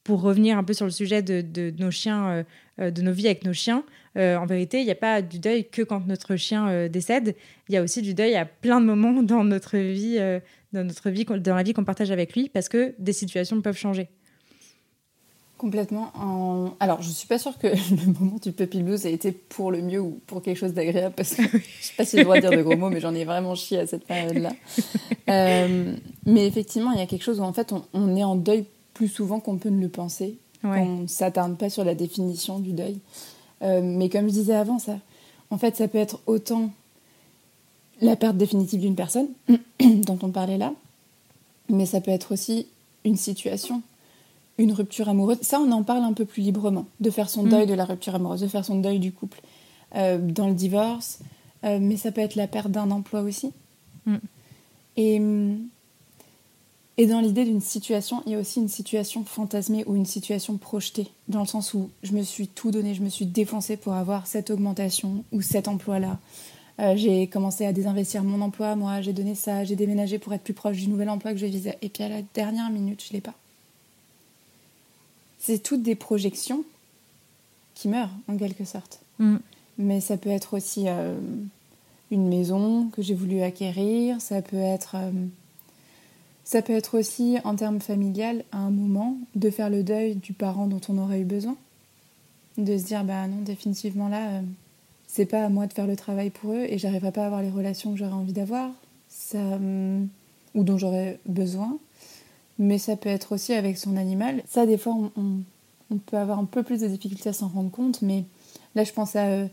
pour 0.04 0.20
revenir 0.20 0.58
un 0.58 0.64
peu 0.64 0.72
sur 0.72 0.85
le 0.85 0.90
sujet 0.90 1.22
de, 1.22 1.40
de 1.40 1.72
nos 1.78 1.90
chiens, 1.90 2.28
euh, 2.28 2.42
euh, 2.80 2.90
de 2.90 3.02
nos 3.02 3.12
vies 3.12 3.26
avec 3.26 3.44
nos 3.44 3.52
chiens, 3.52 3.85
en 4.14 4.44
vérité, 4.44 4.80
il 4.80 4.85
n'y 4.85 4.90
a 4.90 4.94
pas 4.94 5.22
du 5.22 5.38
deuil 5.38 5.70
que 5.70 5.80
quand 5.80 6.06
notre 6.06 6.37
chien 6.37 6.87
décède. 6.88 7.35
Il 7.70 7.74
y 7.74 7.78
a 7.78 7.82
aussi 7.82 8.02
du 8.02 8.12
deuil 8.12 8.35
à 8.35 8.44
plein 8.44 8.78
de 8.78 8.85
moments 8.85 9.22
dans 9.22 9.42
notre 9.42 9.78
vie, 9.78 10.18
dans 10.74 10.85
notre 10.85 11.08
vie, 11.08 11.24
dans 11.24 11.54
la 11.54 11.62
vie 11.62 11.72
qu'on 11.72 11.85
partage 11.85 12.11
avec 12.11 12.35
lui, 12.37 12.50
parce 12.50 12.68
que 12.68 12.94
des 12.98 13.14
situations 13.14 13.62
peuvent 13.62 13.78
changer. 13.78 14.11
Complètement. 15.62 16.11
En... 16.16 16.72
Alors, 16.81 17.03
je 17.03 17.11
suis 17.11 17.29
pas 17.29 17.38
sûre 17.38 17.57
que 17.57 17.68
le 17.90 18.18
moment 18.18 18.37
du 18.42 18.51
puppy 18.51 18.83
blues 18.83 19.07
a 19.07 19.11
été 19.11 19.31
pour 19.31 19.70
le 19.70 19.81
mieux 19.81 20.01
ou 20.01 20.18
pour 20.27 20.42
quelque 20.42 20.57
chose 20.57 20.72
d'agréable, 20.72 21.14
parce 21.16 21.37
que 21.37 21.42
je 21.53 21.59
sais 21.81 21.94
pas 21.96 22.05
si 22.05 22.20
droit 22.20 22.35
de 22.35 22.40
dire 22.40 22.51
de 22.51 22.62
gros 22.62 22.77
mots, 22.77 22.90
mais 22.90 22.98
j'en 22.98 23.14
ai 23.14 23.25
vraiment 23.25 23.55
chié 23.55 23.79
à 23.79 23.87
cette 23.87 24.05
période-là. 24.05 24.51
Euh, 25.29 25.94
mais 26.27 26.46
effectivement, 26.46 26.90
il 26.90 26.98
y 26.98 27.01
a 27.01 27.07
quelque 27.07 27.22
chose 27.22 27.38
où 27.38 27.44
en 27.44 27.53
fait, 27.53 27.72
on, 27.94 28.16
est 28.16 28.25
en 28.25 28.35
deuil 28.35 28.64
plus 28.92 29.07
souvent 29.07 29.38
qu'on 29.38 29.57
peut 29.57 29.68
ne 29.68 29.81
le 29.81 29.88
penser. 29.88 30.37
On 30.64 31.07
s'attarde 31.07 31.57
pas 31.57 31.70
sur 31.70 31.85
la 31.85 31.94
définition 31.94 32.59
du 32.59 32.72
deuil. 32.72 32.98
Euh, 33.62 33.81
mais 33.83 34.09
comme 34.09 34.27
je 34.27 34.33
disais 34.33 34.55
avant, 34.55 34.81
ça, 34.81 34.98
en 35.51 35.59
fait, 35.59 35.77
ça 35.77 35.87
peut 35.87 35.98
être 35.98 36.20
autant 36.27 36.70
la 38.01 38.16
perte 38.16 38.37
définitive 38.37 38.81
d'une 38.81 38.96
personne, 38.96 39.29
dont 39.81 40.18
on 40.22 40.31
parlait 40.31 40.59
là, 40.59 40.75
mais 41.70 41.87
ça 41.87 42.01
peut 42.01 42.11
être 42.11 42.33
aussi 42.33 42.66
une 43.05 43.16
situation 43.16 43.81
une 44.58 44.72
rupture 44.72 45.08
amoureuse. 45.08 45.38
Ça, 45.42 45.60
on 45.60 45.70
en 45.72 45.82
parle 45.82 46.04
un 46.04 46.12
peu 46.12 46.24
plus 46.24 46.42
librement, 46.42 46.86
de 47.00 47.10
faire 47.10 47.28
son 47.28 47.44
mm. 47.44 47.48
deuil 47.48 47.66
de 47.66 47.74
la 47.74 47.84
rupture 47.84 48.14
amoureuse, 48.14 48.40
de 48.40 48.48
faire 48.48 48.64
son 48.64 48.78
deuil 48.78 48.98
du 48.98 49.12
couple. 49.12 49.40
Euh, 49.94 50.18
dans 50.18 50.48
le 50.48 50.54
divorce, 50.54 51.18
euh, 51.64 51.78
mais 51.78 51.98
ça 51.98 52.12
peut 52.12 52.22
être 52.22 52.34
la 52.34 52.46
perte 52.46 52.70
d'un 52.70 52.90
emploi 52.90 53.20
aussi. 53.20 53.52
Mm. 54.06 54.16
Et, 54.96 55.20
et 56.96 57.06
dans 57.06 57.20
l'idée 57.20 57.44
d'une 57.44 57.60
situation, 57.60 58.22
il 58.24 58.32
y 58.32 58.34
a 58.34 58.38
aussi 58.38 58.58
une 58.60 58.68
situation 58.68 59.22
fantasmée 59.24 59.84
ou 59.86 59.94
une 59.94 60.06
situation 60.06 60.56
projetée, 60.56 61.08
dans 61.28 61.40
le 61.40 61.46
sens 61.46 61.74
où 61.74 61.90
je 62.02 62.12
me 62.12 62.22
suis 62.22 62.48
tout 62.48 62.70
donné, 62.70 62.94
je 62.94 63.02
me 63.02 63.10
suis 63.10 63.26
défoncée 63.26 63.76
pour 63.76 63.92
avoir 63.92 64.26
cette 64.26 64.48
augmentation 64.48 65.24
ou 65.30 65.42
cet 65.42 65.68
emploi-là. 65.68 66.18
Euh, 66.80 66.94
j'ai 66.96 67.26
commencé 67.26 67.66
à 67.66 67.74
désinvestir 67.74 68.24
mon 68.24 68.40
emploi, 68.40 68.76
moi, 68.76 69.02
j'ai 69.02 69.12
donné 69.12 69.34
ça, 69.34 69.64
j'ai 69.64 69.76
déménagé 69.76 70.18
pour 70.18 70.32
être 70.32 70.42
plus 70.42 70.54
proche 70.54 70.78
du 70.78 70.88
nouvel 70.88 71.10
emploi 71.10 71.32
que 71.32 71.38
je 71.38 71.46
visais. 71.46 71.76
Et 71.82 71.90
puis 71.90 72.02
à 72.02 72.08
la 72.08 72.22
dernière 72.34 72.70
minute, 72.70 73.02
je 73.02 73.10
ne 73.10 73.12
l'ai 73.14 73.20
pas 73.20 73.34
c'est 75.42 75.61
toutes 75.61 75.83
des 75.83 75.96
projections 75.96 76.64
qui 77.74 77.88
meurent 77.88 78.14
en 78.28 78.37
quelque 78.37 78.64
sorte. 78.64 79.00
Mm. 79.18 79.37
Mais 79.78 80.00
ça 80.00 80.16
peut 80.16 80.31
être 80.31 80.55
aussi 80.55 80.85
euh, 80.87 81.16
une 82.11 82.28
maison 82.28 82.88
que 82.90 83.02
j'ai 83.02 83.14
voulu 83.14 83.42
acquérir, 83.42 84.20
ça 84.20 84.40
peut 84.40 84.57
être 84.57 84.94
euh, 84.96 85.11
ça 86.44 86.62
peut 86.62 86.72
être 86.72 86.98
aussi 86.98 87.38
en 87.44 87.57
termes 87.57 87.81
familial 87.81 88.44
à 88.52 88.59
un 88.59 88.70
moment 88.70 89.16
de 89.35 89.50
faire 89.50 89.70
le 89.70 89.83
deuil 89.83 90.14
du 90.14 90.33
parent 90.33 90.66
dont 90.66 90.81
on 90.88 90.98
aurait 90.98 91.20
eu 91.20 91.24
besoin, 91.24 91.57
de 92.59 92.76
se 92.76 92.85
dire 92.85 93.02
bah 93.05 93.26
non 93.26 93.42
définitivement 93.42 94.09
là 94.09 94.28
euh, 94.28 94.42
c'est 95.09 95.26
pas 95.26 95.44
à 95.44 95.48
moi 95.48 95.66
de 95.66 95.72
faire 95.72 95.87
le 95.87 95.96
travail 95.96 96.31
pour 96.31 96.52
eux 96.52 96.66
et 96.68 96.78
j'arriverai 96.78 97.11
pas 97.11 97.22
à 97.22 97.26
avoir 97.26 97.42
les 97.42 97.50
relations 97.50 97.92
que 97.92 97.98
j'aurais 97.98 98.12
envie 98.12 98.33
d'avoir, 98.33 98.70
ça 99.09 99.59
ou 100.55 100.64
dont 100.64 100.78
j'aurais 100.78 101.18
besoin 101.26 101.78
mais 102.62 102.79
ça 102.79 102.96
peut 102.96 103.09
être 103.09 103.33
aussi 103.33 103.53
avec 103.55 103.77
son 103.77 103.96
animal. 103.96 104.42
Ça, 104.48 104.66
des 104.66 104.79
fois, 104.79 104.94
on, 105.16 105.96
peut 106.07 106.16
avoir 106.16 106.38
un 106.38 106.44
peu 106.44 106.62
plus 106.62 106.81
de 106.81 106.87
difficultés 106.87 107.29
à 107.29 107.33
s'en 107.33 107.48
rendre 107.48 107.70
compte, 107.70 108.03
mais 108.03 108.25
là, 108.77 108.85
je 108.85 108.92
pense 108.92 109.16
à 109.16 109.25
euh, 109.25 109.46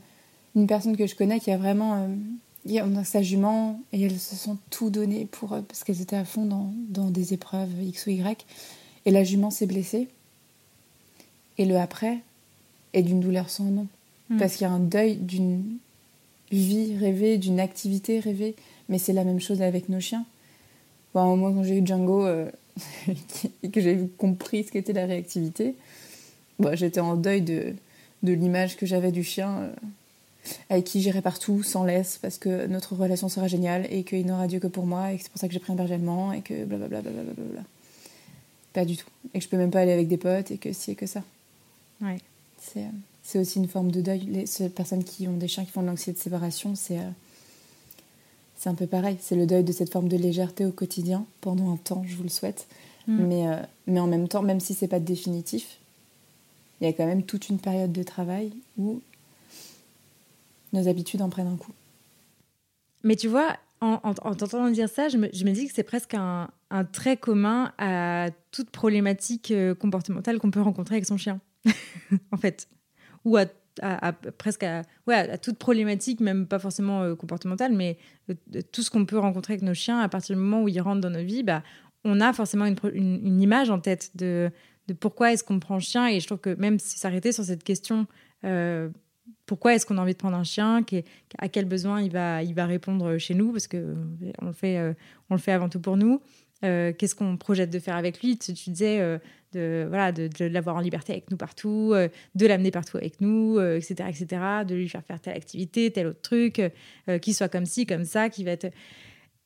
une 0.56 0.68
personne 0.68 0.96
que 0.96 1.08
je 1.08 1.16
connais 1.16 1.40
qui 1.40 1.52
a 1.52 1.58
vraiment. 1.58 1.96
Euh, 1.96 3.04
sa 3.04 3.24
jument, 3.24 3.82
et 3.94 4.04
elles 4.04 4.20
se 4.20 4.36
sont 4.36 4.58
tout 4.70 4.92
données 4.92 5.26
pour, 5.26 5.54
euh, 5.54 5.62
parce 5.62 5.84
qu'elles 5.84 6.02
étaient 6.02 6.18
à 6.18 6.26
fond 6.26 6.46
dans, 6.46 6.72
dans, 6.90 7.10
des 7.10 7.34
épreuves 7.34 7.82
X 7.82 8.06
ou 8.06 8.12
Y. 8.12 8.46
Et 9.06 9.12
la 9.12 9.24
jument 9.24 9.50
s'est 9.50 9.66
blessée. 9.66 10.08
Et 11.58 11.66
le 11.66 11.78
après 11.78 12.20
est 12.94 13.02
d'une 13.02 13.22
douleur 13.22 13.50
sans 13.50 13.64
nom. 13.64 13.88
Hmm. 14.30 14.38
Parce 14.38 14.56
qu'il 14.56 14.68
y 14.68 14.70
a 14.70 14.74
un 14.74 14.80
deuil 14.80 15.16
d'une 15.16 15.78
vie 16.52 16.96
rêvée, 16.96 17.40
d'une 17.40 17.60
activité 17.60 18.20
rêvée. 18.20 18.56
Mais 18.88 19.00
c'est 19.00 19.14
la 19.14 19.24
même 19.24 19.40
chose 19.40 19.64
avec 19.64 19.90
nos 19.90 20.00
chiens. 20.00 20.26
Bon, 21.16 21.36
moi, 21.38 21.52
quand 21.52 21.64
j'ai 21.64 21.78
eu 21.80 21.86
Django, 21.86 22.28
et 23.64 23.70
que 23.70 23.82
j'ai 23.82 23.98
compris 24.18 24.64
ce 24.64 24.72
qu'était 24.72 24.94
la 24.94 25.06
réactivité, 25.06 25.76
bon, 26.60 26.76
j'étais 26.76 27.00
en 27.00 27.16
deuil 27.16 27.42
de, 27.42 27.74
de 28.24 28.34
l'image 28.34 28.78
que 28.78 28.86
j'avais 28.86 29.12
du 29.12 29.24
chien 29.24 29.58
euh, 29.60 29.70
avec 30.70 30.86
qui 30.86 31.02
j'irai 31.02 31.22
partout 31.22 31.64
sans 31.64 31.84
laisse 31.84 32.18
parce 32.22 32.38
que 32.38 32.68
notre 32.68 32.96
relation 32.96 33.30
sera 33.30 33.48
géniale 33.48 33.88
et 33.90 34.04
qu'il 34.04 34.26
n'aura 34.26 34.48
Dieu 34.48 34.60
que 34.60 34.68
pour 34.68 34.86
moi 34.86 35.12
et 35.12 35.18
que 35.18 35.24
c'est 35.24 35.32
pour 35.32 35.40
ça 35.40 35.48
que 35.48 35.54
j'ai 35.54 35.60
pris 35.60 35.74
un 35.74 35.76
berger 35.76 35.96
allemand 35.96 36.32
et 36.34 36.42
que 36.42 36.66
blablabla. 36.66 37.02
Bla 37.02 37.12
bla 37.24 37.34
bla 37.34 37.62
Pas 38.74 38.86
du 38.86 38.98
tout. 38.98 39.08
Et 39.34 39.40
que 39.40 39.44
je 39.44 39.50
peux 39.50 39.58
même 39.58 39.72
pas 39.72 39.82
aller 39.82 39.92
avec 39.92 40.08
des 40.08 40.18
potes 40.18 40.52
et 40.52 40.58
que 40.58 40.74
si 40.74 40.92
et 40.92 40.96
que 40.96 41.06
ça. 41.06 41.24
Ouais. 42.02 42.18
C'est, 42.60 42.80
euh, 42.82 42.90
c'est 43.24 43.40
aussi 43.40 43.60
une 43.60 43.68
forme 43.68 43.92
de 43.92 44.02
deuil. 44.02 44.22
Les, 44.22 44.70
personnes 44.70 45.04
qui 45.04 45.28
ont 45.28 45.38
des 45.38 45.48
chiens 45.48 45.66
qui 45.66 45.72
font 45.72 45.82
de 45.82 45.88
l'anxiété 45.88 46.18
de 46.18 46.24
séparation, 46.24 46.76
c'est. 46.76 47.00
C'est 48.60 48.68
un 48.68 48.76
peu 48.76 48.88
pareil. 48.88 49.16
C'est 49.22 49.38
le 49.38 49.46
deuil 49.46 49.64
de 49.64 49.72
cette 49.72 49.90
forme 49.90 50.10
de 50.10 50.18
légèreté 50.18 50.66
au 50.66 50.72
quotidien, 50.72 51.26
pendant 51.40 51.72
un 51.72 51.78
temps, 51.78 52.04
je 52.06 52.14
vous 52.18 52.24
le 52.24 52.30
souhaite. 52.30 52.68
Mm. 53.08 53.26
Mais, 53.26 53.48
euh, 53.48 53.56
mais 53.88 54.02
en 54.02 54.08
même 54.08 54.28
temps, 54.28 54.42
même 54.42 54.60
si 54.60 54.74
c'est 54.74 54.90
pas 54.90 55.00
définitif, 55.00 55.78
il 56.82 56.86
y 56.86 56.90
a 56.90 56.94
quand 56.94 57.06
même 57.06 57.24
toute 57.24 57.48
une 57.48 57.58
période 57.58 57.94
de 57.94 58.04
travail 58.04 58.52
où 58.78 59.02
nos 60.74 60.90
habitudes 60.90 61.22
en 61.22 61.30
prennent 61.30 61.48
un 61.48 61.56
coup. 61.56 61.72
Mais 63.04 63.16
tu 63.16 63.30
vois, 63.30 63.56
en, 63.80 64.02
en, 64.04 64.14
t'entendant 64.14 64.70
dire 64.70 64.90
ça, 64.90 65.08
je 65.08 65.16
me, 65.16 65.30
je 65.32 65.46
me, 65.46 65.52
dis 65.52 65.66
que 65.66 65.74
c'est 65.74 65.84
presque 65.84 66.16
un, 66.16 66.50
un, 66.70 66.84
trait 66.84 67.16
commun 67.16 67.72
à 67.78 68.28
toute 68.52 68.72
problématique 68.72 69.52
euh, 69.52 69.74
comportementale 69.74 70.38
qu'on 70.38 70.52
peut 70.52 70.62
rencontrer 70.62 70.96
avec 70.96 71.06
son 71.06 71.16
chien, 71.16 71.40
en 72.34 72.38
fait. 72.38 72.68
Ou 73.24 73.38
à 73.38 73.46
à, 73.82 74.14
presque 74.14 74.64
à, 74.64 74.84
toute 75.42 75.58
problématique, 75.58 76.20
même 76.20 76.48
pas 76.48 76.60
forcément 76.60 77.02
euh, 77.02 77.16
comportementale, 77.16 77.74
mais 77.74 77.98
euh, 78.30 78.62
tout 78.72 78.82
ce 78.82 78.90
qu'on 78.90 79.06
peut 79.06 79.18
rencontrer 79.18 79.54
avec 79.54 79.64
nos 79.64 79.74
chiens, 79.74 80.00
à 80.00 80.10
partir 80.10 80.36
du 80.36 80.42
moment 80.42 80.64
où 80.64 80.68
ils 80.68 80.82
rentrent 80.82 81.02
dans 81.02 81.10
nos 81.10 81.24
vies, 81.24 81.44
bah, 81.44 81.64
on 82.04 82.22
a 82.22 82.34
forcément 82.34 82.66
une, 82.66 83.42
image 83.42 83.70
en 83.70 83.80
tête 83.80 84.12
de, 84.16 84.52
pourquoi 85.00 85.34
est-ce 85.34 85.44
qu'on 85.44 85.60
prend 85.60 85.76
le 85.76 85.82
chien. 85.82 86.08
Et 86.08 86.20
je 86.20 86.26
trouve 86.26 86.40
que 86.40 86.56
même 86.56 86.80
si 86.80 86.98
s'arrêter 86.98 87.32
sur 87.32 87.44
cette 87.44 87.64
question, 87.64 88.08
euh, 88.46 88.90
pourquoi 89.46 89.76
est-ce 89.76 89.86
qu'on 89.86 89.98
a 89.98 90.02
envie 90.02 90.14
de 90.14 90.18
prendre 90.18 90.38
un 90.38 90.44
chien, 90.44 90.84
à 91.38 91.50
quel 91.50 91.66
besoin 91.66 92.02
il 92.02 92.12
va, 92.12 92.44
il 92.44 92.54
va 92.54 92.66
répondre 92.66 93.18
chez 93.18 93.34
nous, 93.34 93.52
parce 93.52 93.68
que 93.68 93.96
on 94.42 94.48
le 94.48 94.54
fait, 94.54 94.96
le 95.30 95.38
fait 95.38 95.52
avant 95.52 95.70
tout 95.70 95.80
pour 95.80 95.98
nous. 95.98 96.22
Qu'est-ce 96.62 97.16
qu'on 97.16 97.38
projette 97.38 97.70
de 97.70 97.80
faire 97.80 97.96
avec 97.96 98.22
lui 98.22 98.38
Tu, 98.38 98.52
disais 98.52 99.20
de 99.54 99.86
voilà 99.88 100.12
de, 100.12 100.46
l'avoir 100.46 100.76
en 100.76 100.80
liberté 100.80 101.14
avec 101.14 101.30
nous 101.32 101.38
partout, 101.38 101.92
euh, 101.94 102.08
de 102.36 102.46
l'amener 102.46 102.72
partout 102.72 102.98
avec 102.98 103.22
nous, 103.22 103.60
etc., 103.60 103.96
euh, 104.02 104.08
etc., 104.08 104.28
de 104.68 104.76
lui 104.76 104.90
faire 104.90 105.04
faire 105.04 105.20
telle 105.20 105.36
activité, 105.36 105.92
tel 105.92 106.08
autre 106.08 106.22
truc, 106.22 106.62
euh, 107.10 107.20
qu'il 107.20 107.34
soit 107.34 107.50
comme 107.50 107.66
ci, 107.66 107.86
comme 107.86 108.06
ça, 108.06 108.30
qui 108.30 108.44
va 108.44 108.52
être 108.52 108.72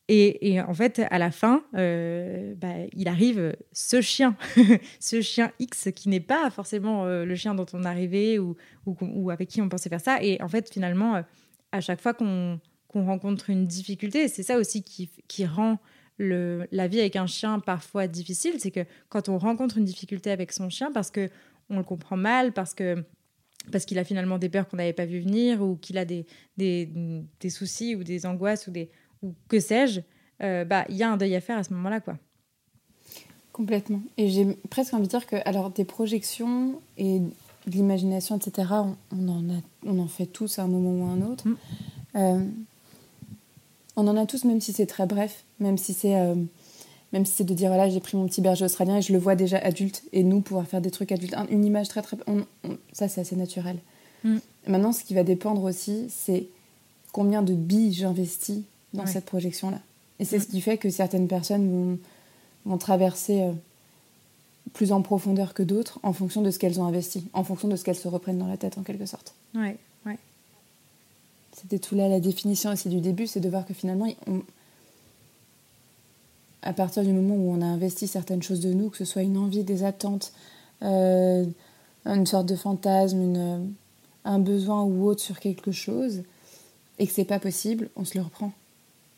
et, 0.10 0.52
et, 0.52 0.60
en 0.60 0.74
fait, 0.74 1.02
à 1.12 1.18
la 1.18 1.32
fin, 1.32 1.64
bah, 1.72 2.74
il 2.94 3.08
arrive 3.08 3.56
ce 3.72 4.02
chien, 4.02 4.36
ce 5.00 5.22
chien 5.22 5.54
X 5.60 5.88
qui 5.96 6.10
n'est 6.10 6.20
pas 6.20 6.50
forcément 6.50 7.06
le 7.06 7.36
chien 7.36 7.56
dont 7.56 7.66
on 7.72 7.86
arrivait 7.86 8.38
ou, 8.38 8.58
ou, 8.86 9.30
avec 9.32 9.48
qui 9.48 9.62
on 9.62 9.70
pensait 9.70 9.88
faire 9.88 10.02
ça. 10.02 10.22
Et 10.22 10.42
en 10.42 10.50
fait, 10.50 10.70
finalement, 10.70 11.24
à 11.72 11.80
chaque 11.80 12.02
fois 12.02 12.14
qu'on 12.14 12.60
rencontre 12.94 13.50
une 13.50 13.66
difficulté, 13.66 14.28
c'est 14.28 14.44
ça 14.44 14.58
aussi 14.58 14.84
qui, 14.84 15.10
qui 15.30 15.46
rend 15.46 15.80
le, 16.18 16.68
la 16.72 16.88
vie 16.88 17.00
avec 17.00 17.16
un 17.16 17.28
chien 17.28 17.60
parfois 17.60 18.08
difficile, 18.08 18.56
c'est 18.60 18.72
que 18.72 18.86
quand 19.10 19.30
on 19.30 19.38
rencontre 19.38 19.78
une 19.78 19.86
difficulté 19.86 20.32
avec 20.32 20.52
son 20.52 20.70
chien, 20.70 20.92
parce 20.92 21.12
que 21.12 21.30
on 21.70 21.78
le 21.78 21.84
comprend 21.84 22.18
mal, 22.18 22.54
parce 22.54 22.74
que 22.74 23.04
parce 23.72 23.86
qu'il 23.86 23.98
a 23.98 24.04
finalement 24.04 24.38
des 24.38 24.50
peurs 24.50 24.68
qu'on 24.68 24.78
n'avait 24.78 24.94
pas 24.94 25.06
vu 25.06 25.22
venir 25.22 25.62
ou 25.62 25.78
qu'il 25.78 25.98
a 25.98 26.04
des, 26.04 26.26
des, 26.58 26.90
des, 27.40 27.50
soucis 27.50 27.96
ou 27.96 28.04
des 28.04 28.26
angoisses 28.26 28.68
ou, 28.68 28.72
des, 28.72 28.90
ou 29.22 29.34
que 29.48 29.60
sais-je, 29.60 30.02
euh, 30.42 30.66
bah, 30.66 30.86
il 30.90 30.98
y 30.98 31.04
a 31.04 31.10
un 31.10 31.18
deuil 31.18 31.36
à 31.36 31.42
faire 31.42 31.58
à 31.58 31.64
ce 31.64 31.74
moment-là. 31.74 32.02
quoi. 32.02 32.18
Complètement. 33.54 34.02
Et 34.18 34.30
j'ai 34.30 34.58
presque 34.70 34.94
envie 34.94 35.06
de 35.06 35.10
dire 35.10 35.26
que, 35.28 35.38
alors, 35.46 35.70
des 35.70 35.86
projections 35.86 36.82
et 36.98 37.20
de 37.20 37.32
l'imagination, 37.72 38.38
etc., 38.38 38.68
on, 39.12 39.28
en 39.30 39.50
a, 39.50 39.62
on 39.86 40.00
en 40.00 40.08
fait 40.08 40.26
tous 40.26 40.60
à 40.60 40.64
un 40.64 40.68
moment 40.68 41.06
ou 41.06 41.08
à 41.08 41.14
un 41.14 41.22
autre. 41.22 41.48
Mm. 41.48 41.58
Euh, 42.16 42.46
on 43.96 44.08
en 44.08 44.18
a 44.18 44.26
tous, 44.26 44.44
même 44.46 44.62
si 44.62 44.74
c'est 44.74 44.86
très 44.86 45.06
bref, 45.06 45.44
même 45.60 45.78
si 45.78 45.94
c'est 45.94 46.16
euh, 46.16 46.36
même 47.12 47.26
si 47.26 47.34
c'est 47.34 47.44
de 47.44 47.54
dire 47.54 47.70
voilà 47.70 47.90
j'ai 47.90 48.00
pris 48.00 48.18
mon 48.18 48.26
petit 48.28 48.42
berger 48.42 48.66
australien 48.66 48.98
et 48.98 49.02
je 49.02 49.14
le 49.14 49.20
vois 49.20 49.36
déjà 49.36 49.58
adulte 49.60 50.04
et 50.14 50.24
nous 50.24 50.42
pouvoir 50.42 50.68
faire 50.68 50.82
des 50.82 50.92
trucs 50.92 51.12
adultes, 51.12 51.36
une 51.50 51.64
image 51.64 51.88
très 51.88 52.02
très, 52.02 52.18
ça 52.92 53.08
c'est 53.08 53.22
assez 53.22 53.36
naturel. 53.36 53.78
Mm. 54.24 54.38
Maintenant, 54.68 54.92
ce 54.92 55.04
qui 55.04 55.14
va 55.14 55.24
dépendre 55.24 55.64
aussi, 55.64 56.08
c'est 56.10 56.48
combien 57.12 57.42
de 57.42 57.54
billes 57.54 57.94
j'investis 57.94 58.62
dans 58.94 59.06
cette 59.06 59.26
projection 59.26 59.70
là. 59.70 59.80
Et 60.20 60.26
c'est 60.26 60.38
mm. 60.38 60.42
ce 60.42 60.48
qui 60.48 60.62
fait 60.62 60.78
que 60.78 60.90
certaines 60.90 61.28
personnes 61.28 61.70
vont, 61.70 62.00
vont 62.66 62.78
traverser 62.78 63.42
euh, 63.44 63.52
plus 64.74 64.92
en 64.92 65.02
profondeur 65.02 65.54
que 65.54 65.64
d'autres 65.64 66.00
en 66.04 66.14
fonction 66.14 66.42
de 66.42 66.50
ce 66.50 66.58
qu'elles 66.58 66.80
ont 66.80 66.86
investi, 66.86 67.28
en 67.34 67.44
fonction 67.44 67.68
de 67.68 67.76
ce 67.76 67.84
qu'elles 67.84 67.96
se 67.96 68.08
reprennent 68.08 68.40
dans 68.40 68.48
la 68.48 68.58
tête 68.58 68.78
en 68.78 68.84
quelque 68.84 69.06
sorte. 69.06 69.36
Ouais. 69.54 69.78
C'était 71.56 71.80
tout 71.80 71.96
là 71.96 72.08
la 72.08 72.20
définition 72.20 72.72
aussi 72.72 72.90
du 72.90 73.00
début, 73.00 73.28
c'est 73.28 73.40
de 73.40 73.50
voir 73.50 73.66
que 73.66 73.74
finalement, 73.74 74.08
à 76.62 76.74
partir 76.74 77.04
du 77.04 77.14
moment 77.14 77.36
où 77.36 77.52
on 77.52 77.62
a 77.62 77.66
investi 77.66 78.08
certaines 78.08 78.42
choses 78.42 78.60
de 78.60 78.74
nous, 78.74 78.90
que 78.90 78.98
ce 78.98 79.06
soit 79.06 79.22
une 79.22 79.38
envie, 79.38 79.64
des 79.64 79.84
attentes, 79.84 80.34
euh, 80.82 81.46
une 82.06 82.26
sorte 82.26 82.48
de 82.48 82.56
fantasme, 82.56 83.22
une, 83.22 83.74
un 84.26 84.40
besoin 84.40 84.84
ou 84.84 85.06
autre 85.06 85.22
sur 85.22 85.40
quelque 85.40 85.72
chose, 85.72 86.24
et 87.00 87.08
que 87.08 87.14
c'est 87.14 87.26
pas 87.26 87.40
possible, 87.40 87.90
on 87.96 88.06
se 88.06 88.18
le 88.18 88.24
reprend. 88.24 88.52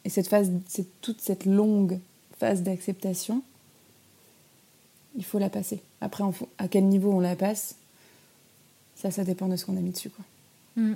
Et 0.03 0.09
cette 0.09 0.27
phase, 0.27 0.51
c'est 0.67 0.85
toute 1.01 1.21
cette 1.21 1.45
longue 1.45 1.99
phase 2.37 2.63
d'acceptation, 2.63 3.41
il 5.15 5.23
faut 5.23 5.39
la 5.39 5.49
passer. 5.49 5.81
Après, 6.01 6.23
à 6.57 6.67
quel 6.67 6.85
niveau 6.85 7.11
on 7.11 7.21
la 7.21 7.35
passe, 7.35 7.75
ça, 8.95 9.11
ça 9.11 9.23
dépend 9.23 9.47
de 9.47 9.55
ce 9.55 9.65
qu'on 9.65 9.77
a 9.77 9.81
mis 9.81 9.91
dessus. 9.91 10.09
Quoi. 10.09 10.25
Mm. 10.75 10.95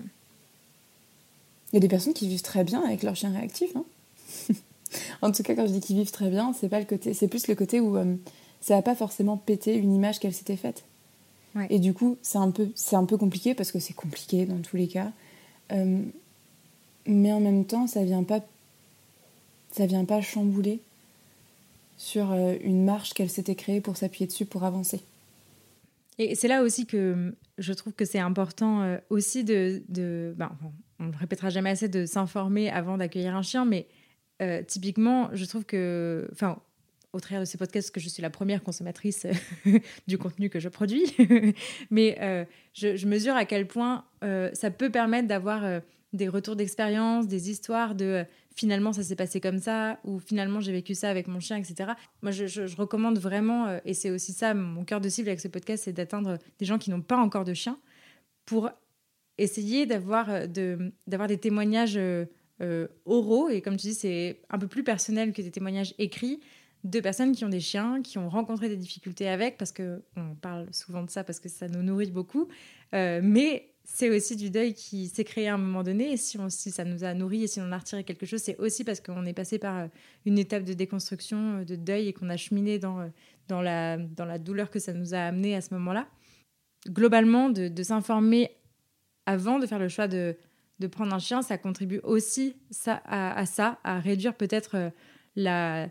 Il 1.72 1.76
y 1.76 1.78
a 1.78 1.80
des 1.80 1.88
personnes 1.88 2.14
qui 2.14 2.28
vivent 2.28 2.42
très 2.42 2.64
bien 2.64 2.84
avec 2.84 3.04
leur 3.04 3.16
chien 3.16 3.32
réactif. 3.32 3.76
Hein. 3.76 3.86
en 5.22 5.32
tout 5.32 5.44
cas, 5.44 5.56
quand 5.56 5.68
je 5.68 5.74
dis 5.74 5.82
qu'ils 5.82 5.98
vivent 5.98 6.12
très 6.12 6.30
bien, 6.30 6.54
c'est 6.54 6.70
pas 6.70 6.80
le 6.80 6.86
côté, 6.86 7.14
c'est 7.14 7.28
plus 7.28 7.48
le 7.48 7.56
côté 7.56 7.80
où 7.80 7.98
euh, 7.98 8.16
ça 8.62 8.76
va 8.76 8.82
pas 8.82 8.96
forcément 8.96 9.38
péter 9.38 9.76
une 9.76 9.94
image 9.94 10.20
qu'elle 10.20 10.34
s'était 10.34 10.58
faite. 10.58 10.84
Et 11.70 11.80
du 11.80 11.94
coup, 11.94 12.18
c'est 12.22 12.38
un 12.38 12.52
peu, 12.52 12.70
c'est 12.76 12.96
un 12.96 13.04
peu 13.04 13.18
compliqué 13.18 13.54
parce 13.54 13.74
que 13.74 13.80
c'est 13.80 13.94
compliqué 13.94 14.46
dans 14.46 14.60
tous 14.62 14.78
les 14.78 14.88
cas. 14.88 15.12
Euh, 15.74 16.00
mais 17.06 17.34
en 17.34 17.42
même 17.42 17.66
temps, 17.66 17.86
ça 17.86 18.04
vient 18.04 18.24
pas, 18.24 18.40
ça 19.72 19.86
vient 19.86 20.06
pas 20.06 20.22
chambouler 20.22 20.80
sur 21.98 22.32
euh, 22.32 22.56
une 22.64 22.86
marche 22.86 23.14
qu'elle 23.14 23.30
s'était 23.30 23.56
créée 23.56 23.82
pour 23.82 23.98
s'appuyer 23.98 24.26
dessus 24.26 24.46
pour 24.46 24.64
avancer. 24.64 25.02
Et 26.18 26.36
c'est 26.36 26.48
là 26.48 26.62
aussi 26.62 26.86
que 26.86 27.36
je 27.58 27.74
trouve 27.74 27.92
que 27.94 28.06
c'est 28.06 28.20
important 28.20 28.98
aussi 29.10 29.44
de, 29.44 29.82
de 29.90 30.34
ben, 30.38 30.52
on 31.00 31.06
ne 31.06 31.18
répétera 31.18 31.50
jamais 31.50 31.70
assez 31.70 31.88
de 31.88 32.06
s'informer 32.06 32.70
avant 32.70 32.98
d'accueillir 32.98 33.36
un 33.36 33.42
chien, 33.42 33.66
mais 33.66 33.88
euh, 34.42 34.62
typiquement, 34.64 35.30
je 35.34 35.46
trouve 35.46 35.66
que, 35.66 36.28
enfin, 36.32 36.62
au 37.14 37.20
travers 37.20 37.42
de 37.42 37.46
ces 37.46 37.58
podcasts, 37.58 37.92
que 37.92 38.00
je 38.00 38.10
suis 38.10 38.22
la 38.22 38.30
première 38.30 38.64
consommatrice 38.64 39.26
du 40.08 40.18
contenu 40.18 40.50
que 40.50 40.60
je 40.60 40.70
produis, 40.70 41.06
mais 41.90 42.18
euh, 42.22 42.46
je, 42.74 43.06
mesure 43.08 43.36
à 43.36 43.46
quel 43.46 43.68
point 43.68 44.06
euh, 44.24 44.50
ça 44.54 44.72
peut 44.72 44.92
permettre 44.92 45.28
d'avoir 45.28 45.82
des 46.14 46.28
retours 46.28 46.56
d'expérience, 46.56 47.28
des 47.28 47.50
histoires 47.50 47.96
de 47.96 48.26
finalement 48.56 48.92
ça 48.92 49.04
s'est 49.04 49.16
passé 49.16 49.40
comme 49.40 49.60
ça, 49.60 50.00
ou 50.04 50.20
finalement 50.20 50.60
j'ai 50.60 50.74
vécu 50.74 50.94
ça 50.94 51.10
avec 51.10 51.28
mon 51.28 51.40
chien, 51.40 51.58
etc. 51.58 51.92
Moi, 52.22 52.32
je, 52.32 52.46
je 52.46 52.76
recommande 52.76 53.18
vraiment, 53.18 53.80
et 53.86 53.94
c'est 53.94 54.12
aussi 54.12 54.34
ça 54.34 54.54
mon 54.54 54.84
cœur 54.84 55.02
de 55.02 55.10
cible 55.10 55.30
avec 55.30 55.40
ce 55.40 55.48
podcast, 55.48 55.86
c'est 55.86 55.94
d'atteindre 55.94 56.38
des 56.60 56.66
gens 56.66 56.78
qui 56.78 56.90
n'ont 56.90 57.02
pas 57.02 57.18
encore 57.18 57.46
de 57.46 57.54
chien 57.54 57.80
pour 58.46 58.70
essayer 59.40 59.86
d'avoir 59.86 60.30
euh, 60.30 60.48
de, 60.48 60.92
des 61.08 61.38
témoignages 61.38 61.98
euh, 61.98 62.26
euh, 62.62 62.88
oraux, 63.06 63.50
et 63.50 63.62
comme 63.62 63.78
tu 63.78 63.88
dis, 63.88 63.94
c'est 63.94 64.42
un 64.50 64.60
peu 64.60 64.68
plus 64.68 64.84
personnel 64.84 65.34
que 65.34 65.42
des 65.42 65.52
témoignages 65.52 65.96
écrits, 65.98 66.40
de 66.84 67.00
personnes 67.00 67.34
qui 67.34 67.44
ont 67.44 67.50
des 67.50 67.60
chiens, 67.60 68.02
qui 68.02 68.18
ont 68.18 68.30
rencontré 68.30 68.70
des 68.70 68.78
difficultés 68.78 69.28
avec, 69.28 69.58
parce 69.58 69.72
que 69.72 70.02
on 70.16 70.36
parle 70.36 70.68
souvent 70.72 71.04
de 71.04 71.10
ça, 71.10 71.24
parce 71.24 71.40
que 71.40 71.50
ça 71.50 71.68
nous 71.68 71.84
nourrit 71.84 72.12
beaucoup, 72.12 72.48
mais 72.94 73.74
c'est 73.84 74.10
aussi 74.10 74.38
du 74.38 74.50
deuil 74.50 74.74
qui 74.74 75.08
s'est 75.08 75.26
créé 75.26 75.50
à 75.50 75.56
un 75.56 75.58
moment 75.58 75.84
donné, 75.84 76.14
et 76.14 76.18
si, 76.18 76.38
si 76.48 76.72
ça 76.72 76.86
nous 76.86 77.04
a 77.04 77.14
nourri 77.14 77.44
et 77.44 77.48
si 77.48 77.60
on 77.60 77.70
a 77.74 77.78
retiré 77.78 78.06
quelque 78.06 78.26
chose, 78.26 78.40
c'est 78.42 78.58
aussi 78.60 78.86
parce 78.86 79.02
qu'on 79.02 79.26
est 79.26 79.34
passé 79.34 79.60
par 79.60 79.90
une 80.26 80.40
étape 80.40 80.64
de 80.64 80.72
déconstruction, 80.74 81.64
de 81.64 81.76
deuil, 81.76 82.08
et 82.08 82.14
qu'on 82.14 82.30
a 82.30 82.38
cheminé 82.38 82.80
dans, 82.80 83.12
dans, 83.50 83.62
la, 83.62 83.98
dans 83.98 84.26
la 84.26 84.40
douleur 84.40 84.70
que 84.70 84.80
ça 84.80 84.94
nous 84.94 85.14
a 85.14 85.20
amené 85.20 85.56
à 85.56 85.62
ce 85.62 85.74
moment-là. 85.74 86.08
Globalement, 86.88 87.50
de 87.50 87.84
s'informer 87.84 88.52
avant 89.30 89.60
de 89.60 89.68
faire 89.68 89.78
le 89.78 89.90
choix 89.90 90.08
de, 90.08 90.36
de 90.80 90.88
prendre 90.88 91.14
un 91.14 91.20
chien, 91.20 91.44
ça 91.44 91.60
contribue 91.60 92.00
aussi 92.04 92.56
ça, 92.72 93.02
à, 93.06 93.46
ça, 93.46 93.78
à 93.84 94.00
réduire 94.00 94.34
peut-être 94.34 94.76
euh, 94.76 94.90
la, 95.36 95.88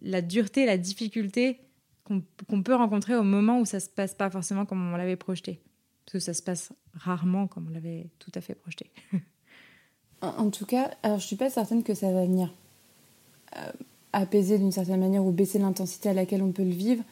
la, 0.00 0.22
dureté, 0.22 0.64
la 0.64 0.78
difficulté 0.78 1.60
qu'on 2.04 2.62
peut 2.62 2.74
rencontrer 2.74 3.16
au 3.16 3.24
moment 3.24 3.58
où 3.58 3.64
ça 3.64 3.80
se 3.80 3.88
passe 3.88 4.14
pas 4.14 4.30
forcément 4.30 4.64
comme 4.64 4.92
on 4.92 4.96
l'avait 4.96 5.16
projeté. 5.16 5.60
Parce 6.04 6.12
que 6.12 6.18
ça 6.20 6.34
se 6.34 6.42
passe 6.42 6.72
rarement 6.94 7.48
comme 7.48 7.68
on 7.68 7.70
l'avait 7.70 8.10
tout 8.18 8.30
à 8.34 8.40
fait 8.40 8.54
projeté. 8.54 8.90
en, 10.20 10.50
tout 10.50 10.66
cas, 10.66 10.90
alors 11.02 11.18
je 11.18 11.26
suis 11.26 11.36
pas 11.36 11.50
certaine 11.50 11.82
que 11.82 11.94
ça 11.94 12.12
va 12.12 12.24
venir 12.24 12.52
euh, 13.56 13.72
apaiser 14.12 14.58
d'une 14.58 14.72
certaine 14.72 15.00
manière 15.00 15.24
ou 15.24 15.32
baisser 15.32 15.58
l'intensité 15.58 16.10
à 16.10 16.14
laquelle 16.14 16.42
on 16.42 16.52
peut 16.52 16.64
le 16.64 16.70
vivre. 16.70 17.02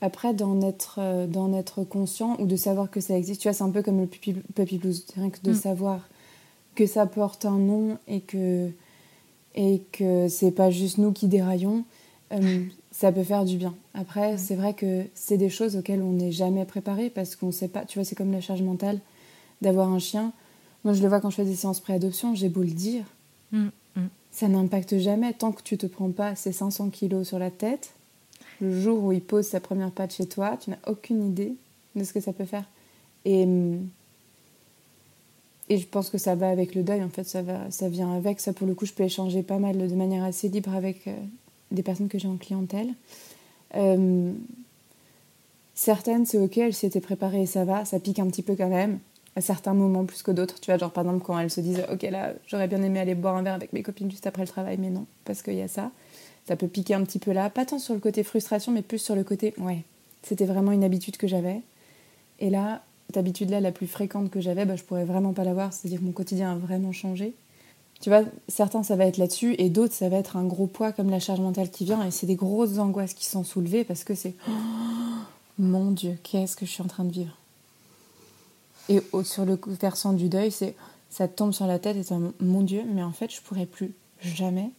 Après, 0.00 0.32
d'en 0.32 0.60
être, 0.62 0.98
euh, 0.98 1.26
d'en 1.26 1.52
être 1.52 1.82
conscient 1.82 2.36
ou 2.38 2.46
de 2.46 2.56
savoir 2.56 2.90
que 2.90 3.00
ça 3.00 3.16
existe, 3.16 3.40
tu 3.40 3.48
vois, 3.48 3.52
c'est 3.52 3.64
un 3.64 3.70
peu 3.70 3.82
comme 3.82 4.00
le 4.00 4.06
puppy, 4.06 4.34
puppy 4.54 4.78
blues, 4.78 5.04
rien 5.16 5.30
que 5.30 5.40
de 5.42 5.50
mm. 5.50 5.54
savoir 5.54 6.08
que 6.76 6.86
ça 6.86 7.06
porte 7.06 7.44
un 7.44 7.58
nom 7.58 7.98
et 8.06 8.20
que, 8.20 8.70
et 9.56 9.82
que 9.90 10.28
c'est 10.28 10.52
pas 10.52 10.70
juste 10.70 10.98
nous 10.98 11.10
qui 11.12 11.26
déraillons, 11.26 11.84
euh, 12.32 12.64
ça 12.92 13.10
peut 13.10 13.24
faire 13.24 13.44
du 13.44 13.56
bien. 13.56 13.74
Après, 13.94 14.38
c'est 14.38 14.54
vrai 14.54 14.74
que 14.74 15.04
c'est 15.14 15.36
des 15.36 15.50
choses 15.50 15.76
auxquelles 15.76 16.02
on 16.02 16.12
n'est 16.12 16.32
jamais 16.32 16.64
préparé 16.64 17.10
parce 17.10 17.34
qu'on 17.34 17.50
sait 17.50 17.68
pas, 17.68 17.84
tu 17.84 17.98
vois, 17.98 18.04
c'est 18.04 18.14
comme 18.14 18.32
la 18.32 18.40
charge 18.40 18.62
mentale 18.62 19.00
d'avoir 19.62 19.88
un 19.92 19.98
chien. 19.98 20.32
Moi, 20.84 20.94
je 20.94 21.02
le 21.02 21.08
vois 21.08 21.20
quand 21.20 21.30
je 21.30 21.36
fais 21.36 21.44
des 21.44 21.56
séances 21.56 21.80
pré-adoption, 21.80 22.36
j'ai 22.36 22.48
beau 22.48 22.62
le 22.62 22.70
dire, 22.70 23.04
mm, 23.50 23.66
mm. 23.96 24.06
ça 24.30 24.46
n'impacte 24.46 24.96
jamais 24.98 25.32
tant 25.32 25.50
que 25.50 25.62
tu 25.62 25.76
te 25.76 25.86
prends 25.86 26.12
pas 26.12 26.36
ces 26.36 26.52
500 26.52 26.90
kilos 26.90 27.26
sur 27.26 27.40
la 27.40 27.50
tête 27.50 27.94
le 28.60 28.80
jour 28.80 29.02
où 29.04 29.12
il 29.12 29.20
pose 29.20 29.46
sa 29.46 29.60
première 29.60 29.90
patte 29.90 30.14
chez 30.14 30.26
toi, 30.26 30.56
tu 30.56 30.70
n'as 30.70 30.78
aucune 30.86 31.24
idée 31.26 31.54
de 31.94 32.04
ce 32.04 32.12
que 32.12 32.20
ça 32.20 32.32
peut 32.32 32.44
faire. 32.44 32.64
Et, 33.24 33.46
et 35.68 35.78
je 35.78 35.86
pense 35.86 36.10
que 36.10 36.18
ça 36.18 36.34
va 36.34 36.48
avec 36.48 36.74
le 36.74 36.82
deuil, 36.82 37.02
en 37.02 37.08
fait, 37.08 37.24
ça, 37.24 37.42
va, 37.42 37.70
ça 37.70 37.88
vient 37.88 38.12
avec. 38.14 38.40
Ça, 38.40 38.52
pour 38.52 38.66
le 38.66 38.74
coup, 38.74 38.86
je 38.86 38.92
peux 38.92 39.04
échanger 39.04 39.42
pas 39.42 39.58
mal 39.58 39.76
de 39.76 39.94
manière 39.94 40.24
assez 40.24 40.48
libre 40.48 40.74
avec 40.74 41.06
euh, 41.06 41.14
des 41.70 41.82
personnes 41.82 42.08
que 42.08 42.18
j'ai 42.18 42.28
en 42.28 42.36
clientèle. 42.36 42.88
Euh, 43.74 44.32
certaines, 45.74 46.26
c'est 46.26 46.38
ok, 46.38 46.58
elles 46.58 46.74
s'étaient 46.74 47.00
préparées 47.00 47.42
et 47.42 47.46
ça 47.46 47.64
va, 47.64 47.84
ça 47.84 48.00
pique 48.00 48.18
un 48.18 48.26
petit 48.28 48.42
peu 48.42 48.56
quand 48.56 48.68
même, 48.68 48.98
à 49.36 49.40
certains 49.40 49.74
moments 49.74 50.04
plus 50.04 50.22
que 50.22 50.30
d'autres. 50.30 50.58
Tu 50.60 50.70
vois, 50.70 50.78
genre 50.78 50.92
par 50.92 51.04
exemple, 51.04 51.24
quand 51.24 51.38
elles 51.38 51.50
se 51.50 51.60
disent, 51.60 51.84
ok, 51.92 52.02
là, 52.02 52.32
j'aurais 52.46 52.68
bien 52.68 52.82
aimé 52.82 52.98
aller 52.98 53.14
boire 53.14 53.36
un 53.36 53.42
verre 53.42 53.54
avec 53.54 53.72
mes 53.72 53.82
copines 53.82 54.10
juste 54.10 54.26
après 54.26 54.42
le 54.42 54.48
travail, 54.48 54.78
mais 54.78 54.90
non, 54.90 55.06
parce 55.24 55.42
qu'il 55.42 55.54
y 55.54 55.62
a 55.62 55.68
ça 55.68 55.90
ça 56.48 56.56
peut 56.56 56.66
piquer 56.66 56.94
un 56.94 57.04
petit 57.04 57.18
peu 57.18 57.32
là, 57.32 57.50
pas 57.50 57.66
tant 57.66 57.78
sur 57.78 57.92
le 57.92 58.00
côté 58.00 58.24
frustration, 58.24 58.72
mais 58.72 58.80
plus 58.80 58.98
sur 58.98 59.14
le 59.14 59.22
côté, 59.22 59.52
ouais, 59.58 59.84
c'était 60.22 60.46
vraiment 60.46 60.72
une 60.72 60.82
habitude 60.82 61.18
que 61.18 61.28
j'avais. 61.28 61.60
Et 62.40 62.48
là, 62.48 62.82
cette 63.06 63.18
habitude-là, 63.18 63.60
la 63.60 63.70
plus 63.70 63.86
fréquente 63.86 64.30
que 64.30 64.40
j'avais, 64.40 64.64
bah, 64.64 64.74
je 64.74 64.82
pourrais 64.82 65.04
vraiment 65.04 65.34
pas 65.34 65.44
l'avoir, 65.44 65.74
c'est-à-dire 65.74 66.00
que 66.00 66.04
mon 66.04 66.12
quotidien 66.12 66.52
a 66.52 66.56
vraiment 66.56 66.90
changé. 66.90 67.34
Tu 68.00 68.08
vois, 68.08 68.22
certains, 68.48 68.82
ça 68.82 68.96
va 68.96 69.04
être 69.04 69.18
là-dessus, 69.18 69.56
et 69.58 69.68
d'autres, 69.68 69.92
ça 69.92 70.08
va 70.08 70.16
être 70.16 70.38
un 70.38 70.44
gros 70.44 70.66
poids 70.66 70.90
comme 70.92 71.10
la 71.10 71.20
charge 71.20 71.40
mentale 71.40 71.70
qui 71.70 71.84
vient, 71.84 72.02
et 72.02 72.10
c'est 72.10 72.26
des 72.26 72.34
grosses 72.34 72.78
angoisses 72.78 73.12
qui 73.12 73.26
sont 73.26 73.44
soulevées 73.44 73.84
parce 73.84 74.02
que 74.02 74.14
c'est 74.14 74.34
oh, 74.48 74.52
mon 75.58 75.90
Dieu, 75.90 76.16
qu'est-ce 76.22 76.56
que 76.56 76.64
je 76.64 76.70
suis 76.70 76.82
en 76.82 76.86
train 76.86 77.04
de 77.04 77.12
vivre? 77.12 77.36
Et 78.88 79.02
sur 79.22 79.44
le 79.44 79.60
versant 79.66 80.14
du 80.14 80.30
deuil, 80.30 80.50
c'est 80.50 80.74
ça 81.10 81.28
tombe 81.28 81.52
sur 81.52 81.66
la 81.66 81.78
tête 81.78 81.98
et 81.98 82.02
c'est 82.02 82.14
mon 82.40 82.62
Dieu, 82.62 82.84
mais 82.90 83.02
en 83.02 83.12
fait, 83.12 83.30
je 83.34 83.42
pourrais 83.42 83.66
plus 83.66 83.92
jamais 84.22 84.70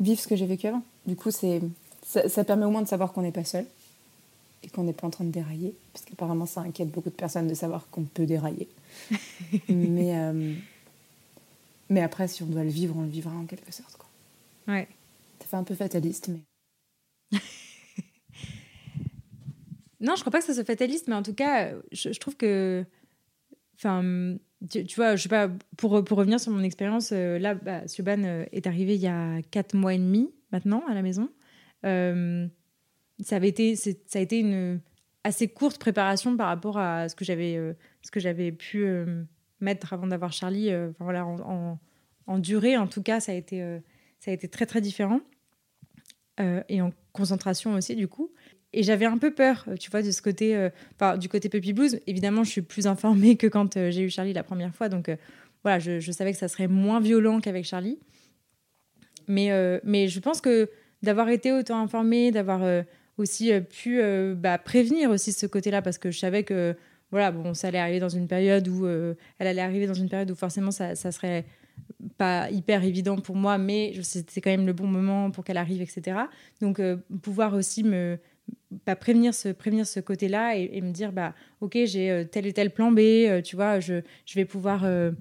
vivre 0.00 0.20
ce 0.20 0.28
que 0.28 0.36
j'ai 0.36 0.46
vécu 0.46 0.66
avant. 0.66 0.82
Du 1.06 1.16
coup, 1.16 1.30
c'est 1.30 1.60
ça, 2.02 2.44
permet 2.44 2.64
au 2.64 2.70
moins 2.70 2.82
de 2.82 2.88
savoir 2.88 3.12
qu'on 3.12 3.22
n'est 3.22 3.32
pas 3.32 3.44
seul 3.44 3.66
et 4.62 4.68
qu'on 4.68 4.84
n'est 4.84 4.92
pas 4.92 5.06
en 5.06 5.10
train 5.10 5.24
de 5.24 5.30
dérailler, 5.30 5.74
parce 5.92 6.04
qu'apparemment 6.04 6.46
ça 6.46 6.60
inquiète 6.60 6.90
beaucoup 6.90 7.10
de 7.10 7.14
personnes 7.14 7.48
de 7.48 7.54
savoir 7.54 7.88
qu'on 7.90 8.04
peut 8.04 8.26
dérailler. 8.26 8.68
mais, 9.68 10.16
euh, 10.18 10.54
mais 11.90 12.02
après, 12.02 12.28
si 12.28 12.42
on 12.42 12.46
doit 12.46 12.64
le 12.64 12.70
vivre, 12.70 12.96
on 12.96 13.02
le 13.02 13.08
vivra 13.08 13.34
en 13.34 13.44
quelque 13.44 13.72
sorte. 13.72 13.96
Quoi. 13.96 14.74
Ouais. 14.74 14.88
Ça 15.40 15.46
fait 15.46 15.56
un 15.56 15.64
peu 15.64 15.74
fataliste, 15.74 16.28
mais... 16.28 17.38
Non, 20.00 20.14
je 20.14 20.20
crois 20.20 20.30
pas 20.30 20.40
que 20.40 20.44
ça 20.44 20.54
se 20.54 20.62
fatalise, 20.62 21.04
mais 21.06 21.14
en 21.14 21.22
tout 21.22 21.34
cas, 21.34 21.72
je, 21.90 22.10
trouve 22.18 22.36
que. 22.36 22.84
Enfin, 23.76 24.36
tu, 24.70 24.94
vois, 24.96 25.16
je 25.16 25.22
sais 25.22 25.28
pas, 25.28 25.50
pour, 25.76 26.02
pour 26.04 26.18
revenir 26.18 26.40
sur 26.40 26.50
mon 26.50 26.62
expérience, 26.62 27.10
euh, 27.12 27.38
là, 27.38 27.54
bah, 27.54 27.86
Suban 27.86 28.22
euh, 28.24 28.44
est 28.52 28.66
arrivé 28.66 28.94
il 28.94 29.00
y 29.00 29.06
a 29.06 29.42
4 29.50 29.74
mois 29.74 29.94
et 29.94 29.98
demi 29.98 30.30
maintenant 30.50 30.82
à 30.88 30.94
la 30.94 31.02
maison. 31.02 31.28
Euh, 31.84 32.46
ça, 33.20 33.36
avait 33.36 33.48
été, 33.48 33.76
ça 33.76 33.92
a 34.14 34.18
été 34.18 34.40
une 34.40 34.80
assez 35.24 35.48
courte 35.48 35.78
préparation 35.78 36.36
par 36.36 36.48
rapport 36.48 36.78
à 36.78 37.08
ce 37.08 37.14
que 37.14 37.24
j'avais 37.24 37.76
ce 38.02 38.10
que 38.10 38.20
j'avais 38.20 38.52
pu 38.52 38.86
mettre 39.60 39.92
avant 39.92 40.06
d'avoir 40.06 40.32
Charlie. 40.32 40.70
Voilà, 41.00 41.26
en, 41.26 41.78
en, 42.26 42.38
durée, 42.38 42.76
en 42.76 42.86
tout 42.86 43.02
cas, 43.02 43.20
ça 43.20 43.32
a 43.32 43.34
été, 43.34 43.60
ça 44.20 44.30
a 44.30 44.34
été 44.34 44.48
très 44.48 44.66
très 44.66 44.80
différent. 44.80 45.20
et 46.38 46.80
en 46.80 46.92
concentration 47.12 47.74
aussi, 47.74 47.96
du 47.96 48.08
coup. 48.08 48.32
Et 48.72 48.82
j'avais 48.82 49.06
un 49.06 49.18
peu 49.18 49.32
peur, 49.32 49.64
euh, 49.68 49.76
tu 49.76 49.90
vois, 49.90 50.02
de 50.02 50.10
ce 50.10 50.20
côté, 50.20 50.56
euh, 50.56 50.70
enfin, 50.94 51.16
du 51.16 51.28
côté 51.28 51.48
Puppy 51.48 51.72
Blues. 51.72 52.00
Évidemment, 52.06 52.44
je 52.44 52.50
suis 52.50 52.62
plus 52.62 52.86
informée 52.86 53.36
que 53.36 53.46
quand 53.46 53.76
euh, 53.76 53.90
j'ai 53.90 54.02
eu 54.02 54.10
Charlie 54.10 54.32
la 54.32 54.42
première 54.42 54.74
fois. 54.74 54.88
Donc, 54.88 55.10
voilà, 55.62 55.78
je, 55.78 56.12
savais 56.12 56.32
que 56.32 56.38
ça 56.38 56.48
serait 56.48 56.68
moins 56.68 57.00
violent 57.00 57.40
qu'avec 57.40 57.64
Charlie. 57.64 57.98
Mais, 59.28 59.50
mais 59.82 60.06
je 60.06 60.20
pense 60.20 60.40
que 60.40 60.70
d'avoir 61.02 61.28
été 61.28 61.50
autant 61.50 61.82
informée, 61.82 62.30
d'avoir 62.30 62.84
aussi 63.18 63.50
pu 63.62 64.00
bah, 64.36 64.58
prévenir 64.58 65.10
aussi 65.10 65.32
ce 65.32 65.46
côté-là, 65.46 65.82
parce 65.82 65.98
que 65.98 66.12
je 66.12 66.18
savais 66.20 66.44
que, 66.44 66.76
voilà, 67.10 67.32
bon, 67.32 67.52
ça 67.52 67.66
allait 67.66 67.80
arriver 67.80 67.98
dans 67.98 68.08
une 68.08 68.28
période 68.28 68.68
où, 68.68 68.86
elle 68.86 69.16
allait 69.40 69.60
arriver 69.60 69.88
dans 69.88 69.94
une 69.94 70.08
période 70.08 70.30
où 70.30 70.36
forcément 70.36 70.70
ça, 70.70 70.94
ça 70.94 71.10
serait 71.10 71.46
pas 72.16 72.48
hyper 72.52 72.84
évident 72.84 73.16
pour 73.16 73.34
moi, 73.34 73.58
mais 73.58 73.92
c'était 74.02 74.40
quand 74.40 74.50
même 74.50 74.66
le 74.66 74.72
bon 74.72 74.86
moment 74.86 75.32
pour 75.32 75.42
qu'elle 75.42 75.56
arrive, 75.56 75.82
etc. 75.82 76.16
Donc, 76.60 76.80
pouvoir 77.20 77.54
aussi 77.54 77.82
me 77.82 78.20
pas 78.84 78.96
prévenir 78.96 79.34
ce, 79.34 79.48
prévenir 79.48 79.86
ce 79.86 80.00
côté-là 80.00 80.56
et, 80.56 80.80
me 80.80 80.90
dire 80.90 81.12
bah 81.12 81.34
ok 81.60 81.78
j'ai 81.84 82.10
euh, 82.10 82.24
tel 82.24 82.46
et 82.46 82.52
tel 82.52 82.70
plan 82.70 82.92
B 82.92 82.98
euh, 83.00 83.42
tu 83.42 83.56
vois 83.56 83.80
je, 83.80 84.00
je 84.24 84.34
vais 84.34 84.44
pouvoir 84.44 84.84
euh, 84.84 85.12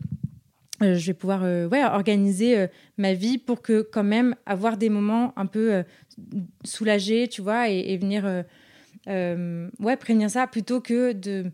je 0.82 1.06
vais 1.08 1.14
pouvoir 1.14 1.42
ouais, 1.42 1.86
organiser 1.86 2.68
ma 2.98 3.14
vie 3.14 3.38
pour 3.38 3.62
que 3.62 3.82
quand 3.82 4.04
même 4.04 4.36
avoir 4.46 4.76
des 4.76 4.90
moments 4.90 5.32
un 5.38 5.46
peu 5.46 5.86
soulagés 6.66 7.30
tu 7.30 7.42
vois 7.42 7.70
et, 7.70 7.96
venir 7.96 8.44
ouais 9.08 9.96
prévenir 9.96 10.30
ça 10.30 10.48
plutôt 10.48 10.82
que 10.82 11.14
de 11.14 11.46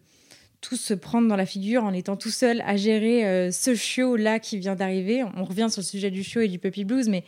tout 0.60 0.76
se 0.76 0.96
prendre 0.96 1.28
dans 1.28 1.36
la 1.36 1.46
figure 1.46 1.84
en 1.84 1.94
étant 1.94 2.16
tout 2.16 2.32
seul 2.32 2.64
à 2.66 2.78
gérer 2.78 3.52
ce 3.52 3.76
show 3.76 4.16
là 4.16 4.40
qui 4.40 4.58
vient 4.58 4.76
d'arriver. 4.76 5.24
On 5.38 5.44
revient 5.44 5.68
sur 5.70 5.82
le 5.82 5.86
sujet 5.86 6.10
du 6.10 6.24
show 6.24 6.40
et 6.40 6.48
du 6.48 6.58
puppy 6.58 6.84
blues 6.84 7.08
mais 7.08 7.24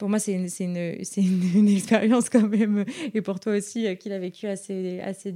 pour 0.00 0.08
moi, 0.08 0.18
c'est 0.18 0.32
une, 0.32 0.48
une, 0.60 1.56
une, 1.56 1.68
expérience 1.68 2.30
quand 2.30 2.48
même, 2.48 2.84
et 3.14 3.20
pour 3.20 3.38
toi 3.38 3.54
aussi, 3.54 3.86
euh, 3.86 3.94
qu'il 3.94 4.12
a 4.12 4.18
vécu 4.18 4.46
assez, 4.46 4.98
assez 5.00 5.34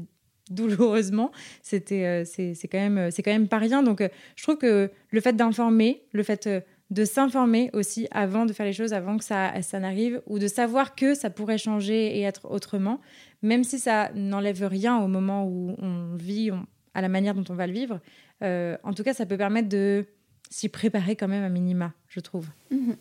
douloureusement. 0.50 1.31
C'était, 1.62 2.07
euh, 2.07 2.24
c'est, 2.24 2.57
quand 2.68 2.79
même, 2.79 3.11
c'est 3.11 3.22
quand 3.22 3.31
même 3.31 3.46
pas 3.46 3.59
rien. 3.59 3.83
Donc, 3.83 4.00
euh, 4.00 4.09
je 4.37 4.42
trouve 4.42 4.57
que 4.57 4.90
le 5.11 5.20
fait 5.20 5.35
d'informer, 5.35 6.03
le 6.12 6.22
fait 6.22 6.48
de 6.90 7.05
s'informer 7.05 7.68
aussi 7.74 8.09
avant 8.11 8.46
de 8.46 8.55
faire 8.55 8.64
les 8.64 8.72
choses, 8.72 8.94
avant 8.94 9.18
que 9.18 9.24
ça, 9.24 9.53
ça 9.61 9.79
n'arrive, 9.81 10.22
ou 10.27 10.38
de 10.38 10.48
savoir 10.48 10.94
que 10.94 11.14
ça 11.14 11.29
pourrait 11.29 11.59
changer 11.59 12.16
et 12.16 12.22
être 12.22 12.50
autrement, 12.50 13.00
même 13.42 13.64
si 13.64 13.79
ça 13.79 14.11
n'enlève 14.14 14.64
rien 14.64 14.98
au 14.98 15.09
moment 15.09 15.46
où 15.46 15.77
on 15.79 16.14
vit, 16.16 16.50
à 16.94 17.03
la 17.03 17.11
manière 17.11 17.35
dont 17.35 17.44
on 17.50 17.55
va 17.55 17.66
le 17.66 17.74
vivre. 17.74 18.00
en 18.40 18.94
tout 18.94 19.03
cas, 19.03 19.12
ça 19.12 19.27
peut 19.27 19.37
permettre 19.37 19.68
de 19.68 20.07
s'y 20.48 20.70
préparer 20.70 21.16
quand 21.16 21.29
même 21.29 21.44
à 21.44 21.50
minima, 21.50 21.92
je 22.09 22.20
trouve. 22.20 22.48
Mmh 22.70 22.92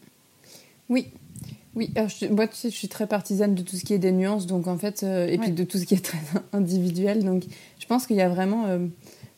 oui, 0.89 1.07
oui, 1.75 1.91
je, 1.95 2.27
moi 2.27 2.47
tu 2.47 2.55
sais, 2.55 2.69
je 2.69 2.75
suis 2.75 2.87
très 2.87 3.07
partisane 3.07 3.55
de 3.55 3.63
tout 3.63 3.75
ce 3.75 3.83
qui 3.83 3.93
est 3.93 3.99
des 3.99 4.11
nuances, 4.11 4.45
donc 4.45 4.67
en 4.67 4.77
fait, 4.77 5.03
euh, 5.03 5.27
et 5.27 5.37
puis 5.37 5.51
de 5.51 5.63
tout 5.63 5.77
ce 5.77 5.85
qui 5.85 5.95
est 5.95 6.05
très 6.05 6.19
individuel. 6.53 7.23
Donc 7.23 7.43
je 7.79 7.85
pense 7.85 8.05
qu'il 8.05 8.15
y 8.15 8.21
a 8.21 8.29
vraiment, 8.29 8.65
euh, 8.67 8.85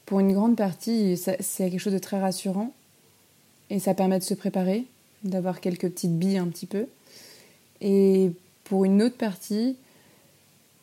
pour 0.05 0.19
une 0.19 0.33
grande 0.33 0.57
partie, 0.57 1.17
c'est 1.17 1.69
quelque 1.69 1.79
chose 1.79 1.93
de 1.93 1.99
très 1.99 2.19
rassurant. 2.19 2.73
Et 3.69 3.79
ça 3.79 3.93
permet 3.93 4.19
de 4.19 4.23
se 4.23 4.35
préparer, 4.35 4.85
d'avoir 5.23 5.59
quelques 5.59 5.89
petites 5.89 6.19
billes 6.19 6.37
un 6.37 6.47
petit 6.47 6.67
peu. 6.67 6.85
Et 7.81 8.31
pour 8.65 8.85
une 8.85 9.01
autre 9.01 9.17
partie, 9.17 9.75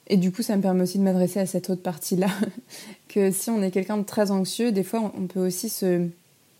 et 0.08 0.16
du 0.16 0.32
coup 0.32 0.42
ça 0.42 0.56
me 0.56 0.62
permet 0.62 0.82
aussi 0.82 0.98
de 0.98 1.04
m'adresser 1.04 1.38
à 1.38 1.46
cette 1.46 1.70
autre 1.70 1.82
partie-là, 1.82 2.28
que 3.08 3.30
si 3.30 3.50
on 3.50 3.62
est 3.62 3.70
quelqu'un 3.70 3.98
de 3.98 4.04
très 4.04 4.30
anxieux, 4.30 4.72
des 4.72 4.82
fois 4.82 5.12
on 5.16 5.26
peut 5.26 5.46
aussi 5.46 5.68
se, 5.68 6.08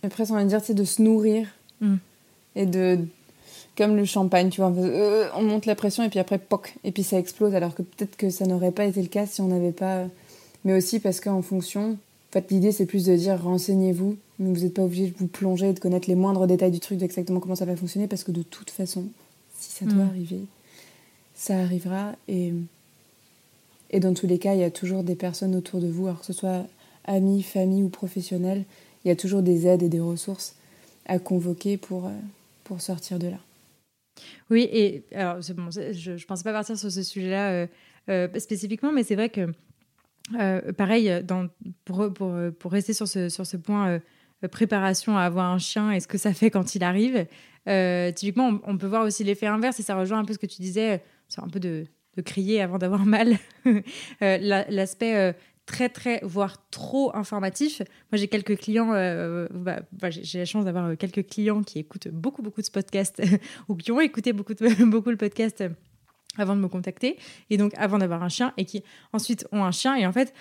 j'ai 0.03 0.09
l'impression 0.09 0.39
de 0.39 0.49
dire, 0.49 0.61
c'est 0.63 0.75
de 0.75 0.85
se 0.85 1.01
nourrir. 1.01 1.49
Mm. 1.81 1.97
Et 2.55 2.67
de, 2.67 2.99
comme 3.77 3.97
le 3.97 4.05
champagne, 4.05 4.51
tu 4.51 4.61
vois. 4.61 4.73
Euh, 4.77 5.29
on 5.37 5.43
monte 5.43 5.67
la 5.67 5.75
pression 5.75 6.03
et 6.03 6.09
puis 6.09 6.19
après, 6.19 6.39
poc, 6.39 6.75
et 6.85 6.93
puis 6.93 7.03
ça 7.03 7.19
explose. 7.19 7.55
Alors 7.55 7.75
que 7.75 7.83
peut-être 7.83 8.17
que 8.17 8.31
ça 8.31 8.47
n'aurait 8.47 8.73
pas 8.73 8.85
été 8.85 9.01
le 9.01 9.09
cas 9.09 9.27
si 9.27 9.41
on 9.41 9.49
n'avait 9.49 9.73
pas. 9.73 10.05
Mais 10.65 10.75
aussi 10.75 11.01
parce 11.01 11.21
qu'en 11.21 11.43
fonction, 11.43 11.93
en 11.93 12.33
fait, 12.33 12.51
l'idée 12.51 12.73
c'est 12.73 12.87
plus 12.87 13.05
de 13.05 13.17
dire 13.17 13.43
renseignez-vous. 13.43 14.17
Vous 14.39 14.61
n'êtes 14.61 14.75
pas 14.75 14.83
obligé 14.83 15.09
de 15.09 15.17
vous 15.17 15.29
plonger 15.29 15.69
et 15.69 15.73
de 15.73 15.79
connaître 15.79 16.09
les 16.09 16.17
moindres 16.17 16.47
détails 16.47 16.73
du 16.73 16.81
truc, 16.81 16.99
d'exactement 16.99 17.39
comment 17.39 17.55
ça 17.55 17.65
va 17.65 17.77
fonctionner, 17.77 18.09
parce 18.09 18.25
que 18.25 18.33
de 18.33 18.43
toute 18.43 18.71
façon, 18.71 19.05
si 19.59 19.71
ça 19.71 19.85
doit 19.85 20.05
mm. 20.05 20.09
arriver, 20.09 20.41
ça 21.35 21.59
arrivera. 21.59 22.13
Et, 22.27 22.53
et 23.91 24.01
dans 24.01 24.15
tous 24.15 24.27
les 24.27 24.39
cas, 24.39 24.55
il 24.55 24.61
y 24.61 24.65
a 24.65 24.71
toujours 24.71 25.05
des 25.05 25.15
personnes 25.15 25.55
autour 25.55 25.81
de 25.81 25.87
vous, 25.87 26.07
alors 26.07 26.21
que 26.21 26.27
ce 26.27 26.33
soit 26.33 26.67
amis, 27.05 27.43
famille 27.43 27.83
ou 27.83 27.89
professionnels, 27.89 28.65
il 29.05 29.09
y 29.09 29.11
a 29.11 29.17
toujours 29.17 29.43
des 29.43 29.67
aides 29.67 29.83
et 29.83 29.89
des 29.89 30.01
ressources 30.01 30.55
à 31.07 31.19
convoquer 31.19 31.77
pour, 31.77 32.07
euh, 32.07 32.11
pour 32.65 32.81
sortir 32.81 33.19
de 33.19 33.29
là. 33.29 33.39
Oui, 34.51 34.69
et 34.71 35.05
alors 35.15 35.39
bon, 35.57 35.71
je 35.71 36.13
ne 36.13 36.25
pensais 36.25 36.45
pas 36.45 36.53
partir 36.53 36.77
sur 36.77 36.91
ce 36.91 37.03
sujet-là 37.03 37.51
euh, 37.51 37.67
euh, 38.11 38.39
spécifiquement, 38.39 38.93
mais 38.93 39.03
c'est 39.03 39.15
vrai 39.15 39.31
que, 39.31 39.53
euh, 40.39 40.73
pareil, 40.73 41.11
pour, 41.85 42.13
pour, 42.13 42.37
pour, 42.59 42.73
rester 42.73 42.93
sur 42.93 43.09
ce, 43.09 43.29
sur 43.29 43.47
ce 43.47 43.57
point 43.57 44.01
préparation 44.51 45.17
à 45.17 45.23
avoir 45.23 45.51
un 45.51 45.59
chien 45.59 45.93
et 45.93 46.01
ce 46.01 46.09
que 46.09 46.19
ça 46.19 46.35
fait 46.35 46.51
quand 46.51 46.75
il 46.75 46.85
arrive, 46.85 47.27
typiquement, 48.15 48.61
on, 48.65 48.77
peut 48.77 48.87
voir 48.87 49.05
aussi 49.05 49.25
l'effet 49.25 49.47
inverse, 49.47 49.81
et 49.81 49.83
ça 49.83 49.97
rejoint 49.97 50.19
un 50.19 50.25
peu 50.25 50.33
ce 50.33 50.39
que 50.39 50.47
tu 50.47 50.61
disais, 50.61 51.03
c'est 51.29 51.41
un 51.41 51.49
peu 51.49 51.61
de, 51.61 51.87
de 52.17 52.23
crier 52.23 52.61
avant 52.61 52.79
d'avoir 52.79 53.07
mal. 53.07 53.39
L'aspect 54.21 55.35
très 55.67 55.89
très 55.89 56.21
voire 56.23 56.69
trop 56.71 57.15
informatif. 57.17 57.83
Moi 58.11 58.19
j'ai 58.19 58.29
quelques 58.29 58.59
clients, 58.59 58.93
euh, 58.93 59.49
bah, 59.53 59.81
bah, 59.93 60.11
j'ai 60.11 60.39
la 60.39 60.45
chance 60.45 60.65
d'avoir 60.65 60.87
euh, 60.87 60.97
quelques 60.97 61.27
clients 61.27 61.63
qui 61.63 61.79
écoutent 61.79 62.09
beaucoup 62.09 62.43
beaucoup 62.43 62.63
de 62.63 62.69
podcasts 62.69 63.23
ou 63.69 63.77
qui 63.77 63.93
ont 63.93 64.01
écouté 64.01 64.33
beaucoup 64.33 64.55
beaucoup 64.87 65.11
le 65.11 65.17
podcast 65.17 65.65
avant 66.39 66.57
de 66.57 66.61
me 66.61 66.69
contacter 66.69 67.19
et 67.51 67.57
donc 67.57 67.73
avant 67.77 67.99
d'avoir 67.99 68.23
un 68.23 68.29
chien 68.29 68.53
et 68.57 68.65
qui 68.65 68.83
ensuite 69.13 69.47
ont 69.53 69.65
un 69.65 69.71
chien 69.71 69.95
et 69.97 70.07
en 70.07 70.13
fait 70.13 70.33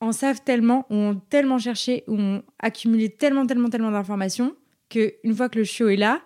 en 0.00 0.12
savent 0.12 0.42
tellement, 0.44 0.86
ont 0.90 1.20
tellement 1.30 1.58
cherché, 1.58 2.04
ont 2.06 2.42
accumulé 2.58 3.08
tellement 3.08 3.46
tellement 3.46 3.70
tellement 3.70 3.90
d'informations 3.90 4.54
que 4.88 5.14
une 5.24 5.34
fois 5.34 5.48
que 5.48 5.58
le 5.58 5.64
chiot 5.64 5.88
est 5.88 5.96
là, 5.96 6.22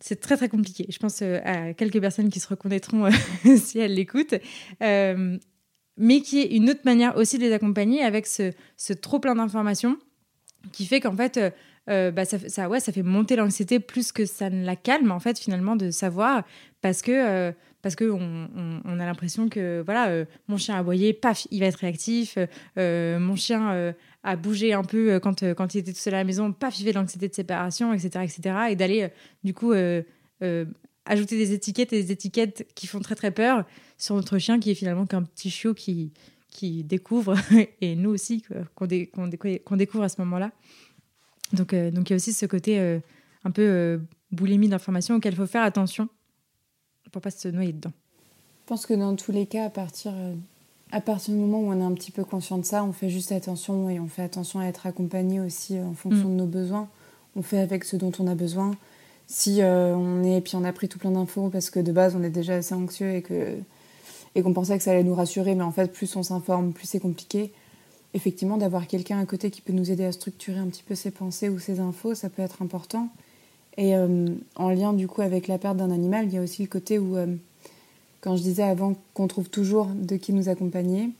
c'est 0.00 0.20
très 0.20 0.36
très 0.36 0.48
compliqué. 0.48 0.86
Je 0.88 0.98
pense 0.98 1.20
euh, 1.22 1.40
à 1.44 1.74
quelques 1.74 2.00
personnes 2.00 2.28
qui 2.28 2.40
se 2.40 2.48
reconnaîtront 2.48 3.08
si 3.56 3.78
elles 3.78 3.94
l'écoutent 3.94 4.34
mais 5.96 6.20
qui 6.20 6.40
est 6.40 6.54
une 6.54 6.70
autre 6.70 6.82
manière 6.84 7.16
aussi 7.16 7.38
de 7.38 7.42
les 7.42 7.52
accompagner 7.52 8.02
avec 8.02 8.26
ce, 8.26 8.52
ce 8.76 8.92
trop 8.92 9.18
plein 9.18 9.34
d'informations 9.34 9.98
qui 10.72 10.86
fait 10.86 11.00
qu'en 11.00 11.16
fait, 11.16 11.36
euh, 11.36 11.50
euh, 11.88 12.10
bah 12.10 12.24
ça, 12.24 12.68
ouais, 12.68 12.80
ça 12.80 12.92
fait 12.92 13.02
monter 13.02 13.36
l'anxiété 13.36 13.78
plus 13.80 14.12
que 14.12 14.24
ça 14.24 14.50
ne 14.50 14.64
la 14.64 14.76
calme, 14.76 15.10
en 15.12 15.20
fait, 15.20 15.38
finalement, 15.38 15.76
de 15.76 15.90
savoir, 15.90 16.44
parce 16.80 17.02
que, 17.02 17.12
euh, 17.12 17.52
parce 17.82 17.94
que 17.94 18.04
on, 18.04 18.98
a 18.98 19.06
l'impression 19.06 19.48
que, 19.48 19.82
voilà, 19.84 20.24
mon 20.48 20.56
chien 20.56 20.74
a 20.74 20.78
aboyé, 20.78 21.12
paf, 21.12 21.46
il 21.52 21.60
va 21.60 21.66
être 21.66 21.76
réactif, 21.76 22.36
mon 22.76 23.36
chien 23.36 23.94
a 24.24 24.36
bougé 24.36 24.72
un 24.72 24.82
peu 24.82 25.20
quand, 25.20 25.44
quand 25.54 25.74
il 25.74 25.78
était 25.78 25.92
tout 25.92 25.98
seul 25.98 26.14
à 26.14 26.18
la 26.18 26.24
maison, 26.24 26.52
paf, 26.52 26.80
il 26.80 26.84
fait 26.84 26.90
de 26.92 26.98
l'anxiété 26.98 27.28
de 27.28 27.34
séparation, 27.34 27.92
etc., 27.92 28.24
etc., 28.24 28.56
et 28.70 28.76
d'aller, 28.76 29.10
du 29.44 29.54
coup, 29.54 29.72
ajouter 31.06 31.38
des 31.38 31.52
étiquettes 31.52 31.92
et 31.92 32.02
des 32.02 32.12
étiquettes 32.12 32.66
qui 32.74 32.86
font 32.86 33.00
très 33.00 33.14
très 33.14 33.30
peur 33.30 33.64
sur 33.96 34.14
notre 34.14 34.38
chien 34.38 34.60
qui 34.60 34.70
est 34.70 34.74
finalement 34.74 35.06
qu'un 35.06 35.22
petit 35.22 35.50
chiot 35.50 35.72
qui, 35.72 36.12
qui 36.50 36.84
découvre 36.84 37.36
et 37.80 37.96
nous 37.96 38.10
aussi 38.10 38.42
qu'on 38.74 38.86
découvre 38.86 40.04
à 40.04 40.08
ce 40.08 40.20
moment-là. 40.20 40.52
Donc, 41.52 41.72
euh, 41.72 41.90
donc 41.90 42.10
il 42.10 42.12
y 42.12 42.14
a 42.14 42.16
aussi 42.16 42.32
ce 42.32 42.46
côté 42.46 42.80
euh, 42.80 42.98
un 43.44 43.50
peu 43.50 43.62
euh, 43.62 43.98
boulimie 44.32 44.68
d'informations 44.68 45.14
auquel 45.14 45.34
il 45.34 45.36
faut 45.36 45.46
faire 45.46 45.62
attention 45.62 46.08
pour 47.12 47.22
pas 47.22 47.30
se 47.30 47.48
noyer 47.48 47.72
dedans. 47.72 47.92
Je 48.64 48.68
pense 48.68 48.84
que 48.84 48.94
dans 48.94 49.14
tous 49.14 49.30
les 49.30 49.46
cas, 49.46 49.66
à 49.66 49.70
partir, 49.70 50.12
à 50.90 51.00
partir 51.00 51.32
du 51.32 51.40
moment 51.40 51.60
où 51.60 51.70
on 51.70 51.80
est 51.80 51.84
un 51.84 51.94
petit 51.94 52.10
peu 52.10 52.24
conscient 52.24 52.58
de 52.58 52.64
ça, 52.64 52.82
on 52.82 52.92
fait 52.92 53.08
juste 53.08 53.30
attention 53.30 53.88
et 53.88 54.00
on 54.00 54.08
fait 54.08 54.22
attention 54.22 54.58
à 54.58 54.64
être 54.64 54.88
accompagné 54.88 55.38
aussi 55.38 55.78
en 55.78 55.94
fonction 55.94 56.28
mm. 56.28 56.32
de 56.32 56.36
nos 56.36 56.46
besoins. 56.46 56.88
On 57.36 57.42
fait 57.42 57.60
avec 57.60 57.84
ce 57.84 57.94
dont 57.94 58.10
on 58.18 58.26
a 58.26 58.34
besoin 58.34 58.72
si 59.26 59.60
euh, 59.60 59.94
on 59.94 60.22
est 60.22 60.40
puis 60.40 60.56
on 60.56 60.64
a 60.64 60.72
pris 60.72 60.88
tout 60.88 60.98
plein 60.98 61.10
d'infos 61.10 61.48
parce 61.48 61.70
que 61.70 61.80
de 61.80 61.92
base 61.92 62.14
on 62.16 62.22
est 62.22 62.30
déjà 62.30 62.56
assez 62.56 62.74
anxieux 62.74 63.14
et 63.14 63.22
que 63.22 63.56
et 64.34 64.42
qu'on 64.42 64.52
pensait 64.52 64.76
que 64.76 64.84
ça 64.84 64.90
allait 64.90 65.02
nous 65.02 65.14
rassurer, 65.14 65.54
mais 65.54 65.62
en 65.62 65.72
fait 65.72 65.92
plus 65.92 66.14
on 66.16 66.22
s'informe, 66.22 66.72
plus 66.72 66.86
c'est 66.86 67.00
compliqué. 67.00 67.52
Effectivement, 68.14 68.56
d'avoir 68.56 68.86
quelqu'un 68.86 69.18
à 69.18 69.26
côté 69.26 69.50
qui 69.50 69.60
peut 69.60 69.72
nous 69.72 69.90
aider 69.90 70.04
à 70.04 70.12
structurer 70.12 70.58
un 70.58 70.66
petit 70.66 70.82
peu 70.82 70.94
ses 70.94 71.10
pensées 71.10 71.48
ou 71.48 71.58
ses 71.58 71.80
infos, 71.80 72.14
ça 72.14 72.28
peut 72.28 72.42
être 72.42 72.62
important. 72.62 73.08
Et 73.78 73.96
euh, 73.96 74.28
en 74.54 74.70
lien 74.70 74.92
du 74.92 75.08
coup 75.08 75.22
avec 75.22 75.48
la 75.48 75.58
perte 75.58 75.76
d'un 75.76 75.90
animal, 75.90 76.26
il 76.26 76.34
y 76.34 76.38
a 76.38 76.42
aussi 76.42 76.62
le 76.62 76.68
côté 76.68 76.98
où, 76.98 77.16
euh, 77.16 77.34
quand 78.20 78.36
je 78.36 78.42
disais 78.42 78.62
avant 78.62 78.94
qu'on 79.14 79.26
trouve 79.26 79.48
toujours 79.48 79.86
de 79.86 80.16
qui 80.16 80.32
nous 80.32 80.48
accompagner, 80.48 81.10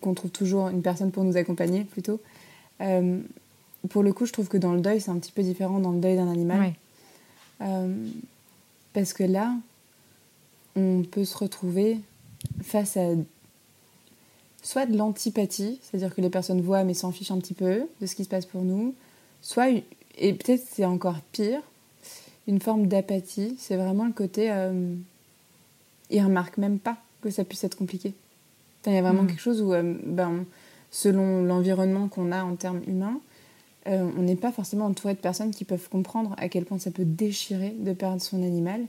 qu'on 0.00 0.14
trouve 0.14 0.30
toujours 0.30 0.68
une 0.68 0.82
personne 0.82 1.10
pour 1.10 1.24
nous 1.24 1.36
accompagner 1.36 1.84
plutôt. 1.84 2.20
Pour 3.90 4.02
le 4.02 4.12
coup, 4.12 4.26
je 4.26 4.32
trouve 4.32 4.48
que 4.48 4.58
dans 4.58 4.72
le 4.72 4.80
deuil, 4.80 5.00
c'est 5.00 5.10
un 5.10 5.18
petit 5.18 5.32
peu 5.32 5.42
différent 5.42 5.78
dans 5.78 5.92
le 5.92 6.00
deuil 6.00 6.16
d'un 6.16 6.30
animal. 6.30 6.74
Euh, 7.60 8.08
parce 8.92 9.12
que 9.12 9.24
là, 9.24 9.54
on 10.76 11.02
peut 11.02 11.24
se 11.24 11.36
retrouver 11.36 11.98
face 12.62 12.96
à 12.96 13.10
soit 14.62 14.86
de 14.86 14.96
l'antipathie, 14.96 15.78
c'est-à-dire 15.82 16.14
que 16.14 16.20
les 16.20 16.30
personnes 16.30 16.60
voient 16.60 16.84
mais 16.84 16.94
s'en 16.94 17.10
fichent 17.10 17.30
un 17.30 17.38
petit 17.38 17.54
peu 17.54 17.86
de 18.00 18.06
ce 18.06 18.14
qui 18.14 18.24
se 18.24 18.28
passe 18.28 18.46
pour 18.46 18.62
nous, 18.62 18.94
soit, 19.40 19.68
et 20.18 20.32
peut-être 20.34 20.62
c'est 20.68 20.84
encore 20.84 21.20
pire, 21.32 21.62
une 22.48 22.60
forme 22.60 22.86
d'apathie. 22.86 23.56
C'est 23.58 23.76
vraiment 23.76 24.06
le 24.06 24.12
côté. 24.12 24.50
Euh, 24.50 24.94
ils 26.10 26.22
remarquent 26.22 26.58
même 26.58 26.78
pas 26.78 26.96
que 27.20 27.30
ça 27.30 27.44
puisse 27.44 27.62
être 27.62 27.76
compliqué. 27.76 28.14
Il 28.86 28.94
y 28.94 28.96
a 28.96 29.02
vraiment 29.02 29.24
hmm. 29.24 29.26
quelque 29.28 29.40
chose 29.40 29.60
où, 29.60 29.74
euh, 29.74 29.94
ben, 30.04 30.44
selon 30.90 31.42
l'environnement 31.44 32.08
qu'on 32.08 32.32
a 32.32 32.42
en 32.42 32.56
termes 32.56 32.80
humains, 32.86 33.20
euh, 33.88 34.10
on 34.16 34.22
n'est 34.22 34.36
pas 34.36 34.52
forcément 34.52 34.86
entouré 34.86 35.14
de 35.14 35.18
personnes 35.18 35.50
qui 35.50 35.64
peuvent 35.64 35.88
comprendre 35.88 36.34
à 36.38 36.48
quel 36.48 36.64
point 36.64 36.78
ça 36.78 36.90
peut 36.90 37.04
déchirer 37.04 37.74
de 37.78 37.92
perdre 37.92 38.20
son 38.20 38.42
animal. 38.42 38.82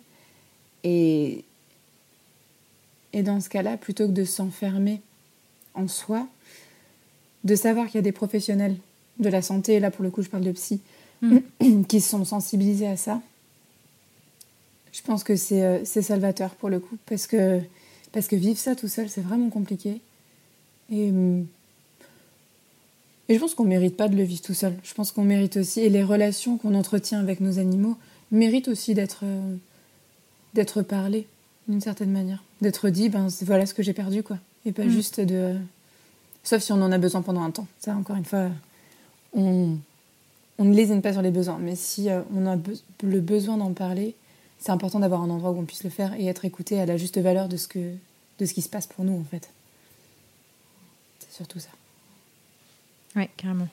Et, 0.83 1.45
et 3.13 3.23
dans 3.23 3.39
ce 3.39 3.49
cas-là, 3.49 3.77
plutôt 3.77 4.07
que 4.07 4.13
de 4.13 4.25
s'enfermer 4.25 5.01
en 5.73 5.87
soi, 5.87 6.27
de 7.43 7.55
savoir 7.55 7.87
qu'il 7.87 7.95
y 7.95 7.99
a 7.99 8.03
des 8.03 8.11
professionnels 8.11 8.75
de 9.19 9.29
la 9.29 9.41
santé, 9.41 9.79
là 9.79 9.91
pour 9.91 10.03
le 10.03 10.11
coup 10.11 10.21
je 10.21 10.29
parle 10.29 10.43
de 10.43 10.51
psy, 10.51 10.81
hmm. 11.21 11.83
qui 11.87 12.01
sont 12.01 12.25
sensibilisés 12.25 12.87
à 12.87 12.97
ça, 12.97 13.21
je 14.91 15.01
pense 15.01 15.23
que 15.23 15.33
euh, 15.53 15.81
c'est 15.85 16.01
salvateur 16.01 16.55
pour 16.55 16.69
le 16.69 16.79
coup, 16.79 16.97
parce 17.05 17.27
que, 17.27 17.61
parce 18.11 18.27
que 18.27 18.35
vivre 18.35 18.57
ça 18.57 18.75
tout 18.75 18.87
seul, 18.87 19.07
c'est 19.09 19.21
vraiment 19.21 19.49
compliqué. 19.49 20.01
Et, 20.91 21.09
hum, 21.09 21.45
et 23.29 23.35
je 23.35 23.39
pense 23.39 23.53
qu'on 23.53 23.63
ne 23.63 23.69
mérite 23.69 23.95
pas 23.95 24.09
de 24.09 24.15
le 24.15 24.23
vivre 24.23 24.41
tout 24.41 24.55
seul. 24.55 24.75
Je 24.83 24.93
pense 24.93 25.11
qu'on 25.11 25.23
mérite 25.23 25.57
aussi, 25.57 25.81
et 25.81 25.89
les 25.89 26.03
relations 26.03 26.57
qu'on 26.57 26.73
entretient 26.73 27.19
avec 27.19 27.39
nos 27.39 27.59
animaux 27.59 27.95
méritent 28.31 28.67
aussi 28.67 28.95
d'être 28.95 29.21
euh, 29.23 29.55
d'être 30.55 30.81
parlées 30.81 31.27
d'une 31.67 31.79
certaine 31.79 32.11
manière. 32.11 32.43
D'être 32.61 32.89
dit, 32.89 33.07
ben 33.07 33.27
voilà 33.41 33.65
ce 33.65 33.73
que 33.73 33.83
j'ai 33.83 33.93
perdu, 33.93 34.23
quoi. 34.23 34.37
Et 34.65 34.71
pas 34.71 34.85
mm. 34.85 34.89
juste 34.89 35.21
de. 35.21 35.55
Sauf 36.43 36.63
si 36.63 36.71
on 36.71 36.81
en 36.81 36.91
a 36.91 36.97
besoin 36.97 37.21
pendant 37.21 37.43
un 37.43 37.51
temps. 37.51 37.67
Ça, 37.79 37.95
encore 37.95 38.15
une 38.15 38.25
fois, 38.25 38.49
on, 39.33 39.77
on 40.57 40.65
ne 40.65 40.73
lésine 40.73 41.01
pas 41.01 41.13
sur 41.13 41.21
les 41.21 41.31
besoins. 41.31 41.59
Mais 41.59 41.75
si 41.75 42.09
euh, 42.09 42.21
on 42.35 42.47
a 42.47 42.57
le 43.03 43.21
besoin 43.21 43.57
d'en 43.57 43.73
parler, 43.73 44.15
c'est 44.57 44.71
important 44.71 44.99
d'avoir 44.99 45.21
un 45.21 45.29
endroit 45.29 45.51
où 45.51 45.59
on 45.59 45.65
puisse 45.65 45.83
le 45.83 45.89
faire 45.89 46.13
et 46.15 46.25
être 46.25 46.45
écouté 46.45 46.79
à 46.79 46.85
la 46.85 46.97
juste 46.97 47.19
valeur 47.19 47.47
de 47.47 47.57
ce, 47.57 47.67
que, 47.67 47.93
de 48.39 48.45
ce 48.45 48.53
qui 48.53 48.61
se 48.61 48.69
passe 48.69 48.87
pour 48.87 49.05
nous, 49.05 49.17
en 49.17 49.23
fait. 49.23 49.49
C'est 51.19 51.35
surtout 51.35 51.59
ça. 51.59 51.69
Oui, 53.15 53.23
carrément. 53.37 53.67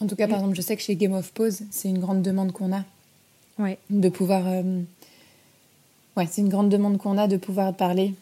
En 0.00 0.06
tout 0.06 0.16
cas, 0.16 0.28
par 0.28 0.38
exemple, 0.38 0.56
je 0.56 0.62
sais 0.62 0.76
que 0.76 0.82
chez 0.82 0.96
Game 0.96 1.12
of 1.12 1.32
Pose, 1.32 1.62
c'est 1.70 1.88
une 1.88 1.98
grande 1.98 2.22
demande 2.22 2.52
qu'on 2.52 2.72
a. 2.72 2.84
Ouais. 3.58 3.78
De 3.90 4.08
pouvoir. 4.08 4.46
Euh, 4.46 4.82
ouais, 6.16 6.26
c'est 6.30 6.40
une 6.40 6.48
grande 6.48 6.68
demande 6.68 6.98
qu'on 6.98 7.18
a 7.18 7.26
de 7.26 7.36
pouvoir 7.36 7.74
parler 7.74 8.14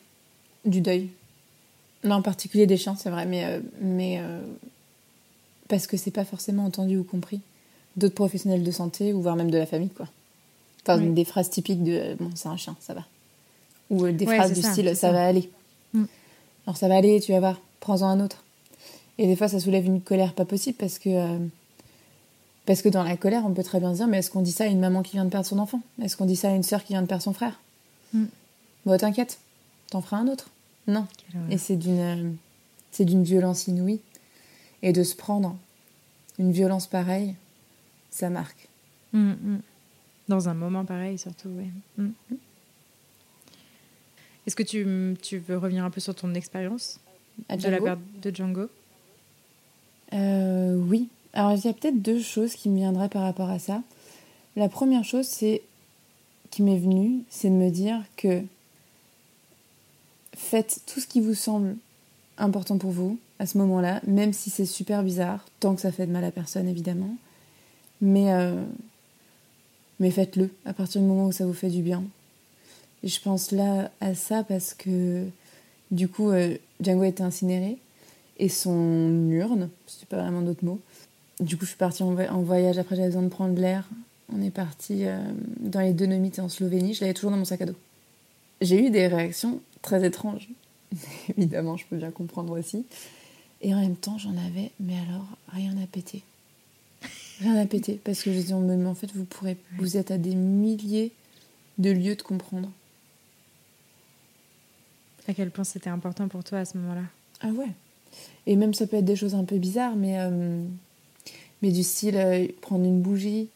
du 0.65 0.81
deuil. 0.81 1.11
Là, 2.03 2.17
en 2.17 2.23
particulier 2.23 2.67
des 2.67 2.77
chiens, 2.77 2.97
c'est 2.99 3.11
vrai, 3.11 3.27
mais. 3.27 3.45
Euh, 3.45 3.61
mais 3.81 4.19
euh, 4.21 4.41
parce 5.69 5.87
que 5.87 5.97
c'est 5.97 6.11
pas 6.11 6.25
forcément 6.25 6.65
entendu 6.65 6.97
ou 6.97 7.05
compris 7.05 7.41
d'autres 7.97 8.15
professionnels 8.15 8.63
de 8.63 8.71
santé 8.71 9.13
ou 9.13 9.21
voire 9.21 9.37
même 9.37 9.51
de 9.51 9.59
la 9.59 9.67
famille, 9.67 9.91
quoi. 9.91 10.09
Enfin, 10.83 10.99
des 10.99 11.25
phrases 11.25 11.51
typiques 11.51 11.83
de 11.83 12.15
bon, 12.21 12.31
c'est 12.37 12.49
un 12.49 12.57
chien, 12.57 12.77
ça 12.81 12.95
va. 12.95 13.05
Ou 13.91 14.09
des 14.11 14.25
phrases 14.25 14.53
du 14.53 14.63
style 14.63 14.95
ça, 14.95 15.11
va 15.11 15.27
aller. 15.27 15.51
Mm. 15.93 16.05
Alors 16.67 16.77
ça 16.77 16.87
va 16.87 16.97
aller, 16.97 17.21
tu 17.21 17.33
vas 17.33 17.41
voir, 17.41 17.61
prends-en 17.81 18.07
un 18.07 18.21
autre. 18.21 18.45
Et 19.19 19.27
des 19.27 19.37
fois, 19.37 19.49
ça 19.49 19.61
soulève 19.61 19.87
une 19.87 20.01
colère 20.01 20.35
pas 20.35 20.45
possible 20.45 20.77
parce 20.79 20.99
que. 20.99 21.09
Euh, 21.09 21.39
parce 22.67 22.83
que 22.83 22.89
dans 22.89 23.05
la 23.05 23.17
colère, 23.17 23.45
on 23.47 23.53
peut 23.53 23.63
très 23.63 23.79
bien 23.79 23.93
se 23.93 23.99
dire 23.99 24.09
mais 24.09 24.19
est-ce 24.19 24.31
qu'on 24.31 24.43
dit 24.43 24.51
ça 24.51 24.65
à 24.65 24.67
une 24.67 24.81
maman 24.81 25.03
qui 25.03 25.13
vient 25.13 25.25
de 25.25 25.31
perdre 25.31 25.47
son 25.47 25.61
enfant? 25.61 25.81
Est-ce 26.03 26.17
qu'on 26.17 26.27
dit 26.27 26.35
ça 26.35 26.51
à 26.51 26.55
une 26.55 26.65
sœur 26.65 26.83
qui 26.83 26.95
vient 26.95 27.03
de 27.03 27.07
perdre 27.07 27.23
son 27.23 27.33
frère? 27.33 27.61
Mm. 28.13 28.25
Bon, 28.85 28.99
t'inquiète, 28.99 29.39
t'en 29.91 30.01
feras 30.01 30.17
un 30.17 30.27
autre. 30.27 30.51
Non. 30.89 31.07
Et 31.51 31.59
c'est 31.59 31.77
d'une. 31.77 32.01
Euh, 32.01 32.31
c'est 32.91 33.05
d'une 33.05 33.25
violence 33.25 33.67
inouïe. 33.67 34.01
Et 34.83 34.93
de 34.93 35.03
se 35.03 35.15
prendre 35.15 35.57
une 36.39 36.53
violence 36.53 36.87
pareille, 36.87 37.35
ça 38.11 38.31
marque. 38.31 38.69
Mm, 39.13 39.57
dans 40.29 40.49
un 40.49 40.55
moment 40.55 40.85
pareil, 40.85 41.19
surtout, 41.19 41.49
oui. 41.49 41.67
Mm. 41.97 42.37
Est-ce 44.47 44.57
que 44.57 44.63
tu, 44.63 45.17
tu, 45.23 45.39
veux 45.39 45.59
revenir 45.59 45.85
un 45.85 45.91
peu 45.91 46.01
sur 46.01 46.15
ton 46.15 46.35
expérience 46.35 47.01
de 47.51 47.69
la 47.69 47.81
perte 47.81 48.01
de 48.23 48.35
Django? 48.35 48.69
Euh, 50.13 50.77
Oui. 50.89 51.09
Alors, 51.33 51.53
il 51.53 51.65
y 51.65 51.69
a 51.69 51.73
peut-être 51.73 52.01
deux 52.01 52.21
choses 52.21 52.55
qui 52.55 52.69
me 52.69 52.77
viendraient 52.77 53.09
par 53.09 53.23
rapport 53.23 53.51
à 53.51 53.59
ça. 53.59 53.83
La 54.57 54.69
première 54.69 55.05
chose, 55.05 55.27
c'est 55.27 55.63
qui 56.51 56.63
m'est 56.63 56.79
venue, 56.79 57.23
c'est 57.29 57.51
de 57.51 57.55
me 57.55 57.71
dire 57.71 58.03
que 58.17 58.43
faites 60.35 60.81
tout 60.87 61.01
ce 61.01 61.07
qui 61.07 61.21
vous 61.21 61.35
semble 61.35 61.77
important 62.39 62.79
pour 62.79 62.91
vous 62.91 63.19
à 63.39 63.47
ce 63.47 63.59
moment-là, 63.59 64.01
même 64.07 64.33
si 64.33 64.49
c'est 64.49 64.65
super 64.65 65.03
bizarre, 65.03 65.45
tant 65.61 65.75
que 65.75 65.81
ça 65.83 65.93
fait 65.93 66.07
de 66.07 66.13
mal 66.13 66.25
à 66.25 66.31
personne, 66.31 66.69
évidemment. 66.69 67.17
Mais 68.01 68.33
euh, 68.33 68.63
mais 70.01 70.11
faites-le 70.11 70.51
à 70.65 70.73
partir 70.73 71.01
du 71.01 71.07
moment 71.07 71.27
où 71.27 71.33
ça 71.33 71.47
vous 71.47 71.55
fait 71.55 71.71
du 71.71 71.83
bien. 71.83 72.05
Et 73.03 73.09
je 73.09 73.21
pense 73.21 73.53
là 73.53 73.91
à 74.01 74.15
ça 74.15 74.43
parce 74.45 74.75
que 74.75 75.27
du 75.91 76.09
coup, 76.09 76.31
euh, 76.31 76.57
Django 76.81 77.03
a 77.03 77.09
été 77.09 77.23
incinéré 77.23 77.79
et 78.39 78.49
son 78.49 79.31
urne, 79.31 79.71
c'est 79.87 80.09
pas 80.09 80.19
vraiment 80.19 80.43
d'autres 80.43 80.65
mots. 80.65 80.81
Du 81.41 81.57
coup, 81.57 81.65
je 81.65 81.71
suis 81.71 81.79
partie 81.79 82.03
en, 82.03 82.43
voyage. 82.43 82.79
Après, 82.79 82.97
j'avais 82.97 83.09
besoin 83.09 83.23
de 83.23 83.29
prendre 83.29 83.59
l'air. 83.59 83.89
On 84.33 84.43
est 84.43 84.51
parti 84.51 85.05
euh, 85.05 85.19
dans 85.61 85.81
les 85.81 85.93
Dolomites 85.93 86.39
en 86.39 86.49
Slovénie. 86.49 86.95
Je 86.95 87.03
l'avais 87.03 87.15
toujours 87.15 87.31
dans 87.31 87.37
mon 87.37 87.45
sac 87.45 87.63
à 87.63 87.67
dos. 87.67 87.77
J'ai 88.61 88.87
eu 88.87 88.91
des 88.91 89.07
réactions 89.07 89.61
très 89.83 90.05
étranges. 90.05 90.49
Évidemment, 91.37 91.77
je 91.77 91.85
peux 91.87 91.97
bien 91.97 92.11
comprendre 92.11 92.59
aussi. 92.59 92.87
Et 93.63 93.75
en 93.75 93.81
même 93.81 93.97
temps, 93.97 94.19
j'en 94.19 94.37
avais, 94.37 94.71
mais 94.81 94.95
alors, 95.09 95.27
rien 95.49 95.75
à 95.83 95.87
péter. 95.87 96.23
Rien 97.41 97.57
à 97.57 97.67
péter. 97.67 98.01
Parce 98.03 98.23
que 98.23 98.33
je 98.33 98.41
dis, 98.41 98.55
mais 98.55 98.87
en 98.87 98.95
fait, 98.95 99.11
vous 99.15 99.25
pourrez, 99.25 99.57
vous 99.79 99.97
êtes 99.97 100.11
à 100.11 100.19
des 100.19 100.35
milliers 100.35 101.13
de 101.79 101.91
lieux 101.91 102.17
de 102.17 102.23
comprendre. 102.23 102.71
À 105.29 105.35
quel 105.35 105.51
point 105.51 105.65
c'était 105.65 105.91
important 105.91 106.29
pour 106.29 106.45
toi 106.45 106.59
à 106.61 106.65
ce 106.65 106.79
moment-là? 106.79 107.03
Ah 107.41 107.49
ouais. 107.49 107.73
Et 108.47 108.57
même 108.57 108.75
ça 108.75 108.87
peut 108.87 108.97
être 108.97 109.05
des 109.05 109.17
choses 109.17 109.35
un 109.35 109.45
peu 109.45 109.59
bizarres, 109.59 109.97
mais, 109.97 110.19
euh, 110.19 110.63
mais 111.63 111.71
du 111.71 111.83
style 111.83 112.17
euh, 112.17 112.47
prendre 112.61 112.85
une 112.85 113.01
bougie. 113.01 113.49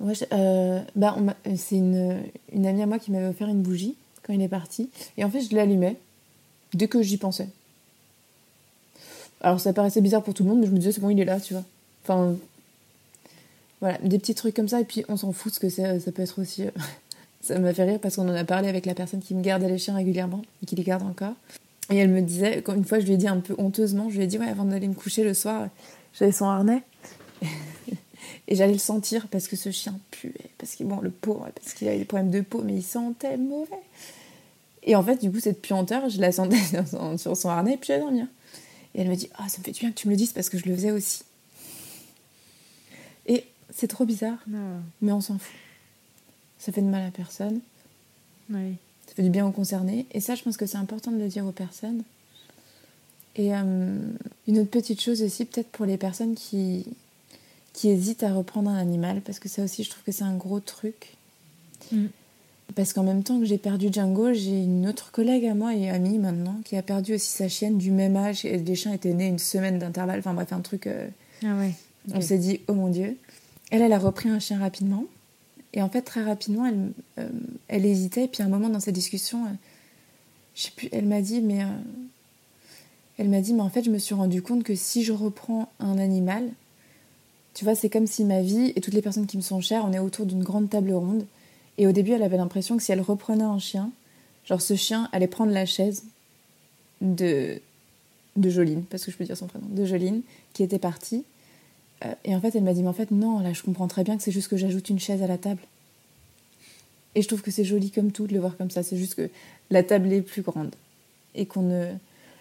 Ouais, 0.00 0.14
euh, 0.32 0.80
bah, 0.94 1.16
c'est 1.56 1.76
une, 1.76 2.22
une 2.52 2.66
amie 2.66 2.82
à 2.82 2.86
moi 2.86 2.98
qui 2.98 3.10
m'avait 3.10 3.26
offert 3.26 3.48
une 3.48 3.62
bougie 3.62 3.96
quand 4.22 4.32
il 4.32 4.42
est 4.42 4.48
parti. 4.48 4.90
Et 5.16 5.24
en 5.24 5.30
fait, 5.30 5.40
je 5.40 5.54
l'allumais 5.56 5.96
dès 6.74 6.88
que 6.88 7.02
j'y 7.02 7.16
pensais. 7.16 7.48
Alors 9.40 9.60
ça 9.60 9.72
paraissait 9.72 10.00
bizarre 10.00 10.22
pour 10.22 10.34
tout 10.34 10.42
le 10.42 10.50
monde, 10.50 10.60
mais 10.60 10.66
je 10.66 10.72
me 10.72 10.78
disais, 10.78 10.92
c'est 10.92 11.00
bon, 11.00 11.10
il 11.10 11.20
est 11.20 11.24
là, 11.24 11.40
tu 11.40 11.54
vois. 11.54 11.64
Enfin, 12.02 12.36
voilà, 13.80 13.98
des 13.98 14.18
petits 14.18 14.34
trucs 14.34 14.54
comme 14.54 14.68
ça. 14.68 14.80
Et 14.80 14.84
puis, 14.84 15.04
on 15.08 15.16
s'en 15.16 15.32
fout, 15.32 15.54
ce 15.54 15.60
que 15.60 15.68
ça 15.68 16.12
peut 16.12 16.22
être 16.22 16.40
aussi. 16.40 16.64
Ça 17.40 17.56
m'a 17.58 17.72
fait 17.72 17.84
rire 17.84 18.00
parce 18.00 18.16
qu'on 18.16 18.28
en 18.28 18.34
a 18.34 18.44
parlé 18.44 18.68
avec 18.68 18.84
la 18.84 18.94
personne 18.94 19.20
qui 19.20 19.32
me 19.32 19.42
gardait 19.42 19.68
les 19.68 19.78
chiens 19.78 19.94
régulièrement 19.94 20.42
et 20.60 20.66
qui 20.66 20.74
les 20.74 20.82
garde 20.82 21.04
encore. 21.04 21.34
Et 21.90 21.96
elle 21.96 22.10
me 22.10 22.20
disait, 22.20 22.62
une 22.68 22.84
fois, 22.84 23.00
je 23.00 23.06
lui 23.06 23.14
ai 23.14 23.16
dit 23.16 23.28
un 23.28 23.40
peu 23.40 23.54
honteusement, 23.58 24.10
je 24.10 24.16
lui 24.16 24.24
ai 24.24 24.26
dit, 24.26 24.38
ouais, 24.38 24.48
avant 24.48 24.64
d'aller 24.64 24.88
me 24.88 24.94
coucher 24.94 25.24
le 25.24 25.32
soir, 25.32 25.68
j'avais 26.12 26.32
son 26.32 26.46
harnais. 26.46 26.82
et 28.48 28.54
j'allais 28.54 28.74
le 28.74 28.78
sentir 28.78 29.28
parce 29.28 29.48
que 29.48 29.56
ce 29.56 29.70
chien 29.70 29.98
puait. 30.10 30.34
Parce 30.58 30.74
qu'il, 30.74 30.86
bon, 30.86 31.00
le 31.00 31.10
pauvre, 31.10 31.48
parce 31.54 31.72
qu'il 31.72 31.88
avait 31.88 31.98
des 31.98 32.04
problèmes 32.04 32.30
de 32.30 32.42
peau, 32.42 32.62
mais 32.62 32.74
il 32.74 32.82
sentait 32.82 33.38
mauvais. 33.38 33.82
Et 34.82 34.96
en 34.96 35.02
fait, 35.02 35.20
du 35.20 35.30
coup, 35.30 35.40
cette 35.40 35.62
puanteur, 35.62 36.08
je 36.08 36.20
la 36.20 36.32
sentais 36.32 36.58
sur 37.16 37.36
son 37.36 37.48
harnais 37.48 37.74
et 37.74 37.76
puis 37.76 37.88
j'allais 37.88 38.02
dormir. 38.02 38.26
Et 38.94 39.00
elle 39.00 39.08
me 39.08 39.16
dit, 39.16 39.30
ah, 39.36 39.48
ça 39.48 39.58
me 39.58 39.64
fait 39.64 39.72
du 39.72 39.80
bien 39.80 39.90
que 39.90 39.96
tu 39.96 40.08
me 40.08 40.12
le 40.12 40.16
dises 40.16 40.32
parce 40.32 40.48
que 40.48 40.58
je 40.58 40.66
le 40.66 40.74
faisais 40.74 40.90
aussi. 40.90 41.22
Et 43.26 43.44
c'est 43.70 43.88
trop 43.88 44.04
bizarre, 44.04 44.38
mais 45.00 45.12
on 45.12 45.20
s'en 45.20 45.38
fout. 45.38 45.54
Ça 46.58 46.72
fait 46.72 46.80
de 46.82 46.86
mal 46.86 47.06
à 47.06 47.10
personne. 47.10 47.60
Ça 48.50 48.58
fait 49.18 49.24
du 49.24 49.30
bien 49.30 49.46
aux 49.46 49.50
concernés. 49.50 50.06
Et 50.12 50.20
ça, 50.20 50.36
je 50.36 50.44
pense 50.44 50.56
que 50.56 50.64
c'est 50.64 50.76
important 50.78 51.10
de 51.10 51.18
le 51.18 51.26
dire 51.26 51.44
aux 51.44 51.52
personnes. 51.52 52.02
Et 53.34 53.52
euh, 53.52 53.98
une 54.46 54.58
autre 54.60 54.70
petite 54.70 55.00
chose 55.00 55.22
aussi, 55.22 55.44
peut-être 55.44 55.68
pour 55.68 55.86
les 55.86 55.96
personnes 55.96 56.36
qui, 56.36 56.86
qui 57.72 57.88
hésitent 57.88 58.22
à 58.22 58.32
reprendre 58.32 58.70
un 58.70 58.78
animal, 58.78 59.20
parce 59.22 59.40
que 59.40 59.48
ça 59.48 59.64
aussi, 59.64 59.82
je 59.82 59.90
trouve 59.90 60.04
que 60.04 60.12
c'est 60.12 60.22
un 60.22 60.36
gros 60.36 60.60
truc. 60.60 61.16
Mm. 61.90 62.06
Parce 62.76 62.92
qu'en 62.92 63.02
même 63.02 63.24
temps 63.24 63.40
que 63.40 63.44
j'ai 63.44 63.58
perdu 63.58 63.88
Django, 63.92 64.32
j'ai 64.34 64.62
une 64.62 64.86
autre 64.86 65.10
collègue 65.10 65.46
à 65.46 65.54
moi 65.54 65.74
et 65.74 65.90
amie 65.90 66.18
maintenant 66.18 66.60
qui 66.64 66.76
a 66.76 66.82
perdu 66.82 67.14
aussi 67.14 67.30
sa 67.30 67.48
chienne 67.48 67.76
du 67.76 67.90
même 67.90 68.14
âge. 68.14 68.44
Et 68.44 68.56
les 68.56 68.74
chiens 68.76 68.92
étaient 68.92 69.14
nés 69.14 69.26
une 69.26 69.40
semaine 69.40 69.80
d'intervalle. 69.80 70.20
Enfin 70.20 70.34
bref, 70.34 70.52
un 70.52 70.60
truc. 70.60 70.86
Euh, 70.86 71.08
ah 71.42 71.56
ouais. 71.56 71.74
On 72.14 72.20
s'est 72.20 72.38
dit, 72.38 72.60
oh 72.68 72.74
mon 72.74 72.88
Dieu. 72.88 73.16
Elle, 73.70 73.82
elle 73.82 73.92
a 73.92 73.98
repris 73.98 74.28
un 74.28 74.38
chien 74.38 74.58
rapidement. 74.58 75.04
Et 75.78 75.82
en 75.82 75.88
fait, 75.88 76.02
très 76.02 76.24
rapidement, 76.24 76.66
elle, 76.66 76.90
euh, 77.18 77.28
elle 77.68 77.86
hésitait. 77.86 78.24
Et 78.24 78.28
puis 78.28 78.42
à 78.42 78.46
un 78.46 78.48
moment 78.48 78.68
dans 78.68 78.80
cette 78.80 78.96
discussion, 78.96 79.44
euh, 79.44 79.50
je 80.56 80.62
sais 80.62 80.72
plus, 80.74 80.88
elle 80.90 81.06
m'a 81.06 81.22
dit, 81.22 81.40
mais 81.40 81.62
euh, 81.62 81.68
Elle 83.16 83.28
m'a 83.28 83.40
dit, 83.40 83.54
mais 83.54 83.62
en 83.62 83.68
fait, 83.68 83.84
je 83.84 83.90
me 83.90 83.98
suis 83.98 84.14
rendu 84.16 84.42
compte 84.42 84.64
que 84.64 84.74
si 84.74 85.04
je 85.04 85.12
reprends 85.12 85.70
un 85.78 85.96
animal, 85.98 86.50
tu 87.54 87.64
vois, 87.64 87.76
c'est 87.76 87.88
comme 87.88 88.08
si 88.08 88.24
ma 88.24 88.42
vie 88.42 88.72
et 88.74 88.80
toutes 88.80 88.94
les 88.94 89.02
personnes 89.02 89.26
qui 89.26 89.36
me 89.36 89.42
sont 89.42 89.60
chères, 89.60 89.84
on 89.84 89.92
est 89.92 90.00
autour 90.00 90.26
d'une 90.26 90.42
grande 90.42 90.68
table 90.68 90.92
ronde. 90.92 91.24
Et 91.78 91.86
au 91.86 91.92
début, 91.92 92.10
elle 92.10 92.24
avait 92.24 92.36
l'impression 92.36 92.76
que 92.76 92.82
si 92.82 92.90
elle 92.90 93.00
reprenait 93.00 93.44
un 93.44 93.60
chien, 93.60 93.92
genre 94.46 94.60
ce 94.60 94.74
chien 94.74 95.08
allait 95.12 95.28
prendre 95.28 95.52
la 95.52 95.64
chaise 95.64 96.02
de, 97.00 97.60
de 98.34 98.50
Joline, 98.50 98.82
parce 98.82 99.04
que 99.04 99.12
je 99.12 99.16
peux 99.16 99.24
dire 99.24 99.36
son 99.36 99.46
prénom, 99.46 99.66
de 99.68 99.84
Joline, 99.84 100.22
qui 100.54 100.64
était 100.64 100.80
partie. 100.80 101.22
Euh, 102.04 102.14
et 102.24 102.34
en 102.34 102.40
fait, 102.40 102.54
elle 102.54 102.62
m'a 102.62 102.74
dit, 102.74 102.82
mais 102.82 102.88
en 102.88 102.94
fait, 102.94 103.10
non, 103.10 103.40
là, 103.40 103.52
je 103.52 103.62
comprends 103.62 103.88
très 103.88 104.04
bien 104.04 104.16
que 104.16 104.22
c'est 104.22 104.32
juste 104.32 104.48
que 104.48 104.56
j'ajoute 104.56 104.88
une 104.90 104.98
chaise 104.98 105.22
à 105.22 105.26
la 105.26 105.38
table. 105.38 105.60
Et 107.14 107.22
je 107.22 107.28
trouve 107.28 107.42
que 107.42 107.50
c'est 107.50 107.64
joli 107.64 107.90
comme 107.90 108.12
tout 108.12 108.26
de 108.26 108.34
le 108.34 108.40
voir 108.40 108.56
comme 108.56 108.70
ça. 108.70 108.82
C'est 108.82 108.96
juste 108.96 109.14
que 109.14 109.30
la 109.70 109.82
table 109.82 110.12
est 110.12 110.22
plus 110.22 110.42
grande. 110.42 110.74
Et 111.34 111.46
qu'on 111.46 111.62
ne, 111.62 111.92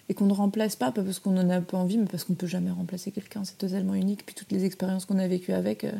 et 0.09 0.13
qu'on 0.13 0.25
ne 0.25 0.33
remplace 0.33 0.75
pas, 0.75 0.91
pas 0.91 1.03
parce 1.03 1.19
qu'on 1.19 1.37
en 1.37 1.49
a 1.49 1.61
pas 1.61 1.77
envie, 1.77 1.97
mais 1.97 2.05
parce 2.05 2.23
qu'on 2.23 2.33
ne 2.33 2.37
peut 2.37 2.47
jamais 2.47 2.71
remplacer 2.71 3.11
quelqu'un. 3.11 3.43
C'est 3.43 3.57
totalement 3.57 3.95
unique. 3.95 4.25
Puis 4.25 4.35
toutes 4.35 4.51
les 4.51 4.65
expériences 4.65 5.05
qu'on 5.05 5.19
a 5.19 5.27
vécues 5.27 5.53
avec, 5.53 5.83
euh, 5.83 5.91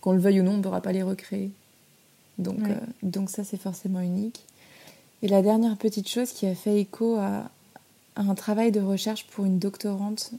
qu'on 0.00 0.12
le 0.12 0.18
veuille 0.18 0.40
ou 0.40 0.44
non, 0.44 0.52
on 0.52 0.56
ne 0.58 0.62
pourra 0.62 0.80
pas 0.80 0.92
les 0.92 1.02
recréer. 1.02 1.50
Donc, 2.38 2.60
euh, 2.68 2.74
donc 3.02 3.30
ça, 3.30 3.44
c'est 3.44 3.56
forcément 3.56 4.00
unique. 4.00 4.44
Et 5.22 5.28
la 5.28 5.42
dernière 5.42 5.76
petite 5.76 6.08
chose 6.08 6.32
qui 6.32 6.46
a 6.46 6.54
fait 6.54 6.80
écho 6.80 7.16
à, 7.16 7.50
un 8.16 8.34
travail 8.34 8.72
de 8.72 8.80
recherche 8.80 9.26
pour 9.26 9.44
une 9.44 9.58
doctorante. 9.58 10.32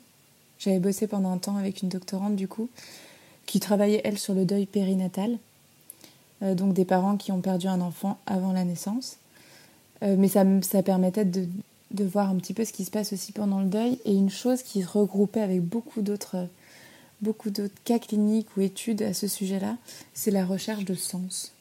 J'avais 0.59 0.79
bossé 0.79 1.07
pendant 1.07 1.31
un 1.31 1.37
temps 1.37 1.57
avec 1.57 1.81
une 1.81 1.89
doctorante, 1.89 2.35
du 2.35 2.47
coup, 2.47 2.69
qui 3.45 3.59
travaillait, 3.59 4.01
elle, 4.03 4.17
sur 4.17 4.33
le 4.33 4.45
deuil 4.45 4.65
périnatal. 4.65 5.37
Euh, 6.43 6.53
donc 6.53 6.73
des 6.73 6.85
parents 6.85 7.17
qui 7.17 7.31
ont 7.31 7.41
perdu 7.41 7.67
un 7.67 7.81
enfant 7.81 8.19
avant 8.25 8.51
la 8.51 8.63
naissance. 8.63 9.17
mais 10.01 10.27
ça, 10.27 10.45
ça 10.61 10.83
permettait 10.83 11.25
de, 11.25 11.47
de 11.91 12.03
voir 12.03 12.29
un 12.29 12.35
petit 12.35 12.53
peu 12.53 12.65
ce 12.65 12.71
qui 12.71 12.85
se 12.85 12.91
passe 12.91 13.13
aussi 13.13 13.31
pendant 13.31 13.61
le 13.61 13.67
deuil. 13.67 13.99
Et 14.05 14.13
une 14.13 14.29
chose 14.29 14.61
qui 14.61 14.83
se 14.83 14.87
regroupait 14.87 15.41
avec 15.41 15.61
beaucoup 15.61 16.01
d'autres 16.01 16.47
beaucoup 17.21 17.49
d'autres 17.49 17.73
cas 17.83 17.99
cliniques 17.99 18.55
ou 18.57 18.61
études 18.61 19.01
à 19.01 19.13
ce 19.13 19.27
sujet-là, 19.27 19.77
c'est 20.13 20.31
la 20.31 20.45
recherche 20.45 20.85
de 20.85 20.93
sens. 20.93 21.53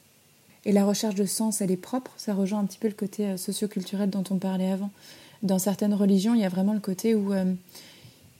Et 0.64 0.72
la 0.72 0.84
recherche 0.84 1.14
de 1.14 1.24
sens, 1.24 1.60
elle 1.60 1.70
est 1.70 1.76
propre, 1.76 2.10
ça 2.16 2.34
rejoint 2.34 2.58
un 2.58 2.64
petit 2.64 2.78
peu 2.78 2.88
le 2.88 2.94
côté 2.94 3.26
euh, 3.26 3.36
socioculturel 3.36 4.10
dont 4.10 4.24
on 4.30 4.36
parlait 4.36 4.70
avant. 4.70 4.90
Dans 5.42 5.58
certaines 5.58 5.94
religions, 5.94 6.34
il 6.34 6.40
y 6.40 6.44
a 6.44 6.48
vraiment 6.48 6.72
le 6.72 6.80
côté 6.80 7.14
où 7.14 7.32
euh, 7.32 7.52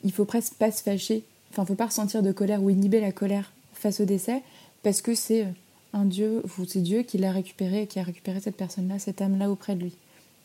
il 0.07 0.12
faut 0.12 0.24
presque 0.24 0.54
pas 0.54 0.70
se 0.70 0.84
fâcher, 0.84 1.24
enfin, 1.50 1.64
faut 1.64 1.74
pas 1.74 1.86
ressentir 1.86 2.22
de 2.22 2.30
colère 2.30 2.62
ou 2.62 2.70
inhiber 2.70 3.00
la 3.00 3.11
colère 3.11 3.52
face 3.74 4.00
au 4.00 4.04
décès, 4.04 4.40
parce 4.84 5.02
que 5.02 5.16
c'est 5.16 5.42
euh, 5.42 5.50
un 5.92 6.04
Dieu, 6.04 6.44
c'est 6.68 6.80
Dieu 6.80 7.02
qui 7.02 7.18
l'a 7.18 7.32
récupéré, 7.32 7.88
qui 7.88 7.98
a 7.98 8.04
récupéré 8.04 8.38
cette 8.40 8.57
personne-là, 8.57 9.00
cette 9.00 9.20
âme-là 9.20 9.50
auprès 9.50 9.74
de 9.74 9.82
lui. 9.82 9.94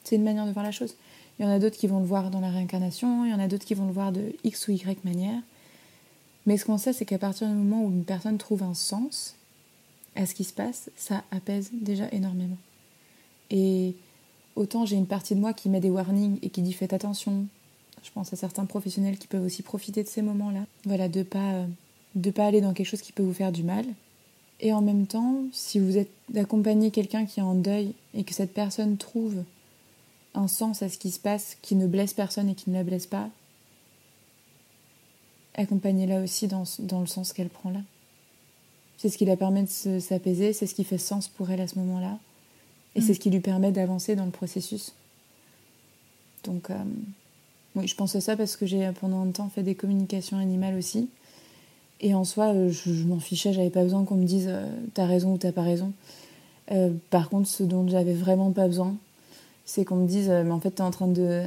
C'est 0.04 0.16
une 0.16 0.24
manière 0.24 0.48
de 0.48 0.52
voir 0.52 0.66
la 0.66 0.72
chose. 0.72 0.96
Il 1.38 1.46
y 1.46 1.48
en 1.48 1.52
a 1.52 1.60
d'autres 1.60 1.78
qui 1.78 1.86
vont 1.86 2.00
le 2.00 2.08
voir 2.08 2.32
dans 2.32 2.40
la 2.40 2.50
réincarnation, 2.50 3.24
il 3.26 3.32
y 3.32 3.34
en 3.36 3.40
a 3.40 3.48
d'autres 3.48 3.66
qui 3.66 3.76
vont 3.76 3.86
le 3.86 3.94
voir 3.94 4.12
de 4.12 4.34
X 4.44 4.68
ou 4.68 4.72
Y 4.72 5.06
manière. 5.06 5.40
Mais 6.48 6.58
ce 6.58 6.66
qu'on 6.66 6.80
sait, 6.80 6.92
c'est 6.92 7.06
qu'à 7.06 7.20
partir 7.20 7.48
du 7.48 7.54
moment 7.54 7.84
où 7.84 7.92
une 7.92 8.04
personne 8.04 8.40
trouve 8.40 8.64
un 8.64 8.74
sens 8.74 9.36
à 10.16 10.26
ce 10.26 10.34
qui 10.34 10.44
se 10.44 10.54
passe, 10.54 10.90
ça 10.96 11.24
apaise 11.30 11.70
déjà 11.72 12.08
énormément. 12.12 12.58
Et 13.52 13.94
autant 14.56 14.88
j'ai 14.88 14.96
une 14.96 15.06
partie 15.06 15.36
de 15.36 15.40
moi 15.40 15.54
qui 15.54 15.70
met 15.70 15.80
des 15.80 15.92
warnings 15.92 16.40
et 16.42 16.50
qui 16.50 16.64
dit 16.64 16.74
faites 16.74 16.94
attention. 16.94 17.46
Je 18.04 18.12
pense 18.12 18.34
à 18.34 18.36
certains 18.36 18.66
professionnels 18.66 19.18
qui 19.18 19.28
peuvent 19.28 19.46
aussi 19.46 19.62
profiter 19.62 20.04
de 20.04 20.08
ces 20.08 20.22
moments-là. 20.22 20.66
Voilà, 20.86 21.08
de 21.08 21.24
pas 21.24 21.66
de 22.16 22.32
pas 22.32 22.46
aller 22.46 22.62
dans 22.62 22.74
quelque 22.74 22.88
chose 22.88 23.02
qui 23.02 23.14
peut 23.14 23.24
vous 23.24 23.34
faire 23.34 23.52
du 23.52 23.64
mal. 23.64 23.86
Et 24.60 24.74
en 24.74 24.82
même 24.82 25.08
temps, 25.08 25.44
si 25.52 25.80
vous 25.80 25.98
êtes 25.98 26.12
d'accompagner 26.30 26.92
quelqu'un 26.92 27.26
qui 27.26 27.40
est 27.40 27.44
en 27.44 27.56
deuil 27.56 27.94
et 28.14 28.24
que 28.24 28.34
cette 28.34 28.54
personne 28.54 28.98
trouve 28.98 29.44
un 30.36 30.48
sens 30.48 30.82
à 30.82 30.90
ce 30.90 30.98
qui 30.98 31.12
se 31.12 31.20
passe 31.20 31.58
qui 31.62 31.76
ne 31.76 31.88
blesse 31.88 32.14
personne 32.14 32.50
et 32.50 32.56
qui 32.56 32.70
ne 32.70 32.76
la 32.76 32.84
blesse 32.84 33.08
pas, 33.08 33.30
accompagnez-la 35.56 36.22
aussi 36.22 36.48
dans, 36.48 36.64
dans, 36.80 37.02
le 37.02 37.08
sens 37.08 37.34
qu'elle 37.34 37.50
prend 37.50 37.72
là. 37.72 37.82
C'est 38.98 39.10
ce 39.10 39.18
qui 39.18 39.26
la 39.26 39.36
permet 39.36 39.64
de 39.64 40.00
s'apaiser, 40.00 40.54
c'est 40.54 40.68
ce 40.68 40.76
qui 40.76 40.84
fait 40.84 41.00
sens 41.00 41.28
pour 41.28 41.50
elle 41.50 41.60
à 41.60 41.68
ce 41.68 41.80
moment-là, 41.80 42.20
et 42.96 43.02
c'est 43.02 43.14
mm. 43.14 43.16
ce 43.16 43.20
qui 43.20 43.30
lui 43.32 43.40
permet 43.40 43.72
d'avancer 43.72 44.16
dans 44.16 44.26
le 44.26 44.32
processus. 44.32 44.94
Donc, 46.44 46.70
euh, 46.70 46.84
oui, 47.76 47.88
je 47.88 47.96
pense 47.96 48.16
à 48.16 48.22
ça 48.22 48.36
parce 48.36 48.56
que 48.56 48.66
j'ai 48.66 48.90
pendant 49.00 49.22
un 49.22 49.32
temps 49.32 49.50
fait 49.50 49.64
des 49.64 49.76
communications 49.76 50.38
animales 50.38 50.76
aussi. 50.78 51.10
Et 52.02 52.14
en 52.16 52.24
soi, 52.24 52.54
euh, 52.54 52.70
je, 52.72 53.04
m'en 53.04 53.20
fichais, 53.20 53.54
j'avais 53.54 53.70
pas 53.70 53.84
besoin 53.84 54.04
qu'on 54.06 54.16
me 54.16 54.26
dise 54.26 54.48
euh, 54.50 54.66
t'as 54.94 55.06
raison 55.06 55.34
ou 55.34 55.38
t'as 55.38 55.52
pas 55.52 55.62
raison. 55.62 55.94
par 57.10 57.30
contre, 57.30 57.48
ce 57.48 57.64
dont 57.64 57.88
j'avais 57.88 58.14
vraiment 58.14 58.52
pas 58.52 58.68
besoin, 58.68 58.96
c'est 59.72 59.86
qu'on 59.86 59.96
me 59.96 60.08
dise 60.08 60.30
euh, 60.30 60.44
mais 60.44 60.52
en 60.52 60.60
fait 60.60 60.72
t'es 60.72 60.82
en 60.82 60.92
train 60.92 61.08
de 61.08 61.44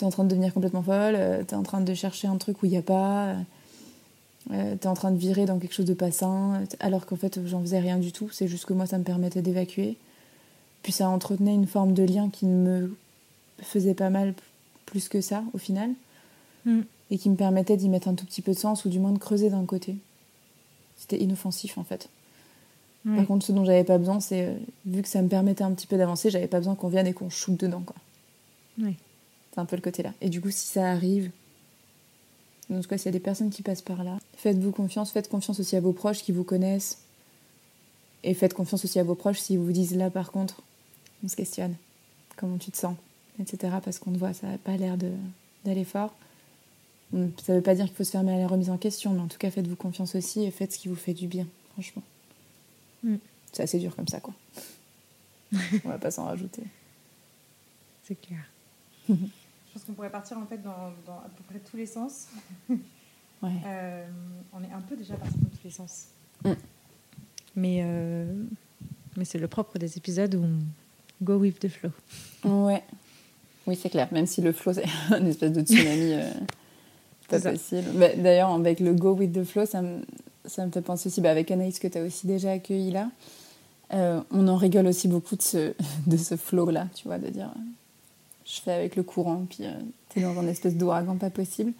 es 0.00 0.04
en 0.04 0.10
train 0.10 0.24
de 0.24 0.30
devenir 0.30 0.52
complètement 0.52 0.82
folle, 0.82 1.14
euh, 1.16 1.44
t'es 1.44 1.54
en 1.54 1.62
train 1.62 1.80
de 1.80 1.94
chercher 1.94 2.26
un 2.26 2.36
truc 2.36 2.60
où 2.62 2.66
il 2.66 2.70
n'y 2.70 2.76
a 2.76 2.82
pas, 2.82 3.36
euh, 4.50 4.74
t'es 4.74 4.88
en 4.88 4.94
train 4.94 5.12
de 5.12 5.16
virer 5.16 5.46
dans 5.46 5.60
quelque 5.60 5.74
chose 5.74 5.86
de 5.86 5.94
pas 5.94 6.10
sain, 6.10 6.64
alors 6.80 7.06
qu'en 7.06 7.14
fait 7.14 7.38
j'en 7.46 7.60
faisais 7.60 7.78
rien 7.78 7.98
du 7.98 8.10
tout, 8.10 8.28
c'est 8.30 8.48
juste 8.48 8.64
que 8.64 8.72
moi 8.72 8.86
ça 8.86 8.98
me 8.98 9.04
permettait 9.04 9.42
d'évacuer. 9.42 9.96
Puis 10.82 10.90
ça 10.90 11.08
entretenait 11.08 11.54
une 11.54 11.68
forme 11.68 11.92
de 11.92 12.02
lien 12.02 12.30
qui 12.30 12.46
ne 12.46 12.80
me 12.80 12.96
faisait 13.60 13.94
pas 13.94 14.10
mal 14.10 14.34
plus 14.92 15.08
que 15.08 15.22
ça 15.22 15.42
au 15.54 15.58
final, 15.58 15.90
mm. 16.66 16.82
et 17.10 17.18
qui 17.18 17.30
me 17.30 17.36
permettait 17.36 17.78
d'y 17.78 17.88
mettre 17.88 18.08
un 18.08 18.14
tout 18.14 18.26
petit 18.26 18.42
peu 18.42 18.52
de 18.52 18.58
sens 18.58 18.84
ou 18.84 18.90
du 18.90 19.00
moins 19.00 19.12
de 19.12 19.18
creuser 19.18 19.48
d'un 19.48 19.64
côté. 19.64 19.96
C'était 20.96 21.18
inoffensif 21.18 21.78
en 21.78 21.84
fait. 21.84 22.08
Par 23.04 23.26
contre, 23.26 23.44
ce 23.44 23.50
dont 23.50 23.64
j'avais 23.64 23.82
pas 23.82 23.98
besoin, 23.98 24.20
c'est 24.20 24.46
euh, 24.46 24.54
vu 24.86 25.02
que 25.02 25.08
ça 25.08 25.22
me 25.22 25.28
permettait 25.28 25.64
un 25.64 25.72
petit 25.72 25.88
peu 25.88 25.96
d'avancer, 25.96 26.30
j'avais 26.30 26.46
pas 26.46 26.58
besoin 26.58 26.76
qu'on 26.76 26.86
vienne 26.86 27.08
et 27.08 27.12
qu'on 27.12 27.30
shoot 27.30 27.58
dedans, 27.58 27.82
quoi. 27.84 27.96
C'est 29.52 29.58
un 29.58 29.64
peu 29.64 29.74
le 29.74 29.82
côté 29.82 30.04
là. 30.04 30.12
Et 30.20 30.28
du 30.28 30.40
coup, 30.40 30.52
si 30.52 30.68
ça 30.68 30.88
arrive, 30.88 31.32
en 32.72 32.80
tout 32.80 32.88
cas, 32.88 32.96
s'il 32.96 33.06
y 33.06 33.08
a 33.08 33.12
des 33.12 33.18
personnes 33.18 33.50
qui 33.50 33.62
passent 33.62 33.82
par 33.82 34.04
là, 34.04 34.18
faites-vous 34.36 34.70
confiance, 34.70 35.10
faites 35.10 35.28
confiance 35.28 35.58
aussi 35.58 35.74
à 35.74 35.80
vos 35.80 35.92
proches 35.92 36.22
qui 36.22 36.30
vous 36.30 36.44
connaissent. 36.44 36.98
Et 38.22 38.34
faites 38.34 38.54
confiance 38.54 38.84
aussi 38.84 39.00
à 39.00 39.04
vos 39.04 39.16
proches 39.16 39.40
si 39.40 39.56
vous 39.56 39.72
disent 39.72 39.96
là, 39.96 40.08
par 40.08 40.30
contre, 40.30 40.62
on 41.24 41.28
se 41.28 41.34
questionne. 41.34 41.74
Comment 42.36 42.56
tu 42.56 42.70
te 42.70 42.76
sens? 42.76 42.94
Etc. 43.42 43.74
Parce 43.84 43.98
qu'on 43.98 44.12
te 44.12 44.18
voit, 44.18 44.32
ça 44.32 44.46
n'a 44.46 44.58
pas 44.58 44.76
l'air 44.76 44.96
d'aller 45.64 45.84
fort. 45.84 46.14
Ça 47.12 47.54
veut 47.54 47.60
pas 47.60 47.74
dire 47.74 47.84
qu'il 47.86 47.94
faut 47.94 48.04
se 48.04 48.10
fermer 48.10 48.32
à 48.32 48.38
la 48.38 48.46
remise 48.46 48.70
en 48.70 48.78
question, 48.78 49.12
mais 49.12 49.20
en 49.20 49.28
tout 49.28 49.36
cas, 49.36 49.50
faites-vous 49.50 49.76
confiance 49.76 50.14
aussi 50.14 50.44
et 50.44 50.50
faites 50.50 50.72
ce 50.72 50.78
qui 50.78 50.88
vous 50.88 50.96
fait 50.96 51.12
du 51.12 51.26
bien, 51.26 51.46
franchement. 51.72 52.02
Mm. 53.02 53.16
C'est 53.52 53.62
assez 53.62 53.78
dur 53.78 53.94
comme 53.94 54.08
ça, 54.08 54.20
quoi. 54.20 54.32
On 55.84 55.88
va 55.88 55.98
pas 55.98 56.10
s'en 56.10 56.24
rajouter. 56.24 56.62
C'est 58.04 58.14
clair. 58.14 58.40
Je 59.08 59.14
pense 59.78 59.84
qu'on 59.84 59.92
pourrait 59.92 60.10
partir 60.10 60.38
en 60.38 60.46
fait 60.46 60.62
dans, 60.62 60.70
à 60.70 61.30
peu 61.36 61.42
près 61.48 61.58
tous 61.58 61.76
les 61.76 61.86
sens. 61.86 62.28
Ouais. 63.42 63.50
Euh, 63.66 64.06
on 64.52 64.62
est 64.62 64.70
un 64.70 64.80
peu 64.82 64.96
déjà 64.96 65.16
parti 65.16 65.36
dans 65.36 65.48
tous 65.48 65.64
les 65.64 65.70
sens. 65.70 66.06
Mm. 66.44 66.52
Mais, 67.56 67.80
euh, 67.82 68.44
mais 69.16 69.24
c'est 69.24 69.38
le 69.38 69.48
propre 69.48 69.78
des 69.78 69.96
épisodes 69.96 70.34
où 70.34 70.44
on 70.44 71.24
go 71.24 71.36
with 71.36 71.58
the 71.58 71.68
flow. 71.68 71.90
Ouais. 72.44 72.82
Oui, 73.66 73.78
c'est 73.80 73.90
clair. 73.90 74.08
Même 74.12 74.26
si 74.26 74.40
le 74.40 74.52
flow, 74.52 74.72
c'est 74.72 74.84
une 75.18 75.28
espèce 75.28 75.52
de 75.52 75.62
tsunami 75.62 76.14
euh, 76.14 76.30
pas 77.28 77.40
possible. 77.40 77.86
D'ailleurs, 78.18 78.50
avec 78.50 78.80
le 78.80 78.92
go 78.92 79.14
with 79.14 79.32
the 79.32 79.44
flow, 79.44 79.66
ça 79.66 79.82
me, 79.82 80.00
ça 80.44 80.66
me 80.66 80.70
fait 80.70 80.82
penser 80.82 81.08
aussi, 81.08 81.20
bah, 81.20 81.30
avec 81.30 81.50
Anaïs 81.50 81.78
que 81.78 81.88
tu 81.88 81.98
as 81.98 82.02
aussi 82.02 82.26
déjà 82.26 82.52
accueilli 82.52 82.90
là, 82.90 83.08
euh, 83.94 84.20
on 84.30 84.48
en 84.48 84.56
rigole 84.56 84.86
aussi 84.86 85.08
beaucoup 85.08 85.36
de 85.36 85.42
ce, 85.42 85.74
de 86.06 86.16
ce 86.16 86.36
flow-là, 86.36 86.88
tu 86.94 87.08
vois, 87.08 87.18
de 87.18 87.28
dire 87.28 87.50
je 88.44 88.60
fais 88.60 88.72
avec 88.72 88.96
le 88.96 89.02
courant, 89.02 89.46
puis 89.48 89.64
euh, 89.64 89.72
tu 90.08 90.18
es 90.18 90.22
dans 90.22 90.38
un 90.38 90.46
espèce 90.46 90.76
d'ouragan 90.76 91.16
pas 91.16 91.30
possible. 91.30 91.72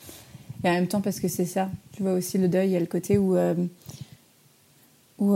Et 0.64 0.68
en 0.68 0.72
même 0.72 0.86
temps, 0.86 1.00
parce 1.00 1.18
que 1.18 1.28
c'est 1.28 1.44
ça, 1.44 1.68
tu 1.92 2.02
vois 2.02 2.12
aussi 2.12 2.38
le 2.38 2.48
deuil, 2.48 2.68
il 2.68 2.72
y 2.72 2.76
a 2.76 2.80
le 2.80 2.86
côté 2.86 3.18
où, 3.18 3.36
euh, 3.36 3.54
où, 5.18 5.34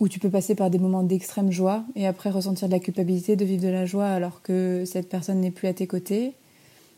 où 0.00 0.08
tu 0.08 0.18
peux 0.18 0.30
passer 0.30 0.54
par 0.54 0.70
des 0.70 0.78
moments 0.78 1.02
d'extrême 1.02 1.52
joie 1.52 1.84
et 1.94 2.06
après 2.06 2.30
ressentir 2.30 2.68
de 2.68 2.72
la 2.72 2.80
culpabilité 2.80 3.36
de 3.36 3.44
vivre 3.44 3.62
de 3.62 3.68
la 3.68 3.84
joie 3.86 4.08
alors 4.08 4.42
que 4.42 4.84
cette 4.86 5.08
personne 5.08 5.40
n'est 5.40 5.50
plus 5.50 5.68
à 5.68 5.74
tes 5.74 5.86
côtés 5.86 6.32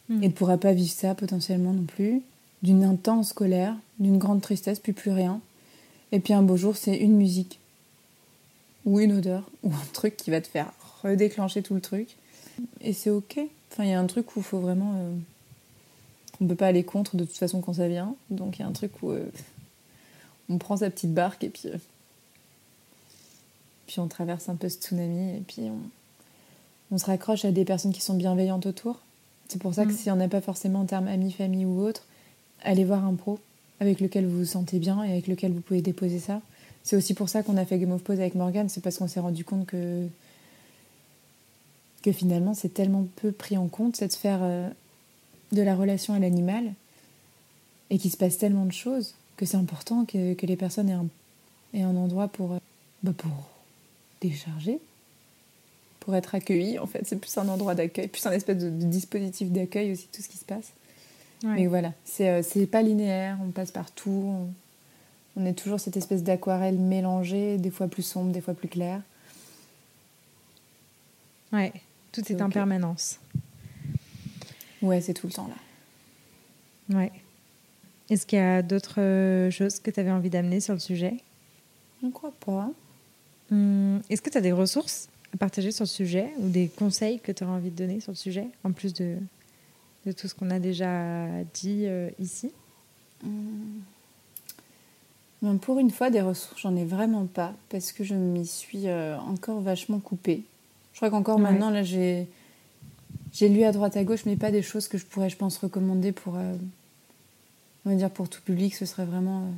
hmm. 0.08 0.22
et 0.22 0.28
ne 0.28 0.32
pourra 0.32 0.56
pas 0.56 0.72
vivre 0.72 0.92
ça 0.92 1.14
potentiellement 1.14 1.72
non 1.72 1.84
plus 1.84 2.22
d'une 2.62 2.84
intense 2.84 3.32
colère, 3.32 3.76
d'une 3.98 4.18
grande 4.18 4.40
tristesse, 4.40 4.78
puis 4.78 4.92
plus 4.92 5.10
rien. 5.10 5.40
Et 6.12 6.20
puis 6.20 6.32
un 6.32 6.42
beau 6.42 6.56
jour, 6.56 6.76
c'est 6.76 6.96
une 6.96 7.16
musique, 7.16 7.58
ou 8.84 9.00
une 9.00 9.12
odeur, 9.12 9.50
ou 9.62 9.72
un 9.72 9.86
truc 9.92 10.16
qui 10.16 10.30
va 10.30 10.40
te 10.40 10.46
faire 10.46 10.72
redéclencher 11.02 11.62
tout 11.62 11.74
le 11.74 11.80
truc. 11.80 12.16
Et 12.80 12.92
c'est 12.92 13.10
ok. 13.10 13.40
Enfin, 13.72 13.84
il 13.84 13.90
y 13.90 13.94
a 13.94 14.00
un 14.00 14.06
truc 14.06 14.36
où 14.36 14.40
il 14.40 14.44
faut 14.44 14.60
vraiment. 14.60 14.94
Euh, 14.96 15.14
on 16.40 16.44
ne 16.44 16.48
peut 16.48 16.54
pas 16.54 16.66
aller 16.66 16.84
contre 16.84 17.16
de 17.16 17.24
toute 17.24 17.36
façon 17.36 17.60
quand 17.60 17.74
ça 17.74 17.88
vient. 17.88 18.14
Donc 18.30 18.58
il 18.58 18.62
y 18.62 18.64
a 18.64 18.68
un 18.68 18.72
truc 18.72 19.02
où 19.02 19.10
euh, 19.10 19.24
on 20.48 20.58
prend 20.58 20.76
sa 20.76 20.90
petite 20.90 21.12
barque 21.12 21.42
et 21.44 21.48
puis. 21.48 21.62
Euh, 21.66 21.78
puis 23.92 24.00
on 24.00 24.08
traverse 24.08 24.48
un 24.48 24.56
peu 24.56 24.70
ce 24.70 24.78
tsunami 24.78 25.36
et 25.36 25.42
puis 25.46 25.64
on, 25.64 25.78
on 26.94 26.98
se 26.98 27.04
raccroche 27.04 27.44
à 27.44 27.52
des 27.52 27.66
personnes 27.66 27.92
qui 27.92 28.00
sont 28.00 28.14
bienveillantes 28.14 28.64
autour. 28.64 29.00
C'est 29.48 29.60
pour 29.60 29.74
ça 29.74 29.84
que 29.84 29.92
mm. 29.92 29.96
si 29.96 30.10
on 30.10 30.16
n'a 30.16 30.28
pas 30.28 30.40
forcément 30.40 30.80
en 30.80 30.86
termes 30.86 31.08
amis, 31.08 31.30
famille 31.30 31.66
ou 31.66 31.82
autre, 31.82 32.06
allez 32.62 32.86
voir 32.86 33.04
un 33.04 33.14
pro 33.14 33.38
avec 33.80 34.00
lequel 34.00 34.26
vous 34.26 34.38
vous 34.38 34.44
sentez 34.46 34.78
bien 34.78 35.04
et 35.04 35.10
avec 35.12 35.26
lequel 35.26 35.52
vous 35.52 35.60
pouvez 35.60 35.82
déposer 35.82 36.20
ça. 36.20 36.40
C'est 36.84 36.96
aussi 36.96 37.12
pour 37.12 37.28
ça 37.28 37.42
qu'on 37.42 37.58
a 37.58 37.66
fait 37.66 37.78
Game 37.78 37.92
of 37.92 38.02
Pose 38.02 38.18
avec 38.18 38.34
Morgan, 38.34 38.70
c'est 38.70 38.80
parce 38.80 38.96
qu'on 38.96 39.08
s'est 39.08 39.20
rendu 39.20 39.44
compte 39.44 39.66
que 39.66 40.08
que 42.00 42.10
finalement 42.10 42.54
c'est 42.54 42.72
tellement 42.72 43.06
peu 43.16 43.30
pris 43.30 43.56
en 43.56 43.68
compte 43.68 43.94
cette 43.94 44.12
sphère 44.12 44.40
euh, 44.42 44.68
de 45.52 45.62
la 45.62 45.76
relation 45.76 46.14
à 46.14 46.18
l'animal 46.18 46.72
et 47.90 47.98
qu'il 47.98 48.10
se 48.10 48.16
passe 48.16 48.38
tellement 48.38 48.64
de 48.64 48.72
choses 48.72 49.14
que 49.36 49.44
c'est 49.44 49.58
important 49.58 50.04
que, 50.06 50.32
que, 50.34 50.46
les 50.46 50.56
personnes 50.56 50.88
aient 50.88 50.94
un, 50.94 51.06
aient 51.74 51.82
un 51.82 51.94
endroit 51.94 52.26
pour, 52.26 52.56
bah 53.04 53.12
pour 53.16 53.51
décharger, 54.22 54.80
pour 56.00 56.14
être 56.14 56.34
accueillies. 56.34 56.78
En 56.78 56.86
fait, 56.86 57.06
c'est 57.06 57.16
plus 57.16 57.36
un 57.38 57.48
endroit 57.48 57.74
d'accueil, 57.74 58.08
plus 58.08 58.24
un 58.26 58.32
espèce 58.32 58.58
de, 58.58 58.70
dispositif 58.70 59.50
d'accueil 59.50 59.92
aussi, 59.92 60.08
tout 60.12 60.22
ce 60.22 60.28
qui 60.28 60.38
se 60.38 60.44
passe. 60.44 60.72
Mais 61.44 61.66
voilà, 61.66 61.92
c'est 62.04 62.44
c'est 62.44 62.68
pas 62.68 62.82
linéaire, 62.82 63.36
on 63.42 63.50
passe 63.50 63.72
partout, 63.72 64.10
on, 65.36 65.40
on 65.40 65.44
est 65.44 65.54
toujours 65.54 65.80
cette 65.80 65.96
espèce 65.96 66.22
d'aquarelle 66.22 66.78
mélangée, 66.78 67.58
des 67.58 67.70
fois 67.70 67.88
plus 67.88 68.04
sombre, 68.04 68.30
des 68.30 68.40
fois 68.40 68.54
plus 68.54 68.68
claire. 68.68 69.02
Ouais, 71.52 71.72
tout 72.12 72.32
est, 72.32 72.40
en 72.40 72.48
permanence. 72.48 73.18
Ouais, 74.80 75.00
c'est 75.00 75.14
tout 75.14 75.26
le 75.26 75.32
temps 75.32 75.48
là. 75.48 76.96
Ouais. 76.96 77.12
Est-ce 78.10 78.26
qu'il 78.26 78.38
y 78.38 78.42
a 78.42 78.62
d'autres 78.62 79.00
euh, 79.00 79.50
choses 79.50 79.80
que 79.80 79.90
tu 79.90 80.00
avais 80.00 80.10
envie 80.10 80.30
d'amener 80.30 80.60
sur 80.60 80.74
le 80.74 80.80
sujet? 80.80 81.14
Je 82.00 82.06
ne 82.06 82.12
crois 82.12 82.32
pas. 82.44 82.70
Hum, 83.52 84.00
est-ce 84.10 84.22
que 84.22 84.30
tu 84.30 84.38
as 84.38 84.40
des 84.40 84.52
ressources 84.52 85.08
à 85.32 85.36
partager 85.36 85.70
sur 85.70 85.84
le 85.84 85.88
sujet 85.88 86.32
ou 86.38 86.48
des 86.48 86.68
conseils 86.68 87.20
que 87.20 87.30
tu 87.30 87.44
auras 87.44 87.52
envie 87.52 87.70
de 87.70 87.76
donner 87.76 88.00
sur 88.00 88.12
le 88.12 88.16
sujet, 88.16 88.46
en 88.64 88.72
plus 88.72 88.92
de, 88.94 89.16
de 90.06 90.12
tout 90.12 90.26
ce 90.26 90.34
qu'on 90.34 90.50
a 90.50 90.58
déjà 90.58 91.26
dit 91.54 91.84
euh, 91.86 92.10
ici? 92.18 92.50
Hum 93.24 93.82
pour 95.60 95.78
une 95.78 95.90
fois, 95.90 96.10
des 96.10 96.20
ressources, 96.20 96.60
j'en 96.60 96.76
ai 96.76 96.84
vraiment 96.84 97.26
pas 97.26 97.52
parce 97.68 97.92
que 97.92 98.04
je 98.04 98.14
m'y 98.14 98.46
suis 98.46 98.86
euh, 98.86 99.18
encore 99.18 99.60
vachement 99.60 99.98
coupée. 99.98 100.44
Je 100.92 100.98
crois 100.98 101.10
qu'encore 101.10 101.38
maintenant, 101.38 101.70
là, 101.70 101.82
j'ai, 101.82 102.28
j'ai 103.32 103.48
lu 103.48 103.64
à 103.64 103.72
droite 103.72 103.96
à 103.96 104.04
gauche, 104.04 104.24
mais 104.24 104.36
pas 104.36 104.50
des 104.50 104.62
choses 104.62 104.88
que 104.88 104.98
je 104.98 105.04
pourrais, 105.04 105.30
je 105.30 105.36
pense, 105.36 105.58
recommander 105.58 106.12
pour, 106.12 106.36
euh, 106.36 106.54
on 107.84 107.90
va 107.90 107.96
dire, 107.96 108.10
pour 108.10 108.28
tout 108.28 108.40
public. 108.42 108.74
Ce 108.74 108.86
serait 108.86 109.04
vraiment 109.04 109.50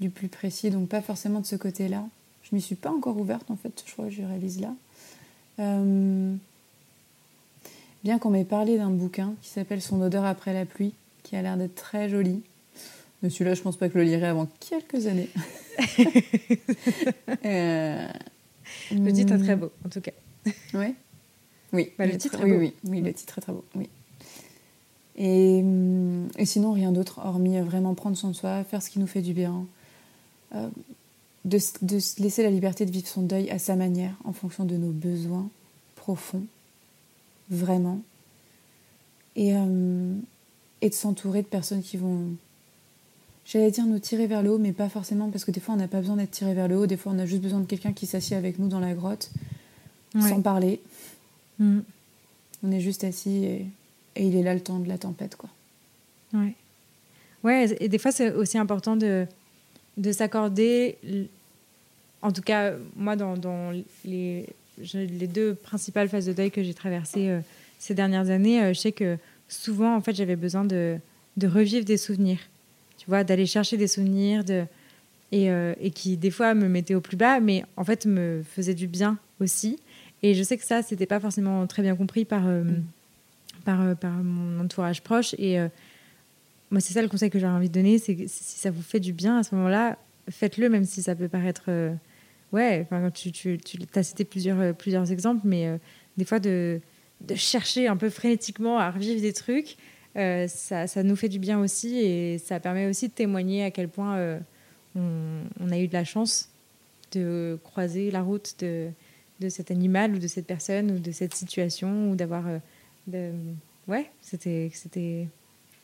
du 0.00 0.10
plus 0.10 0.28
précis, 0.28 0.70
donc 0.70 0.88
pas 0.88 1.02
forcément 1.02 1.40
de 1.40 1.46
ce 1.46 1.56
côté-là. 1.56 2.04
Je 2.42 2.54
m'y 2.54 2.60
suis 2.60 2.74
pas 2.74 2.90
encore 2.90 3.16
ouverte, 3.18 3.50
en 3.50 3.56
fait, 3.56 3.82
je 3.86 3.92
crois 3.92 4.06
que 4.06 4.10
je 4.10 4.22
réalise 4.22 4.60
là. 4.60 4.74
bien 8.04 8.18
qu'on 8.18 8.30
m'ait 8.30 8.44
parlé 8.44 8.76
d'un 8.76 8.90
bouquin 8.90 9.34
qui 9.42 9.48
s'appelle 9.48 9.80
Son 9.80 10.00
odeur 10.00 10.24
après 10.24 10.52
la 10.52 10.64
pluie, 10.64 10.94
qui 11.22 11.36
a 11.36 11.42
l'air 11.42 11.56
d'être 11.56 11.74
très 11.74 12.08
joli. 12.08 12.42
Mais 13.22 13.30
celui-là, 13.30 13.54
je 13.54 13.62
pense 13.62 13.76
pas 13.76 13.88
que 13.88 13.94
je 13.94 13.98
le 13.98 14.04
lirai 14.04 14.26
avant 14.26 14.48
quelques 14.60 15.06
années. 15.06 15.28
euh... 17.44 18.08
Le 18.90 19.12
titre 19.12 19.34
est 19.34 19.38
très 19.38 19.56
beau, 19.56 19.70
en 19.86 19.88
tout 19.88 20.00
cas. 20.00 20.12
Ouais. 20.74 20.94
Oui. 21.72 21.90
Bah, 21.98 22.06
le, 22.06 22.16
titre 22.16 22.40
est 22.40 22.50
beau. 22.50 22.58
Oui, 22.58 22.74
oui, 22.84 23.00
le 23.00 23.12
titre 23.12 23.38
est 23.38 23.42
très 23.42 23.52
beau. 23.52 23.64
Oui. 23.74 23.88
Et, 25.16 25.60
hum, 25.62 26.28
et 26.36 26.46
sinon, 26.46 26.72
rien 26.72 26.90
d'autre, 26.92 27.20
hormis 27.24 27.58
vraiment 27.60 27.94
prendre 27.94 28.16
soin 28.16 28.30
de 28.30 28.34
soi, 28.34 28.64
faire 28.64 28.82
ce 28.82 28.90
qui 28.90 28.98
nous 28.98 29.06
fait 29.06 29.22
du 29.22 29.34
bien, 29.34 29.66
euh, 30.54 30.68
de, 31.44 31.58
de 31.82 31.98
se 31.98 32.22
laisser 32.22 32.42
la 32.42 32.50
liberté 32.50 32.86
de 32.86 32.90
vivre 32.90 33.08
son 33.08 33.22
deuil 33.22 33.50
à 33.50 33.58
sa 33.58 33.76
manière, 33.76 34.14
en 34.24 34.32
fonction 34.32 34.64
de 34.64 34.76
nos 34.76 34.92
besoins 34.92 35.48
profonds, 35.96 36.44
vraiment. 37.50 38.00
Et, 39.34 39.54
euh, 39.54 40.14
et 40.82 40.90
de 40.90 40.94
s'entourer 40.94 41.42
de 41.42 41.46
personnes 41.46 41.82
qui 41.82 41.96
vont 41.96 42.28
j'allais 43.44 43.70
dire 43.70 43.86
nous 43.86 43.98
tirer 43.98 44.26
vers 44.26 44.42
le 44.42 44.50
haut, 44.50 44.58
mais 44.58 44.72
pas 44.72 44.88
forcément, 44.88 45.30
parce 45.30 45.44
que 45.44 45.50
des 45.50 45.60
fois 45.60 45.74
on 45.74 45.78
n'a 45.78 45.88
pas 45.88 46.00
besoin 46.00 46.16
d'être 46.16 46.30
tiré 46.30 46.54
vers 46.54 46.68
le 46.68 46.76
haut, 46.76 46.86
des 46.86 46.96
fois 46.96 47.12
on 47.12 47.18
a 47.18 47.26
juste 47.26 47.42
besoin 47.42 47.60
de 47.60 47.66
quelqu'un 47.66 47.92
qui 47.92 48.06
s'assied 48.06 48.36
avec 48.36 48.58
nous 48.58 48.68
dans 48.68 48.80
la 48.80 48.94
grotte, 48.94 49.30
sans 50.18 50.42
parler. 50.42 50.80
Mm. 51.58 51.80
On 52.62 52.70
est 52.70 52.80
juste 52.80 53.02
assis 53.02 53.44
et, 53.44 53.66
et, 54.14 54.26
il 54.26 54.36
est 54.36 54.42
là 54.42 54.54
le 54.54 54.60
temps 54.60 54.78
de 54.78 54.88
la 54.88 54.98
tempête, 54.98 55.36
quoi. 55.36 55.50
Ouais. 56.32 56.54
Ouais, 57.42 57.76
et 57.80 57.88
des 57.88 57.98
fois 57.98 58.12
c'est 58.12 58.32
aussi 58.32 58.56
important 58.56 58.96
de, 58.96 59.26
de 59.96 60.12
s'accorder, 60.12 60.96
en 62.22 62.32
tout 62.32 62.42
cas, 62.42 62.72
moi, 62.96 63.16
dans, 63.16 63.36
dans 63.36 63.72
les, 64.04 64.46
les 64.94 65.26
deux 65.26 65.54
principales 65.54 66.08
phases 66.08 66.26
de 66.26 66.32
deuil 66.32 66.50
que 66.50 66.62
j'ai 66.62 66.74
traversées 66.74 67.28
euh, 67.28 67.40
ces 67.78 67.94
dernières 67.94 68.30
années, 68.30 68.62
euh, 68.62 68.72
je 68.72 68.80
sais 68.80 68.92
que 68.92 69.18
souvent, 69.48 69.94
en 69.96 70.00
fait, 70.00 70.14
j'avais 70.14 70.36
besoin 70.36 70.64
de, 70.64 70.96
de 71.36 71.46
revivre 71.46 71.84
des 71.84 71.96
souvenirs 71.96 72.38
tu 72.98 73.06
vois, 73.08 73.24
d'aller 73.24 73.46
chercher 73.46 73.76
des 73.76 73.88
souvenirs 73.88 74.44
de, 74.44 74.64
et, 75.32 75.50
euh, 75.50 75.74
et, 75.80 75.90
qui, 75.90 76.16
des 76.16 76.30
fois, 76.30 76.54
me 76.54 76.68
mettait 76.68 76.94
au 76.94 77.00
plus 77.00 77.16
bas, 77.16 77.40
mais 77.40 77.64
en 77.76 77.82
fait, 77.82 78.06
me 78.06 78.44
faisait 78.54 78.74
du 78.74 78.86
bien 78.86 79.18
aussi. 79.40 79.80
Et 80.22 80.34
je 80.34 80.42
sais 80.44 80.56
que 80.56 80.64
ça, 80.64 80.82
c'était 80.82 81.06
pas 81.06 81.18
forcément 81.18 81.66
très 81.66 81.82
bien 81.82 81.96
compris 81.96 82.24
par, 82.24 82.42
mm. 82.42 82.84
par, 83.64 83.96
par 83.96 84.12
mon 84.12 84.60
entourage 84.60 85.02
proche. 85.02 85.34
Et 85.36 85.58
moi, 86.72 86.80
c'est 86.80 86.92
ça 86.92 87.02
le 87.02 87.08
conseil 87.08 87.30
que 87.30 87.38
j'aurais 87.38 87.52
envie 87.52 87.68
de 87.68 87.74
donner 87.74 87.98
c'est 87.98 88.16
que 88.16 88.26
si 88.26 88.58
ça 88.58 88.70
vous 88.70 88.82
fait 88.82 88.98
du 88.98 89.12
bien 89.12 89.38
à 89.38 89.42
ce 89.44 89.54
moment-là, 89.54 89.98
faites-le, 90.28 90.68
même 90.68 90.84
si 90.84 91.02
ça 91.02 91.14
peut 91.14 91.28
paraître. 91.28 91.70
ouais, 92.52 92.86
enfin, 92.90 93.10
tu, 93.10 93.58
as 93.94 94.02
cité 94.02 94.24
plusieurs, 94.24 94.74
plusieurs 94.74 95.12
exemples, 95.12 95.42
mais 95.44 95.78
des 96.16 96.24
fois, 96.24 96.40
de, 96.40 96.80
de 97.26 97.34
chercher 97.34 97.88
un 97.88 97.96
peu 97.96 98.10
frénétiquement 98.10 98.78
à 98.78 98.90
revivre 98.90 99.20
des 99.20 99.32
trucs. 99.32 99.76
Euh, 100.16 100.46
ça, 100.48 100.86
ça, 100.86 101.02
nous 101.02 101.16
fait 101.16 101.28
du 101.28 101.38
bien 101.38 101.58
aussi 101.58 101.98
et 101.98 102.38
ça 102.38 102.60
permet 102.60 102.86
aussi 102.86 103.08
de 103.08 103.14
témoigner 103.14 103.64
à 103.64 103.70
quel 103.70 103.88
point 103.88 104.16
euh, 104.16 104.38
on, 104.94 105.70
a 105.70 105.78
eu 105.78 105.88
de 105.88 105.92
la 105.94 106.04
chance 106.04 106.50
de 107.12 107.58
croiser 107.64 108.10
la 108.10 108.20
route 108.20 108.54
de, 108.58 108.90
de, 109.40 109.48
cet 109.48 109.70
animal 109.70 110.14
ou 110.14 110.18
de 110.18 110.26
cette 110.26 110.46
personne 110.46 110.90
ou 110.90 110.98
de 110.98 111.12
cette 111.12 111.34
situation 111.34 112.10
ou 112.10 112.16
d'avoir... 112.16 112.44
Euh, 113.14 113.42
ouais, 113.88 114.10
c'était 114.20 114.70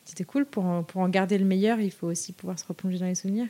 c'était 0.09 0.23
cool. 0.23 0.45
Pour 0.45 0.65
en, 0.65 0.83
pour 0.83 1.01
en 1.01 1.09
garder 1.09 1.37
le 1.37 1.45
meilleur, 1.45 1.79
il 1.79 1.91
faut 1.91 2.07
aussi 2.07 2.33
pouvoir 2.33 2.57
se 2.57 2.65
replonger 2.65 2.97
dans 2.97 3.05
les 3.05 3.15
souvenirs 3.15 3.47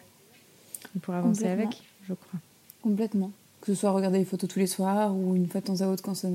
pour 1.02 1.14
avancer 1.14 1.48
avec, 1.48 1.70
je 2.08 2.14
crois. 2.14 2.40
Complètement. 2.82 3.32
Que 3.62 3.74
ce 3.74 3.80
soit 3.80 3.92
regarder 3.92 4.20
les 4.20 4.26
photos 4.26 4.50
tous 4.50 4.60
les 4.60 4.68
soirs 4.68 5.16
ou 5.16 5.36
une 5.36 5.48
fois 5.48 5.62
de 5.62 5.66
temps 5.66 5.82
à 5.82 5.88
autre 5.88 6.02
quand 6.02 6.16
ça, 6.16 6.28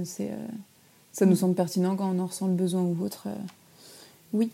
ça 1.12 1.26
nous 1.26 1.32
mm. 1.32 1.36
semble 1.36 1.54
pertinent, 1.54 1.96
quand 1.96 2.10
on 2.10 2.18
en 2.18 2.26
ressent 2.26 2.46
le 2.46 2.54
besoin 2.54 2.82
ou 2.82 2.96
autre. 3.02 3.28
Oui, 4.32 4.50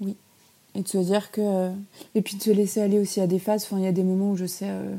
oui. 0.00 0.16
Et 0.74 0.82
de 0.82 0.88
se 0.88 0.98
dire 0.98 1.30
que. 1.30 1.70
Et 2.14 2.22
puis 2.22 2.36
de 2.36 2.42
se 2.42 2.50
laisser 2.50 2.80
aller 2.80 2.98
aussi 2.98 3.20
à 3.20 3.26
des 3.26 3.38
phases. 3.38 3.64
Enfin, 3.64 3.78
il 3.78 3.84
y 3.84 3.88
a 3.88 3.92
des 3.92 4.04
moments 4.04 4.32
où 4.32 4.36
je 4.36 4.46
sais. 4.46 4.68
Euh, 4.68 4.94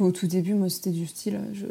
au 0.00 0.10
tout 0.10 0.26
début, 0.26 0.54
moi, 0.54 0.68
c'était 0.68 0.90
du 0.90 1.06
style. 1.06 1.40
Je... 1.52 1.66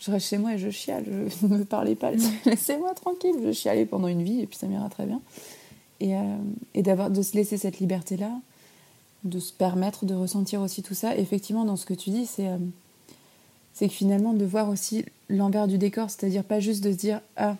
je 0.00 0.10
reste 0.10 0.26
chez 0.26 0.38
moi 0.38 0.54
et 0.54 0.58
je 0.58 0.70
chiale. 0.70 1.04
Je 1.06 1.46
ne 1.46 1.58
me 1.58 1.64
parlais 1.64 1.94
pas. 1.94 2.12
Laissez-moi 2.44 2.94
tranquille. 2.94 3.36
Je 3.44 3.52
chialais 3.52 3.86
pendant 3.86 4.08
une 4.08 4.22
vie 4.22 4.40
et 4.40 4.46
puis 4.46 4.58
ça 4.58 4.66
m'ira 4.66 4.88
très 4.88 5.06
bien. 5.06 5.20
Et, 6.00 6.16
euh, 6.16 6.36
et 6.74 6.82
d'avoir 6.82 7.10
de 7.10 7.22
se 7.22 7.34
laisser 7.36 7.58
cette 7.58 7.78
liberté-là, 7.78 8.32
de 9.24 9.38
se 9.38 9.52
permettre 9.52 10.06
de 10.06 10.14
ressentir 10.14 10.62
aussi 10.62 10.82
tout 10.82 10.94
ça. 10.94 11.16
effectivement, 11.16 11.64
dans 11.64 11.76
ce 11.76 11.86
que 11.86 11.94
tu 11.94 12.10
dis, 12.10 12.26
c'est. 12.26 12.48
Euh, 12.48 12.58
c'est 13.72 13.86
que 13.88 13.94
finalement, 13.94 14.34
de 14.34 14.44
voir 14.44 14.68
aussi 14.68 15.04
l'envers 15.28 15.68
du 15.68 15.78
décor, 15.78 16.10
c'est-à-dire 16.10 16.42
pas 16.42 16.58
juste 16.58 16.82
de 16.82 16.90
se 16.90 16.96
dire 16.96 17.20
Ah, 17.36 17.56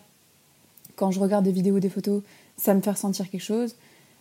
quand 0.96 1.10
je 1.10 1.20
regarde 1.20 1.44
des 1.44 1.52
vidéos, 1.52 1.78
des 1.78 1.88
photos, 1.88 2.22
ça 2.56 2.74
me 2.74 2.80
fait 2.80 2.90
ressentir 2.90 3.30
quelque 3.30 3.42
chose. 3.42 3.74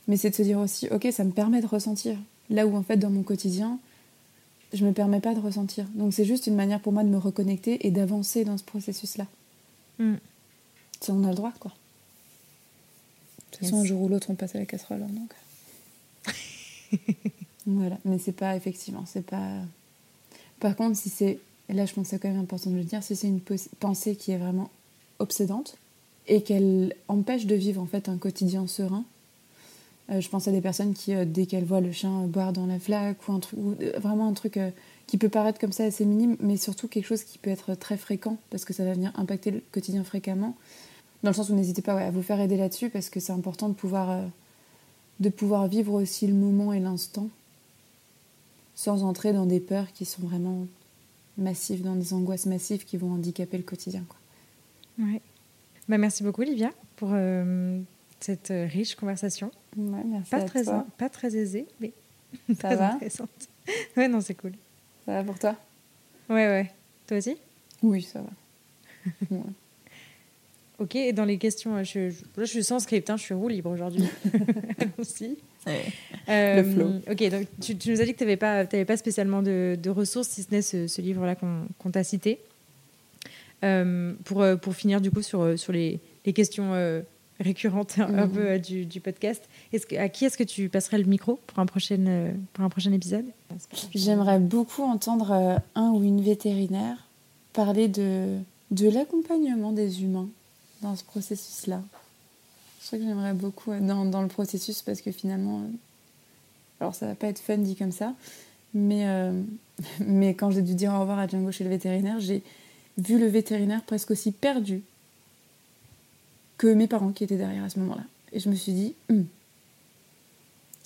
Mais 0.07 0.17
c'est 0.17 0.30
de 0.30 0.36
se 0.36 0.41
dire 0.41 0.59
aussi, 0.59 0.88
ok, 0.89 1.07
ça 1.11 1.24
me 1.24 1.32
permet 1.32 1.61
de 1.61 1.67
ressentir. 1.67 2.17
Là 2.49 2.65
où 2.65 2.76
en 2.76 2.84
fait 2.84 2.97
dans 2.97 3.09
mon 3.09 3.22
quotidien, 3.22 3.80
je 4.74 4.86
me 4.86 4.91
permets 4.91 5.20
pas 5.20 5.36
de 5.36 5.39
ressentir. 5.39 5.86
Donc 5.93 6.13
c'est 6.13 6.26
juste 6.26 6.47
une 6.47 6.55
manière 6.55 6.80
pour 6.80 6.93
moi 6.93 7.03
de 7.03 7.09
me 7.09 7.17
reconnecter 7.17 7.86
et 7.86 7.91
d'avancer 7.91 8.43
dans 8.43 8.57
ce 8.57 8.63
processus-là. 8.63 9.26
Mm. 9.99 10.15
Si 11.01 11.11
on 11.11 11.24
a 11.24 11.30
le 11.30 11.36
droit, 11.36 11.53
quoi. 11.59 11.74
De 13.52 13.58
toute 13.58 13.66
façon, 13.66 13.82
un 13.82 13.86
jour 13.86 14.02
ou 14.02 14.08
l'autre, 14.08 14.28
on 14.30 14.36
passe 14.36 14.56
à 14.56 14.60
la 14.60 14.66
casserole. 14.66 15.04
Hein, 15.04 15.10
donc. 15.12 16.34
voilà, 17.66 17.97
mais 18.06 18.18
c'est 18.18 18.32
pas 18.32 18.56
effectivement, 18.56 19.04
c'est 19.06 19.26
pas. 19.26 19.54
Par 20.60 20.76
contre, 20.76 20.97
si 20.97 21.10
c'est, 21.10 21.39
là, 21.70 21.86
je 21.86 21.93
pense 21.93 22.06
que 22.06 22.10
c'est 22.12 22.20
quand 22.20 22.30
même 22.30 22.41
important 22.41 22.70
de 22.70 22.76
le 22.76 22.84
dire, 22.84 23.02
si 23.04 23.16
c'est 23.16 23.28
une 23.28 23.41
pensée 23.80 24.16
qui 24.16 24.32
est 24.32 24.38
vraiment 24.38 24.70
obsédante, 25.20 25.78
et 26.30 26.41
qu'elle 26.41 26.95
empêche 27.08 27.45
de 27.45 27.56
vivre 27.56 27.82
en 27.82 27.86
fait 27.86 28.08
un 28.08 28.18
quotidien 28.18 28.68
serein. 28.68 29.04
Euh, 30.12 30.22
je 30.22 30.30
pense 30.30 30.47
à 30.47 30.52
des 30.52 30.62
personnes 30.62 30.93
qui, 30.93 31.14
euh, 31.14 31.26
dès 31.26 31.45
qu'elles 31.45 31.66
voient 31.66 31.82
le 31.82 31.91
chien 31.91 32.26
boire 32.28 32.54
dans 32.54 32.66
la 32.66 32.80
flaque 32.80 33.28
ou, 33.28 33.34
un 33.34 33.39
truc, 33.39 33.60
ou 33.60 33.76
euh, 33.82 33.97
vraiment 34.00 34.28
un 34.28 34.34
truc 34.34 34.60
qui 35.08 35.18
peut 35.18 35.30
paraître 35.30 35.60
comme 35.60 35.72
ça 35.72 35.84
assez 35.84 36.06
minime, 36.06 36.38
mais 36.39 36.56
surtout 36.56 36.88
quelque 36.88 37.06
chose 37.06 37.24
qui 37.24 37.38
peut 37.39 37.50
être 37.50 37.76
très 37.76 37.97
fréquent 37.97 38.38
parce 38.52 38.64
que 38.64 38.74
ça 38.74 38.86
va 38.86 38.93
venir 38.93 39.12
impacter 39.16 39.52
le 39.52 39.62
quotidien 39.72 40.04
fréquemment. 40.04 40.56
Dans 41.24 41.30
le 41.32 41.36
sens 41.36 41.49
où 41.49 41.55
n'hésitez 41.55 41.82
pas 41.82 41.93
à 41.99 42.11
vous 42.11 42.22
faire 42.22 42.39
aider 42.39 42.55
là-dessus 42.57 42.89
parce 42.89 43.09
que 43.09 43.20
c'est 43.20 43.34
important 43.34 43.67
de 43.70 43.74
pouvoir, 43.74 44.24
de 45.20 45.30
pouvoir 45.30 45.67
vivre 45.67 45.93
aussi 45.93 46.28
le 46.28 46.34
moment 46.34 46.72
et 46.74 46.80
l'instant 46.80 47.30
sans 48.76 49.03
entrer 49.03 49.34
dans 49.34 49.45
des 49.45 49.59
peurs 49.59 49.91
qui 49.91 50.05
sont 50.05 50.22
vraiment 50.22 50.65
massives, 51.38 51.82
dans 51.84 51.97
des 51.97 52.13
angoisses 52.13 52.45
massives 52.45 52.86
qui 52.86 52.95
vont 52.95 53.11
handicaper 53.11 53.57
le 53.57 53.63
quotidien. 53.63 54.05
Quoi. 54.07 55.05
Ouais. 55.05 55.22
Bah, 55.89 55.97
merci 55.97 56.24
beaucoup, 56.24 56.43
Olivia, 56.43 56.72
pour 56.95 57.09
euh, 57.11 57.82
cette 58.22 58.51
euh, 58.51 58.65
riche 58.67 58.95
conversation. 58.95 59.51
Ouais, 59.76 60.01
merci 60.05 60.30
pas, 60.32 60.38
à 60.38 60.43
très, 60.43 60.63
toi. 60.63 60.86
pas 60.97 61.09
très 61.09 61.36
aisée, 61.36 61.67
mais 61.82 61.91
ça 62.47 62.53
très 62.70 62.76
va? 62.78 62.93
intéressante. 62.93 63.49
Ouais, 63.97 64.07
non, 64.07 64.22
c'est 64.22 64.36
cool. 64.36 64.53
Ça 65.05 65.11
va 65.11 65.24
pour 65.26 65.38
toi? 65.38 65.57
Ouais, 66.30 66.47
ouais. 66.47 66.72
Toi 67.05 67.17
aussi? 67.17 67.36
Oui, 67.84 68.01
ça 68.01 68.22
va. 68.22 68.30
ouais. 69.32 69.43
Ok, 70.80 70.96
et 70.96 71.14
dans 71.14 71.26
les 71.26 71.38
questions, 71.38 71.84
je, 71.84 72.10
je, 72.10 72.24
je 72.38 72.44
suis 72.46 72.64
sans 72.64 72.80
script, 72.80 73.10
hein, 73.10 73.18
je 73.18 73.24
suis 73.24 73.34
roue 73.34 73.50
libre 73.50 73.70
aujourd'hui. 73.70 74.06
aussi. 74.98 75.38
le 76.28 76.64
flow. 76.64 76.92
Ok, 77.12 77.30
donc 77.30 77.48
tu, 77.62 77.78
tu, 77.78 77.92
nous 77.92 78.02
as 78.02 78.06
dit 78.06 78.14
que 78.14 78.18
tu 78.18 78.24
n'avais 78.24 78.38
pas, 78.38 78.66
pas 78.66 78.98
spécialement 78.98 79.42
de, 79.42 79.78
de, 79.82 79.90
ressources, 79.90 80.30
si 80.30 80.44
ce 80.44 80.52
n'est 80.52 80.62
ce, 80.62 80.88
ce 80.88 81.02
livre-là 81.02 81.36
qu'on 81.36 81.92
t'a 81.92 82.04
cité. 82.04 82.40
pour, 83.62 84.46
pour 84.62 84.74
finir, 84.74 85.02
du 85.02 85.12
coup, 85.12 85.22
sur, 85.22 85.60
sur 85.60 85.74
les, 85.74 86.00
les 86.26 86.34
questions 86.34 86.74
récurrente 87.40 88.00
un 88.00 88.28
mhm. 88.28 88.32
peu 88.32 88.48
euh, 88.48 88.58
du, 88.58 88.86
du 88.86 89.00
podcast. 89.00 89.44
Que, 89.72 89.96
à 89.98 90.10
qui 90.10 90.26
est-ce 90.26 90.38
que 90.38 90.44
tu 90.44 90.70
passerais 90.70 90.98
le 90.98 91.06
micro 91.06 91.40
pour 91.48 91.60
un 91.60 91.66
prochain, 91.66 92.06
euh, 92.08 92.32
pour 92.54 92.64
un 92.64 92.70
prochain 92.70 92.92
épisode? 92.92 93.26
J'aimerais 93.96 94.40
beaucoup 94.40 94.84
entendre 94.84 95.32
euh, 95.32 95.58
un 95.76 95.92
ou 95.92 96.04
une 96.04 96.22
vétérinaire 96.22 96.98
parler 97.54 97.88
de, 97.88 98.38
de 98.72 98.90
l'accompagnement 98.90 99.72
des 99.72 100.04
humains 100.04 100.30
dans 100.82 100.96
ce 100.96 101.04
processus-là. 101.04 101.82
Je 102.82 102.88
crois 102.88 103.00
que 103.00 103.06
j'aimerais 103.06 103.34
beaucoup 103.34 103.74
dans, 103.74 104.06
dans, 104.06 104.22
le 104.22 104.28
processus 104.28 104.82
parce 104.82 105.02
que 105.02 105.12
finalement, 105.12 105.64
alors 106.80 106.96
ça 106.96 107.08
va 107.08 107.16
pas 107.16 107.28
être 107.28 107.40
fun 107.40 107.58
dit 107.58 107.76
comme 107.76 107.92
ça, 107.92 108.14
mais, 108.74 109.06
mais 110.00 110.34
quand 110.34 110.52
j'ai 110.52 110.62
dû 110.62 110.76
dire 110.76 110.94
au 110.94 111.02
revoir 111.02 111.20
à 111.20 111.28
Django 111.28 111.52
chez 111.52 111.64
le 111.64 111.70
vétérinaire, 111.70 112.20
j'ai 112.20 112.42
vu 112.98 113.20
le 113.20 113.28
vétérinaire 113.28 113.84
presque 113.84 114.12
aussi 114.12 114.32
perdu 114.32 114.82
que 116.58 116.68
mes 116.68 116.88
parents 116.88 117.12
qui 117.12 117.24
étaient 117.24 117.38
derrière 117.38 117.64
à 117.64 117.70
ce 117.70 117.80
moment-là. 117.80 118.04
Et 118.32 118.40
je 118.40 118.50
me 118.50 118.56
suis 118.56 118.74
dit, 118.74 118.94
hum, 119.10 119.26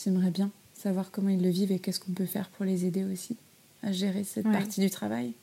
j'aimerais 0.01 0.31
bien 0.31 0.51
savoir 0.73 1.11
comment 1.11 1.29
ils 1.29 1.41
le 1.41 1.49
vivent 1.49 1.71
et 1.71 1.79
qu'est-ce 1.79 1.99
qu'on 1.99 2.11
peut 2.11 2.25
faire 2.25 2.49
pour 2.49 2.65
les 2.65 2.85
aider 2.85 3.03
aussi 3.03 3.35
à 3.81 3.91
gérer 3.91 4.23
cette 4.23 4.49
partie 4.49 4.81
du 4.81 4.89
travail. 4.89 5.33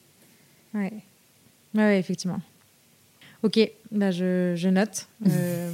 Ouais. 0.72 0.92
ouais, 1.74 1.98
effectivement. 1.98 2.40
Ok, 3.42 3.58
bah 3.90 4.10
je, 4.10 4.54
je 4.56 4.68
note. 4.68 5.06
Euh, 5.26 5.70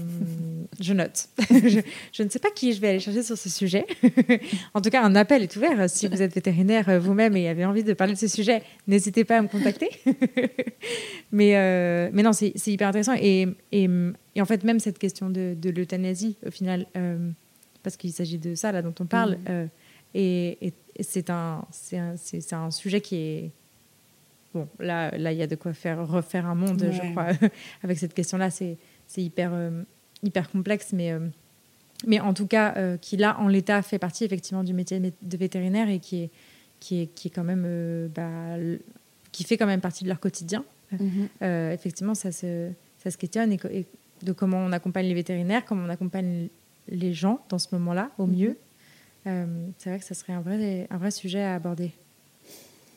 je 0.81 0.93
note. 0.93 1.29
je, 1.51 1.81
je, 2.13 2.23
ne 2.23 2.29
sais 2.29 2.39
pas 2.39 2.51
qui 2.51 2.73
je 2.73 2.81
vais 2.81 2.89
aller 2.89 2.99
chercher 2.99 3.23
sur 3.23 3.39
ce 3.39 3.49
sujet. 3.49 3.87
en 4.75 4.81
tout 4.83 4.91
cas, 4.91 5.03
un 5.03 5.15
appel 5.15 5.43
est 5.43 5.57
ouvert. 5.57 5.89
Si 5.89 6.09
vous 6.09 6.21
êtes 6.21 6.35
vétérinaire 6.35 6.89
euh, 6.89 6.99
vous-même 6.99 7.37
et 7.37 7.49
avez 7.49 7.65
envie 7.65 7.85
de 7.85 7.95
parler 7.95 8.13
de 8.15 8.19
ce 8.19 8.27
sujet, 8.27 8.63
n'hésitez 8.87 9.25
pas 9.25 9.39
à 9.39 9.43
me 9.43 9.49
contacter. 9.49 9.89
mais, 11.33 11.57
euh, 11.57 12.11
mais 12.13 12.23
non, 12.23 12.33
c'est 12.33 12.53
hyper 12.67 12.89
intéressant. 12.89 13.15
Et, 13.15 13.47
et, 13.73 13.89
et, 14.35 14.43
en 14.43 14.45
fait, 14.45 14.65
même 14.65 14.81
cette 14.81 14.99
question 14.99 15.31
de, 15.31 15.57
de 15.59 15.71
l'euthanasie, 15.71 16.37
au 16.47 16.51
final, 16.51 16.87
parce 17.83 17.97
qu'il 17.97 18.13
s'agit 18.13 18.39
de 18.39 18.55
ça 18.55 18.73
là 18.73 18.83
dont 18.83 18.95
on 19.01 19.07
parle, 19.07 19.39
mmh. 19.49 19.69
et, 20.15 20.59
et 20.67 21.03
c'est 21.03 21.31
un, 21.31 21.65
un, 21.93 22.15
un 22.53 22.71
sujet 22.71 23.01
qui 23.01 23.17
est 23.17 23.51
bon, 24.57 24.69
là, 24.79 25.17
là, 25.17 25.33
il 25.33 25.39
y 25.39 25.43
a 25.43 25.47
de 25.47 25.55
quoi 25.55 25.73
faire 25.73 26.07
refaire 26.07 26.47
un 26.47 26.55
monde, 26.55 26.89
je 26.91 27.11
crois, 27.11 27.29
avec 27.83 27.99
cette 27.99 28.15
question-là. 28.15 28.51
C'est, 28.51 28.79
c'est 29.07 29.23
hyper, 29.23 29.51
euh, 29.53 29.83
hyper 30.23 30.51
complexe, 30.51 30.93
mais, 30.93 31.13
euh, 31.13 31.21
mais 32.07 32.21
en 32.21 32.33
tout 32.33 32.47
cas, 32.47 32.75
euh, 32.77 32.97
qui 32.97 33.17
là, 33.17 33.39
en 33.39 33.49
l'état, 33.49 33.83
fait 33.83 33.99
partie 33.99 34.25
effectivement 34.25 34.65
du 34.65 34.73
métier 34.73 35.01
de 35.01 35.37
vétérinaire 35.37 35.89
et 35.89 35.99
qui 35.99 36.23
est, 36.23 36.31
qui 36.81 37.03
est, 37.03 37.07
qui 37.09 37.29
est 37.29 37.31
quand 37.31 37.45
même, 37.45 38.09
bah, 38.15 38.57
qui 39.33 39.45
fait 39.45 39.57
quand 39.57 39.67
même 39.67 39.81
partie 39.81 40.05
de 40.05 40.09
leur 40.09 40.21
quotidien. 40.21 40.65
Mhm. 40.93 41.29
effectivement, 41.73 42.15
ça 42.15 42.31
se, 42.31 42.71
ça 43.03 43.11
se 43.11 43.19
questionne 43.19 43.53
et, 43.53 43.87
de 44.23 44.33
comment 44.33 44.59
on 44.59 44.71
accompagne 44.73 45.07
les 45.07 45.15
vétérinaires, 45.15 45.65
comment 45.65 45.85
on 45.85 45.91
accompagne 45.91 46.49
les 46.89 47.13
gens 47.13 47.45
dans 47.49 47.59
ce 47.59 47.69
moment-là, 47.73 48.11
au 48.19 48.27
mhm. 48.27 48.37
mieux. 48.37 48.57
c'est 49.79 49.91
vrai 49.91 49.99
que 49.99 50.05
ça 50.05 50.15
serait 50.15 50.33
un 50.33 50.41
vrai, 50.41 50.87
un 50.91 50.97
vrai 50.97 51.11
sujet 51.11 51.43
à 51.43 51.55
aborder. 51.55 51.91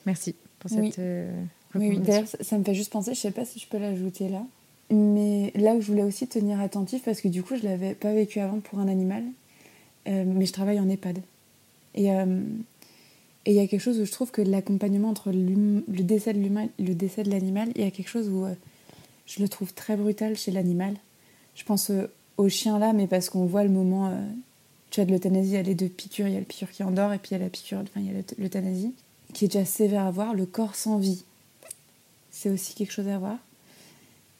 Merci 0.06 0.36
pour 0.60 0.70
cette. 0.70 0.80
Oui, 0.80 0.94
euh, 1.00 1.32
oui, 1.76 2.00
d'ailleurs, 2.00 2.28
ça, 2.28 2.58
me 2.58 2.64
fait 2.64 2.76
juste 2.76 2.92
penser, 2.92 3.14
je 3.14 3.20
sais 3.20 3.32
pas 3.32 3.46
si 3.46 3.60
je 3.60 3.68
peux 3.68 3.78
l'ajouter 3.78 4.30
là, 4.30 4.44
mais 4.90 5.52
là 5.56 5.76
où 5.76 5.82
je 5.82 5.88
voulais 5.88 6.04
aussi 6.04 6.28
tenir 6.28 6.60
attentif, 6.60 7.04
parce 7.04 7.22
que 7.22 7.28
du 7.28 7.44
coup, 7.44 7.56
je 7.56 7.64
l'avais 7.64 7.94
pas 7.94 8.14
vécu 8.14 8.40
avant 8.40 8.60
pour 8.60 8.80
un 8.80 8.88
animal, 8.88 9.24
euh, 10.08 10.24
mais 10.26 10.46
je 10.46 10.54
travaille 10.54 10.80
en 10.80 10.90
EHPAD. 10.90 11.20
Et 11.96 12.12
euh, 12.12 12.42
et 13.46 13.52
il 13.52 13.56
y 13.56 13.60
a 13.60 13.68
quelque 13.68 13.82
chose 13.82 14.00
où 14.00 14.06
je 14.06 14.12
trouve 14.12 14.32
que 14.32 14.42
l'accompagnement 14.42 15.10
entre 15.10 15.32
le 15.32 16.04
décès 16.04 16.34
de 16.34 16.40
l'humain 16.40 16.68
et 16.78 16.84
le 16.84 16.94
décès 16.94 17.24
de 17.24 17.32
l'animal, 17.32 17.70
il 17.74 17.82
y 17.82 17.88
a 17.88 17.90
quelque 17.90 18.10
chose 18.10 18.28
où 18.30 18.46
je 19.26 19.42
le 19.42 19.48
trouve 19.48 19.74
très 19.74 19.96
brutal 19.96 20.36
chez 20.36 20.52
l'animal. 20.52 20.94
Je 21.56 21.64
pense 21.64 21.90
au 22.38 22.50
chien 22.50 22.78
là, 22.78 22.92
mais 22.94 23.08
parce 23.08 23.30
qu'on 23.30 23.46
voit 23.46 23.64
le 23.64 23.70
moment. 23.70 24.14
tu 24.92 25.00
as 25.00 25.06
de 25.06 25.12
l'euthanasie, 25.12 25.52
il 25.52 25.54
y 25.54 25.58
a 25.58 25.64
les 25.64 25.74
deux 25.74 25.88
piqûres, 25.88 26.28
il 26.28 26.34
y 26.34 26.36
a 26.36 26.40
le 26.40 26.46
piqûre 26.46 26.70
qui 26.70 26.84
endort 26.84 27.14
et 27.14 27.18
puis 27.18 27.30
il 27.32 27.38
y 27.38 27.42
a 27.42 27.44
la 27.44 27.50
piqûre, 27.50 27.80
enfin 27.80 28.02
il 28.02 28.08
y 28.08 28.10
a 28.10 28.22
l'euthanasie 28.38 28.94
qui 29.34 29.46
est 29.46 29.48
déjà 29.48 29.66
sévère 29.66 30.06
à 30.06 30.12
voir, 30.12 30.34
le 30.34 30.46
corps 30.46 30.76
sans 30.76 30.98
vie. 30.98 31.24
C'est 32.32 32.50
aussi 32.50 32.74
quelque 32.74 32.92
chose 32.92 33.08
à 33.08 33.18
voir. 33.18 33.38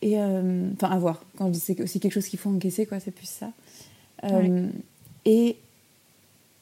Et 0.02 0.20
euh, 0.20 0.70
enfin, 0.74 0.90
à 0.90 0.98
voir. 0.98 1.24
Quand 1.38 1.48
je 1.48 1.52
dis 1.52 1.60
c'est 1.60 1.82
aussi 1.82 2.00
quelque 2.00 2.14
chose 2.14 2.28
qu'il 2.28 2.40
faut 2.40 2.50
encaisser, 2.50 2.86
quoi, 2.86 3.00
c'est 3.00 3.12
plus 3.12 3.28
ça. 3.28 3.52
Euh, 4.24 4.68
et, 5.26 5.58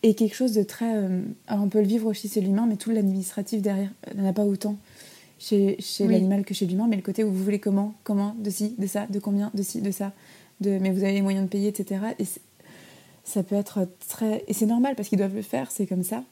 et 0.03 0.15
quelque 0.15 0.35
chose 0.35 0.53
de 0.53 0.63
très. 0.63 0.95
Euh, 0.95 1.21
alors, 1.47 1.63
on 1.63 1.69
peut 1.69 1.79
le 1.79 1.87
vivre 1.87 2.07
aussi 2.07 2.29
chez 2.29 2.41
l'humain, 2.41 2.65
mais 2.67 2.77
tout 2.77 2.89
l'administratif 2.89 3.61
derrière 3.61 3.91
n'en 4.15 4.27
a 4.27 4.33
pas 4.33 4.45
autant 4.45 4.77
chez, 5.39 5.77
chez 5.79 6.07
l'animal 6.07 6.43
que 6.43 6.53
chez 6.53 6.65
l'humain. 6.65 6.87
Mais 6.87 6.95
le 6.95 7.01
côté 7.01 7.23
où 7.23 7.31
vous 7.31 7.43
voulez 7.43 7.59
comment, 7.59 7.93
comment, 8.03 8.35
de 8.39 8.49
ci, 8.49 8.73
de 8.77 8.87
ça, 8.87 9.05
de 9.07 9.19
combien, 9.19 9.51
de 9.53 9.61
ci, 9.61 9.81
de 9.81 9.91
ça, 9.91 10.13
de 10.61 10.77
mais 10.79 10.91
vous 10.91 11.03
avez 11.03 11.13
les 11.13 11.21
moyens 11.21 11.45
de 11.45 11.49
payer, 11.49 11.67
etc. 11.69 12.01
Et 12.19 12.25
ça 13.23 13.43
peut 13.43 13.55
être 13.55 13.87
très. 14.07 14.43
Et 14.47 14.53
c'est 14.53 14.65
normal 14.65 14.95
parce 14.95 15.09
qu'ils 15.09 15.19
doivent 15.19 15.35
le 15.35 15.43
faire, 15.43 15.69
c'est 15.71 15.85
comme 15.85 16.03
ça. 16.03 16.23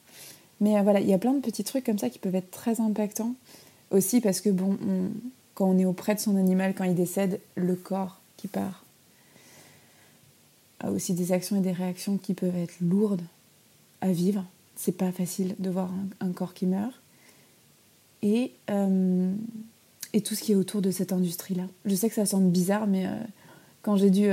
Mais 0.61 0.77
euh, 0.77 0.81
voilà, 0.81 0.99
il 0.99 1.09
y 1.09 1.13
a 1.13 1.17
plein 1.17 1.33
de 1.33 1.41
petits 1.41 1.63
trucs 1.63 1.85
comme 1.85 1.99
ça 1.99 2.09
qui 2.09 2.19
peuvent 2.19 2.35
être 2.35 2.51
très 2.51 2.81
impactants. 2.81 3.35
Aussi 3.91 4.19
parce 4.21 4.41
que, 4.41 4.49
bon, 4.49 4.77
quand 5.53 5.69
on 5.69 5.77
est 5.77 5.85
auprès 5.85 6.15
de 6.15 6.19
son 6.19 6.35
animal, 6.37 6.73
quand 6.75 6.83
il 6.83 6.95
décède, 6.95 7.39
le 7.55 7.75
corps 7.75 8.19
qui 8.37 8.47
part 8.47 8.83
a 10.79 10.91
aussi 10.91 11.13
des 11.13 11.31
actions 11.31 11.57
et 11.57 11.61
des 11.61 11.71
réactions 11.71 12.17
qui 12.17 12.33
peuvent 12.33 12.57
être 12.57 12.75
lourdes 12.81 13.21
à 14.01 14.11
vivre. 14.11 14.43
C'est 14.75 14.97
pas 14.97 15.11
facile 15.11 15.55
de 15.59 15.69
voir 15.69 15.89
un, 16.19 16.31
corps 16.31 16.53
qui 16.53 16.65
meurt. 16.65 16.93
Et, 18.21 18.51
euh, 18.69 19.33
et 20.13 20.21
tout 20.21 20.35
ce 20.35 20.43
qui 20.43 20.51
est 20.51 20.55
autour 20.55 20.81
de 20.81 20.91
cette 20.91 21.13
industrie-là. 21.13 21.63
Je 21.85 21.95
sais 21.95 22.09
que 22.09 22.15
ça 22.15 22.25
semble 22.25 22.49
bizarre, 22.49 22.87
mais 22.87 23.05
euh, 23.05 23.11
quand 23.83 23.95
j'ai 23.95 24.09
dû 24.09 24.29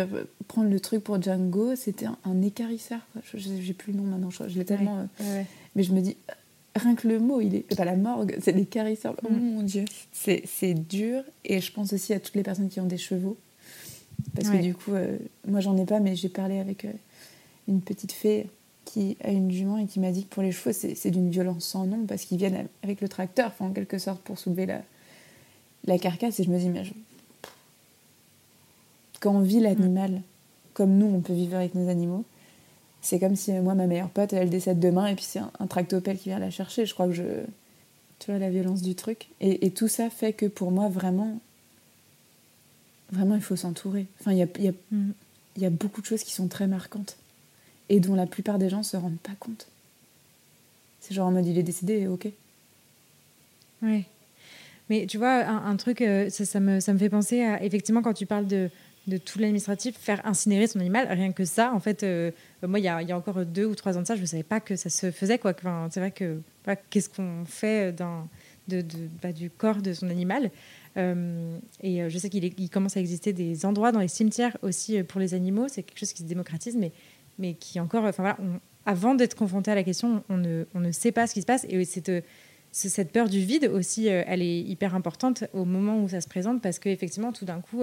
prendre 0.49 0.71
le 0.71 0.81
truc 0.81 1.05
pour 1.05 1.21
Django, 1.21 1.77
c'était 1.77 2.07
un, 2.25 2.43
écarisseur. 2.43 3.01
Je 3.23 3.39
J'ai 3.39 3.75
plus 3.75 3.93
le 3.93 3.99
nom 3.99 4.05
maintenant, 4.05 4.31
je, 4.31 4.59
l'ai 4.59 4.65
tellement. 4.65 5.07
Mais 5.75 5.83
je 5.83 5.93
me 5.93 6.01
dis, 6.01 6.17
rien 6.75 6.95
que 6.95 7.09
le 7.09 7.19
mot, 7.19 7.41
il 7.41 7.55
est 7.55 7.77
pas 7.77 7.85
la 7.85 7.97
morgue, 7.97 8.37
c'est 8.41 8.53
des 8.53 8.67
carisseurs. 8.67 9.17
Oh 9.25 9.31
mon 9.31 9.63
Dieu. 9.63 9.85
C'est 10.13 10.75
dur. 10.75 11.23
Et 11.45 11.61
je 11.61 11.73
pense 11.73 11.93
aussi 11.93 12.13
à 12.13 12.21
toutes 12.21 12.35
les 12.35 12.43
personnes 12.43 12.69
qui 12.69 12.81
ont 12.81 12.87
des 12.87 12.99
chevaux. 12.99 13.37
Parce 14.35 14.49
que 14.49 14.57
du 14.59 14.75
coup, 14.75 14.93
euh, 14.93 15.19
moi 15.49 15.61
j'en 15.61 15.77
ai 15.77 15.85
pas, 15.85 15.99
mais 15.99 16.15
j'ai 16.15 16.29
parlé 16.29 16.59
avec 16.59 16.85
euh, 16.85 16.93
une 17.67 17.81
petite 17.81 18.13
fée 18.13 18.47
qui 18.85 19.17
a 19.23 19.31
une 19.31 19.51
jument 19.51 19.79
et 19.79 19.87
qui 19.87 20.01
m'a 20.01 20.11
dit 20.11 20.25
que 20.25 20.29
pour 20.29 20.43
les 20.43 20.53
chevaux, 20.53 20.73
c'est 20.73 21.11
d'une 21.11 21.31
violence 21.31 21.65
sans 21.65 21.87
nom 21.87 22.05
parce 22.07 22.25
qu'ils 22.25 22.39
viennent 22.39 22.69
avec 22.83 23.01
le 23.01 23.09
tracteur, 23.09 23.49
enfin, 23.49 23.67
en 23.67 23.73
quelque 23.73 23.99
sorte, 23.99 24.21
pour 24.23 24.39
soulever 24.39 24.67
la, 24.67 24.83
la 25.85 25.99
carcasse. 25.99 26.41
Et 26.41 26.45
je 26.45 26.51
me 26.51 26.59
dis, 26.59 26.69
mais 26.69 26.85
quand 29.21 29.35
on 29.35 29.41
vit 29.41 29.61
l'animal 29.61 30.21
comme 30.75 30.97
nous, 30.97 31.07
on 31.07 31.21
peut 31.21 31.33
vivre 31.33 31.57
avec 31.57 31.75
nos 31.75 31.89
animaux, 31.89 32.25
c'est 33.03 33.19
comme 33.19 33.35
si 33.35 33.53
moi, 33.53 33.75
ma 33.75 33.87
meilleure 33.87 34.09
pote, 34.09 34.33
elle 34.33 34.49
décède 34.49 34.79
demain 34.79 35.07
et 35.07 35.17
puis 35.17 35.25
c'est 35.25 35.41
un, 35.41 35.67
tractopelle 35.67 36.17
qui 36.17 36.29
vient 36.29 36.39
la 36.39 36.51
chercher. 36.51 36.87
Je 36.87 36.95
crois 36.95 37.07
que 37.07 37.13
je. 37.13 37.25
Tu 38.21 38.31
vois, 38.31 38.39
la 38.39 38.49
violence 38.49 38.81
du 38.81 38.95
truc. 38.95 39.29
Et, 39.41 39.71
tout 39.73 39.89
ça 39.89 40.09
fait 40.09 40.33
que 40.33 40.47
pour 40.47 40.71
moi, 40.71 40.89
vraiment. 40.89 41.41
Vraiment, 43.11 43.35
il 43.35 43.43
faut 43.43 43.57
s'entourer. 43.57 44.07
Enfin, 44.21 44.33
il 44.33 44.39
y 44.39 44.43
a, 44.43 44.47
y, 44.59 44.69
a, 44.69 44.73
mm. 44.93 45.13
y 45.59 45.67
a 45.67 45.71
beaucoup 45.71 46.01
de 46.01 46.07
choses 46.07 46.23
qui 46.23 46.33
sont 46.33 46.47
très 46.47 46.69
marquantes 46.69 47.17
et 47.89 47.99
dont 47.99 48.15
la 48.15 48.27
plupart 48.27 48.59
des 48.59 48.71
gens 48.71 48.79
ne 48.79 48.85
se 48.85 48.97
rendent 48.97 49.19
pas 49.19 49.35
compte. 49.39 49.67
C'est 51.01 51.13
genre 51.13 51.27
en 51.27 51.33
mode 51.33 51.47
il 51.47 51.59
est 51.59 51.65
décédé, 51.65 52.07
ok. 52.07 52.29
Oui. 53.83 54.05
Mais 54.89 55.07
tu 55.07 55.19
vois, 55.19 55.45
un, 55.45 55.77
truc, 55.77 56.01
euh, 56.01 56.31
ça, 56.31 56.45
ça, 56.45 56.61
me, 56.61 56.79
ça 56.79 56.93
me 56.93 56.99
fait 56.99 57.11
penser 57.11 57.43
à, 57.43 57.63
effectivement, 57.65 58.03
quand 58.03 58.15
tu 58.15 58.27
parles 58.27 58.47
de, 58.47 58.71
de 59.09 59.17
tout 59.17 59.39
l'administratif, 59.39 59.97
faire 59.99 60.25
incinérer 60.25 60.67
son 60.67 60.79
animal, 60.79 61.09
rien 61.11 61.33
que 61.33 61.45
ça, 61.45 61.73
en 61.73 61.81
fait, 61.81 62.03
euh, 62.03 62.31
moi, 62.63 62.79
il 62.79 62.85
y, 62.85 62.89
a, 62.89 63.17
encore 63.17 63.45
deux 63.45 63.65
ou 63.65 63.75
trois 63.75 63.99
ans 63.99 64.03
de 64.03 64.07
ça, 64.07 64.15
je 64.15 64.21
ne 64.21 64.27
savais 64.27 64.45
pas 64.45 64.61
que 64.61 64.77
ça 64.77 64.91
se 64.91 65.11
faisait. 65.11 65.39
Quoi. 65.39 65.55
Enfin, 65.59 65.89
c'est 65.91 65.99
vrai 65.99 66.13
que 66.13 66.41
qu'est-ce 66.91 67.09
qu'on 67.09 67.45
fait 67.45 67.93
dans, 67.93 68.29
de, 68.69 68.85
bah, 69.21 69.33
du 69.33 69.51
corps 69.51 69.83
de 69.83 69.93
son 69.93 70.09
animal 70.09 70.51
euh, 70.97 71.59
Et 71.83 72.03
euh, 72.03 72.09
je 72.09 72.19
sais 72.19 72.31
qu'il 72.31 72.45
il 72.45 72.71
commence 72.71 72.97
à 72.97 73.01
exister 73.01 73.33
des 73.33 73.67
endroits 73.67 73.91
dans 73.91 73.99
les 73.99 74.09
cimetières 74.09 74.57
aussi 74.63 75.03
pour 75.03 75.21
les 75.21 75.35
animaux. 75.35 75.67
C'est 75.69 75.83
quelque 75.83 75.99
chose 75.99 76.13
qui 76.13 76.23
se 76.23 76.29
démocratise, 76.29 76.77
mais, 76.77 76.93
mais 77.41 77.55
qui 77.55 77.81
encore, 77.81 78.05
enfin 78.05 78.23
voilà, 78.23 78.39
avant 78.87 79.17
d'être 79.17 79.35
confronté 79.35 79.73
à 79.73 79.75
la 79.75 79.83
question, 79.83 80.23
on 80.29 80.37
ne, 80.37 80.65
on 80.75 80.81
ne, 80.81 80.93
sait 80.93 81.13
pas 81.13 81.27
ce 81.27 81.35
qui 81.35 81.41
se 81.41 81.47
passe. 81.47 81.67
Et 81.69 81.85
cette, 81.85 82.13
cette 82.71 83.11
peur 83.11 83.29
du 83.29 83.41
vide 83.41 83.65
aussi, 83.65 84.07
elle 84.07 84.43
est 84.43 84.61
hyper 84.61 84.95
importante 84.95 85.43
au 85.53 85.65
moment 85.65 86.01
où 86.01 86.09
ça 86.09 86.21
se 86.21 86.29
présente, 86.29 86.63
parce 86.63 86.79
qu'effectivement, 86.79 87.33
tout 87.33 87.45
d'un 87.45 87.61
coup 87.61 87.83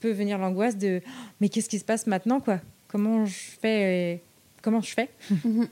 peut 0.00 0.12
venir 0.12 0.38
l'angoisse 0.38 0.76
de 0.76 1.00
mais 1.40 1.48
qu'est-ce 1.48 1.68
qui 1.68 1.78
se 1.78 1.84
passe 1.84 2.06
maintenant 2.06 2.40
quoi? 2.40 2.60
Comment 2.88 3.26
je 3.26 3.34
fais 3.60 4.20
Comment 4.62 4.80
je 4.80 4.94
fais? 4.94 5.10
Mhm. 5.30 5.68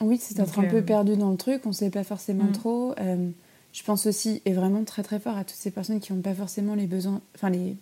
Oui, 0.00 0.18
c'est 0.20 0.38
être 0.38 0.58
un 0.58 0.64
peu 0.64 0.78
euh, 0.78 0.82
perdu 0.82 1.16
dans 1.16 1.30
le 1.30 1.36
truc, 1.36 1.62
on 1.64 1.68
ne 1.68 1.74
sait 1.74 1.90
pas 1.90 2.02
forcément 2.02 2.44
mhm. 2.44 2.52
trop. 2.52 2.94
Euh, 2.98 3.28
je 3.72 3.82
pense 3.84 4.06
aussi, 4.06 4.42
et 4.44 4.52
vraiment 4.52 4.84
très 4.84 5.02
très 5.02 5.20
fort, 5.20 5.36
à 5.36 5.44
toutes 5.44 5.56
ces 5.56 5.70
personnes 5.70 6.00
qui 6.00 6.12
n'ont 6.12 6.22
pas 6.22 6.34
forcément 6.34 6.74
les 6.74 6.86
besoins, 6.86 7.20
enfin 7.34 7.50
les, 7.50 7.76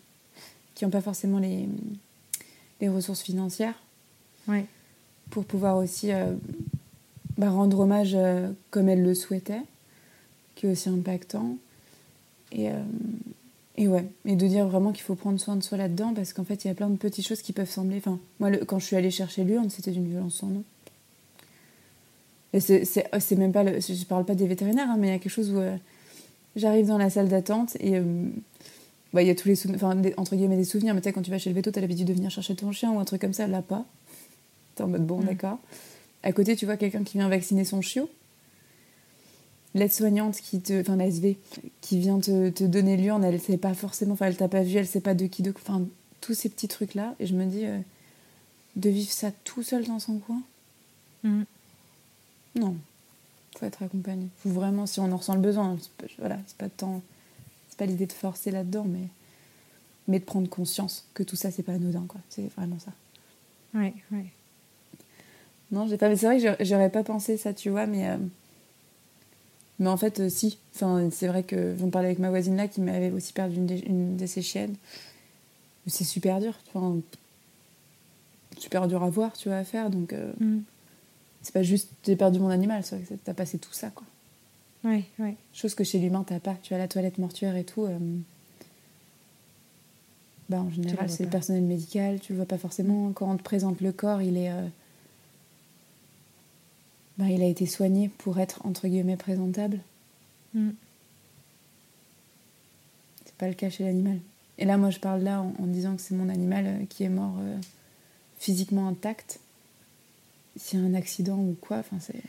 qui 0.74 0.84
n'ont 0.84 0.90
pas 0.90 1.00
forcément 1.00 1.38
les, 1.38 1.68
les 2.80 2.88
ressources 2.88 3.22
financières. 3.22 3.74
Ouais. 4.48 4.66
Pour 5.30 5.44
pouvoir 5.44 5.76
aussi 5.76 6.12
euh, 6.12 6.34
bah, 7.38 7.50
rendre 7.50 7.80
hommage 7.80 8.16
comme 8.70 8.88
elles 8.88 9.02
le 9.02 9.14
souhaitaient, 9.14 9.62
qui 10.56 10.66
est 10.66 10.70
aussi 10.70 10.88
impactant. 10.88 11.56
Et, 12.52 12.68
et 13.80 13.88
ouais, 13.88 14.04
et 14.26 14.36
de 14.36 14.46
dire 14.46 14.68
vraiment 14.68 14.92
qu'il 14.92 15.02
faut 15.02 15.14
prendre 15.14 15.40
soin 15.40 15.56
de 15.56 15.62
soi 15.62 15.78
là-dedans, 15.78 16.12
parce 16.14 16.34
qu'en 16.34 16.44
fait, 16.44 16.64
il 16.64 16.68
y 16.68 16.70
a 16.70 16.74
plein 16.74 16.90
de 16.90 16.98
petites 16.98 17.26
choses 17.26 17.40
qui 17.40 17.54
peuvent 17.54 17.70
sembler. 17.70 17.96
Enfin, 17.96 18.18
moi, 18.38 18.50
le, 18.50 18.58
quand 18.58 18.78
je 18.78 18.84
suis 18.84 18.94
allée 18.94 19.10
chercher 19.10 19.42
l'urne, 19.42 19.70
c'était 19.70 19.90
d'une 19.90 20.06
violence 20.06 20.34
sans 20.34 20.48
nom. 20.48 20.64
Et 22.52 22.60
c'est 22.60 23.36
même 23.36 23.52
pas. 23.52 23.62
Le, 23.62 23.80
je 23.80 24.04
parle 24.04 24.26
pas 24.26 24.34
des 24.34 24.46
vétérinaires, 24.46 24.90
hein, 24.90 24.96
mais 24.98 25.08
il 25.08 25.10
y 25.10 25.14
a 25.14 25.18
quelque 25.18 25.32
chose 25.32 25.50
où 25.50 25.60
j'arrive 26.56 26.88
dans 26.88 26.98
la 26.98 27.08
salle 27.08 27.28
d'attente 27.28 27.76
et 27.80 27.98
bah, 29.12 29.22
il 29.22 29.28
y 29.28 29.30
a 29.30 29.34
tous 29.34 29.48
les 29.48 29.70
enfin, 29.74 29.96
entre 30.16 30.36
guillemets 30.36 30.56
des 30.56 30.64
souvenirs, 30.64 30.94
mais 30.94 31.00
tu 31.00 31.08
sais, 31.08 31.12
quand 31.12 31.22
tu 31.22 31.30
vas 31.30 31.38
chez 31.38 31.48
le 31.48 31.56
veto, 31.56 31.70
tu 31.70 31.78
as 31.78 31.80
l'habitude 31.80 32.06
de 32.06 32.12
venir 32.12 32.30
chercher 32.30 32.54
ton 32.54 32.72
chien 32.72 32.92
ou 32.92 32.98
un 32.98 33.04
truc 33.04 33.20
comme 33.20 33.32
ça, 33.32 33.46
là 33.46 33.62
pas. 33.62 33.86
T'es 34.74 34.82
en 34.82 34.88
mode 34.88 35.06
bon, 35.06 35.20
mm. 35.20 35.24
d'accord. 35.24 35.58
À 36.22 36.32
côté, 36.32 36.54
tu 36.54 36.66
vois 36.66 36.76
quelqu'un 36.76 37.02
qui 37.02 37.16
vient 37.16 37.28
vacciner 37.28 37.64
son 37.64 37.80
chiot. 37.80 38.10
L'aide-soignante 39.74 40.36
qui 40.40 40.60
te. 40.60 40.80
Enfin, 40.80 40.96
l'ASV, 40.96 41.36
qui 41.80 41.98
vient 41.98 42.18
te, 42.18 42.50
te 42.50 42.64
donner 42.64 42.96
l'urne, 42.96 43.24
elle 43.24 43.40
sait 43.40 43.58
pas 43.58 43.74
forcément, 43.74 44.14
enfin, 44.14 44.26
elle 44.26 44.36
t'a 44.36 44.48
pas 44.48 44.62
vu, 44.62 44.76
elle 44.76 44.86
sait 44.86 45.00
pas 45.00 45.14
de 45.14 45.26
qui, 45.26 45.42
de. 45.42 45.52
Enfin, 45.56 45.82
tous 46.20 46.34
ces 46.34 46.48
petits 46.48 46.68
trucs-là. 46.68 47.14
Et 47.20 47.26
je 47.26 47.34
me 47.34 47.46
dis, 47.46 47.66
euh, 47.66 47.78
de 48.76 48.90
vivre 48.90 49.10
ça 49.10 49.30
tout 49.44 49.62
seul 49.62 49.86
dans 49.86 49.98
son 49.98 50.18
coin? 50.18 50.42
Mm. 51.22 51.42
Non. 52.56 52.76
Faut 53.56 53.66
être 53.66 53.82
accompagné. 53.82 54.26
Faut 54.38 54.50
vraiment, 54.50 54.86
si 54.86 55.00
on 55.00 55.12
en 55.12 55.16
ressent 55.16 55.34
le 55.34 55.40
besoin, 55.40 55.76
voilà, 56.18 56.38
c'est 56.46 56.56
pas 56.56 56.66
de 56.66 56.72
temps 56.72 57.02
pas 57.80 57.86
l'idée 57.86 58.06
de 58.06 58.12
forcer 58.12 58.50
là-dedans, 58.50 58.84
mais, 58.86 59.08
mais 60.06 60.18
de 60.18 60.24
prendre 60.24 60.48
conscience 60.50 61.06
que 61.14 61.22
tout 61.22 61.36
ça, 61.36 61.50
c'est 61.50 61.62
pas 61.62 61.72
anodin, 61.72 62.04
quoi. 62.06 62.20
C'est 62.28 62.52
vraiment 62.54 62.78
ça. 62.78 62.92
Ouais, 63.72 63.94
ouais. 64.12 64.26
Non, 65.72 65.88
j'ai 65.88 65.96
pas. 65.96 66.14
C'est 66.14 66.26
vrai 66.26 66.56
que 66.56 66.62
j'aurais 66.64 66.90
pas 66.90 67.02
pensé 67.02 67.38
ça, 67.38 67.54
tu 67.54 67.70
vois, 67.70 67.86
mais. 67.86 68.10
Euh, 68.10 68.18
mais 69.80 69.88
en 69.88 69.96
fait, 69.96 70.20
euh, 70.20 70.28
si. 70.28 70.58
Enfin, 70.74 71.08
c'est 71.10 71.26
vrai 71.26 71.42
que 71.42 71.74
j'en 71.78 71.88
parlais 71.88 72.08
avec 72.08 72.20
ma 72.20 72.28
voisine 72.28 72.56
là 72.56 72.68
qui 72.68 72.80
m'avait 72.82 73.10
aussi 73.10 73.32
perdu 73.32 73.56
une 73.56 73.66
de, 73.66 73.74
une 73.86 74.16
de 74.16 74.26
ses 74.26 74.42
chiennes. 74.42 74.76
C'est 75.86 76.04
super 76.04 76.38
dur. 76.38 76.54
Enfin, 76.68 77.00
super 78.58 78.86
dur 78.86 79.02
à 79.02 79.10
voir, 79.10 79.32
tu 79.32 79.48
vois, 79.48 79.58
à 79.58 79.64
faire. 79.64 79.90
Donc, 79.90 80.12
euh, 80.12 80.32
mm. 80.38 80.60
c'est 81.42 81.54
pas 81.54 81.62
juste 81.62 81.88
j'ai 82.04 82.14
perdu 82.14 82.38
mon 82.38 82.50
animal, 82.50 82.84
c'est 82.84 82.98
que 82.98 83.14
t'as 83.24 83.34
passé 83.34 83.58
tout 83.58 83.72
ça, 83.72 83.88
quoi. 83.90 84.06
Ouais, 84.84 85.04
ouais. 85.18 85.34
Chose 85.52 85.74
que 85.74 85.82
chez 85.82 85.98
l'humain, 85.98 86.24
t'as 86.26 86.40
pas. 86.40 86.56
Tu 86.62 86.74
as 86.74 86.78
la 86.78 86.88
toilette 86.88 87.18
mortuaire 87.18 87.56
et 87.56 87.64
tout. 87.64 87.84
Euh, 87.84 87.98
bah, 90.50 90.60
en 90.60 90.70
général, 90.70 91.08
c'est 91.08 91.24
le 91.24 91.30
personnel 91.30 91.62
médical. 91.62 92.20
Tu 92.20 92.32
le 92.32 92.36
vois 92.36 92.46
pas 92.46 92.58
forcément. 92.58 93.12
Quand 93.12 93.30
on 93.30 93.36
te 93.36 93.42
présente 93.42 93.80
le 93.80 93.92
corps, 93.92 94.20
il 94.20 94.36
est. 94.36 94.50
Euh, 94.50 94.66
bah, 97.20 97.28
il 97.28 97.42
a 97.42 97.46
été 97.46 97.66
soigné 97.66 98.08
pour 98.08 98.40
être, 98.40 98.66
entre 98.66 98.88
guillemets, 98.88 99.16
présentable. 99.16 99.78
Mm. 100.54 100.70
C'est 103.24 103.34
pas 103.34 103.48
le 103.48 103.54
cas 103.54 103.70
chez 103.70 103.84
l'animal. 103.84 104.18
Et 104.58 104.64
là, 104.64 104.76
moi, 104.76 104.90
je 104.90 104.98
parle 104.98 105.22
là 105.22 105.40
en, 105.40 105.66
disant 105.66 105.94
que 105.94 106.02
c'est 106.02 106.14
mon 106.14 106.28
animal 106.28 106.66
euh, 106.66 106.84
qui 106.86 107.04
est 107.04 107.08
mort 107.08 107.36
physiquement 108.38 108.88
intact. 108.88 109.38
S'il 110.56 110.80
y 110.80 110.82
a 110.82 110.86
un 110.86 110.94
accident 110.94 111.38
ou 111.38 111.56
quoi, 111.60 111.78
enfin, 111.78 111.98
c'est. 112.00 112.22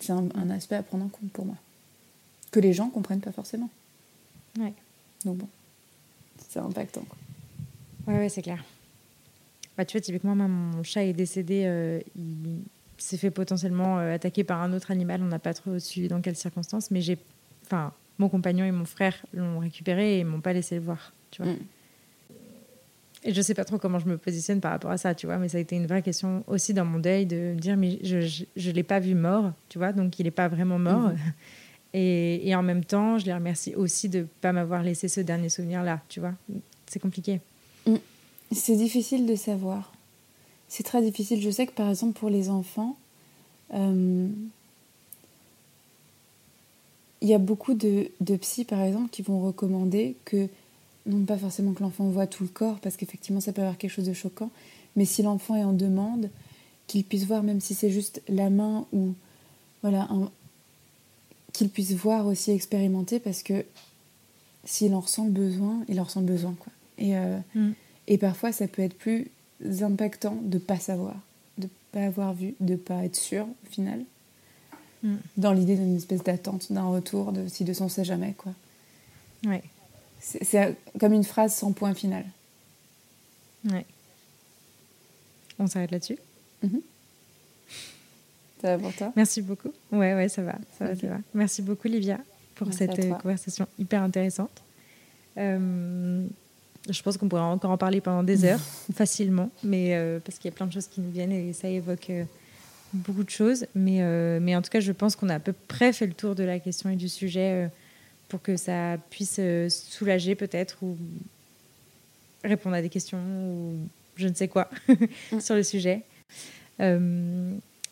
C'est 0.00 0.12
un 0.12 0.50
aspect 0.50 0.76
à 0.76 0.84
prendre 0.84 1.06
en 1.06 1.08
compte 1.08 1.32
pour 1.32 1.44
moi 1.44 1.56
que 2.50 2.60
les 2.60 2.72
gens 2.72 2.88
comprennent 2.88 3.20
pas 3.20 3.32
forcément. 3.32 3.70
Ouais. 4.58 4.72
Donc 5.24 5.38
bon, 5.38 5.48
c'est 6.48 6.60
impactant. 6.60 7.02
Quoi. 7.02 7.18
Ouais, 8.06 8.20
ouais, 8.20 8.28
c'est 8.28 8.42
clair. 8.42 8.64
Bah, 9.76 9.84
tu 9.84 9.96
vois, 9.96 10.00
typiquement, 10.00 10.34
mon 10.34 10.82
chat 10.82 11.04
est 11.04 11.12
décédé, 11.12 11.64
euh, 11.66 12.00
il 12.16 12.62
s'est 12.98 13.16
fait 13.16 13.30
potentiellement 13.30 13.98
euh, 13.98 14.14
attaquer 14.14 14.44
par 14.44 14.62
un 14.62 14.72
autre 14.72 14.90
animal. 14.90 15.22
On 15.22 15.26
n'a 15.26 15.38
pas 15.38 15.54
trop 15.54 15.78
suivi 15.78 16.08
dans 16.08 16.20
quelles 16.20 16.36
circonstances, 16.36 16.90
mais 16.90 17.00
j'ai, 17.00 17.18
enfin, 17.64 17.92
mon 18.18 18.28
compagnon 18.28 18.64
et 18.64 18.72
mon 18.72 18.84
frère 18.84 19.14
l'ont 19.32 19.58
récupéré 19.58 20.18
et 20.18 20.24
m'ont 20.24 20.40
pas 20.40 20.52
laissé 20.52 20.74
le 20.74 20.82
voir, 20.82 21.12
tu 21.30 21.42
vois. 21.42 21.52
Mm. 21.52 21.58
Et 23.24 23.34
je 23.34 23.42
sais 23.42 23.54
pas 23.54 23.64
trop 23.64 23.78
comment 23.78 23.98
je 23.98 24.06
me 24.06 24.16
positionne 24.16 24.60
par 24.60 24.70
rapport 24.70 24.92
à 24.92 24.96
ça, 24.96 25.14
tu 25.14 25.26
vois, 25.26 25.38
mais 25.38 25.48
ça 25.48 25.58
a 25.58 25.60
été 25.60 25.74
une 25.74 25.86
vraie 25.86 26.02
question 26.02 26.44
aussi 26.46 26.72
dans 26.72 26.84
mon 26.84 26.98
deuil 26.98 27.26
de 27.26 27.36
me 27.36 27.60
dire, 27.60 27.76
mais 27.76 27.98
je, 28.02 28.44
je, 28.56 28.70
l'ai 28.70 28.84
pas 28.84 29.00
vu 29.00 29.14
mort, 29.14 29.52
tu 29.68 29.78
vois, 29.78 29.92
donc 29.92 30.18
il 30.20 30.24
n'est 30.24 30.30
pas 30.30 30.48
vraiment 30.48 30.78
mort. 30.78 31.08
Mm. 31.08 31.16
Et, 31.94 32.54
en 32.54 32.62
même 32.62 32.84
temps, 32.84 33.18
je 33.18 33.24
les 33.24 33.32
remercie 33.32 33.74
aussi 33.74 34.10
de 34.10 34.20
ne 34.20 34.24
pas 34.24 34.52
m'avoir 34.52 34.82
laissé 34.82 35.08
ce 35.08 35.20
dernier 35.20 35.48
souvenir-là, 35.48 36.02
tu 36.08 36.20
vois. 36.20 36.34
C'est 36.86 37.00
compliqué. 37.00 37.40
Mm. 37.86 37.96
C'est 38.52 38.76
difficile 38.76 39.26
de 39.26 39.34
savoir. 39.34 39.92
C'est 40.68 40.82
très 40.82 41.02
difficile. 41.02 41.40
Je 41.40 41.50
sais 41.50 41.66
que 41.66 41.72
par 41.72 41.88
exemple 41.88 42.18
pour 42.18 42.30
les 42.30 42.50
enfants, 42.50 42.96
euh, 43.74 44.28
il 47.20 47.28
y 47.28 47.34
a 47.34 47.38
beaucoup 47.38 47.74
de, 47.74 48.10
de 48.20 48.36
psy 48.36 48.64
par 48.64 48.80
exemple 48.82 49.10
qui 49.10 49.22
vont 49.22 49.40
recommander 49.40 50.16
que, 50.24 50.48
non 51.06 51.24
pas 51.24 51.38
forcément 51.38 51.72
que 51.72 51.82
l'enfant 51.82 52.08
voit 52.08 52.26
tout 52.26 52.44
le 52.44 52.48
corps, 52.48 52.78
parce 52.80 52.96
qu'effectivement 52.96 53.40
ça 53.40 53.52
peut 53.52 53.62
avoir 53.62 53.78
quelque 53.78 53.90
chose 53.90 54.06
de 54.06 54.12
choquant, 54.12 54.50
mais 54.96 55.04
si 55.04 55.22
l'enfant 55.22 55.56
est 55.56 55.64
en 55.64 55.72
demande, 55.72 56.30
qu'il 56.86 57.04
puisse 57.04 57.24
voir 57.24 57.42
même 57.42 57.60
si 57.60 57.74
c'est 57.74 57.90
juste 57.90 58.22
la 58.28 58.50
main 58.50 58.86
ou 58.92 59.14
voilà 59.82 60.08
qu'il 61.52 61.70
puisse 61.70 61.92
voir 61.92 62.26
aussi 62.26 62.50
expérimenter 62.50 63.18
parce 63.18 63.42
que 63.42 63.64
s'il 64.64 64.94
en 64.94 65.00
ressent 65.00 65.24
le 65.24 65.30
besoin, 65.30 65.82
il 65.88 66.00
en 66.00 66.04
ressent 66.04 66.20
le 66.20 66.26
besoin. 66.26 66.54
Quoi. 66.58 66.72
Et, 66.98 67.16
euh, 67.16 67.38
mm. 67.54 67.70
et 68.06 68.18
parfois, 68.18 68.52
ça 68.52 68.68
peut 68.68 68.82
être 68.82 68.96
plus 68.96 69.30
impactant 69.80 70.36
de 70.42 70.58
ne 70.58 70.62
pas 70.62 70.78
savoir, 70.78 71.16
de 71.56 71.64
ne 71.64 71.68
pas 71.92 72.06
avoir 72.06 72.34
vu, 72.34 72.54
de 72.60 72.72
ne 72.72 72.76
pas 72.76 73.04
être 73.04 73.16
sûr 73.16 73.46
au 73.46 73.70
final. 73.70 74.04
Mm. 75.02 75.16
Dans 75.36 75.52
l'idée 75.52 75.76
d'une 75.76 75.96
espèce 75.96 76.22
d'attente, 76.22 76.72
d'un 76.72 76.86
retour, 76.86 77.32
de 77.32 77.48
si 77.48 77.64
de 77.64 77.72
son 77.72 77.88
sait 77.88 78.04
jamais. 78.04 78.34
Quoi. 78.36 78.52
Ouais. 79.46 79.62
C'est 80.20 80.76
comme 80.98 81.12
une 81.12 81.24
phrase 81.24 81.54
sans 81.54 81.72
point 81.72 81.94
final. 81.94 82.24
Ouais. 83.70 83.86
On 85.58 85.66
s'arrête 85.66 85.90
là-dessus 85.90 86.18
mm-hmm. 86.64 86.80
Ça 88.60 88.76
va 88.76 88.82
pour 88.82 88.92
toi? 88.94 89.12
Merci 89.14 89.42
beaucoup. 89.42 89.70
Ouais, 89.92 90.14
ouais, 90.14 90.28
ça 90.28 90.42
va. 90.42 90.56
Ça, 90.78 90.86
va, 90.86 90.96
ça 90.96 91.06
va. 91.06 91.18
Merci 91.34 91.62
beaucoup, 91.62 91.86
Livia, 91.86 92.18
pour 92.56 92.72
cette 92.72 92.98
euh, 92.98 93.14
conversation 93.14 93.68
hyper 93.78 94.02
intéressante. 94.02 94.62
Euh, 95.36 96.26
je 96.88 97.02
pense 97.02 97.16
qu'on 97.16 97.28
pourrait 97.28 97.42
encore 97.42 97.70
en 97.70 97.78
parler 97.78 98.00
pendant 98.00 98.22
des 98.22 98.44
heures, 98.44 98.60
facilement, 98.94 99.50
mais 99.62 99.94
euh, 99.94 100.20
parce 100.24 100.38
qu'il 100.38 100.50
y 100.50 100.54
a 100.54 100.56
plein 100.56 100.66
de 100.66 100.72
choses 100.72 100.86
qui 100.86 101.00
nous 101.00 101.10
viennent 101.10 101.32
et 101.32 101.52
ça 101.52 101.68
évoque 101.68 102.10
beaucoup 102.92 103.24
de 103.24 103.30
choses. 103.30 103.66
Mais, 103.74 104.00
mais 104.40 104.56
en 104.56 104.62
tout 104.62 104.70
cas, 104.70 104.80
je 104.80 104.92
pense 104.92 105.16
qu'on 105.16 105.28
a 105.28 105.34
à 105.34 105.40
peu 105.40 105.52
près 105.52 105.92
fait 105.92 106.06
le 106.06 106.14
tour 106.14 106.34
de 106.34 106.44
la 106.44 106.58
question 106.58 106.90
et 106.90 106.96
du 106.96 107.08
sujet 107.08 107.70
pour 108.28 108.42
que 108.42 108.56
ça 108.56 108.96
puisse 109.10 109.40
soulager 109.68 110.34
peut-être 110.34 110.78
ou 110.82 110.96
répondre 112.44 112.76
à 112.76 112.82
des 112.82 112.88
questions 112.88 113.18
ou 113.18 113.76
je 114.16 114.28
ne 114.28 114.34
sais 114.34 114.48
quoi 114.48 114.70
mm. 115.32 115.40
sur 115.40 115.54
le 115.54 115.62
sujet. 115.62 116.02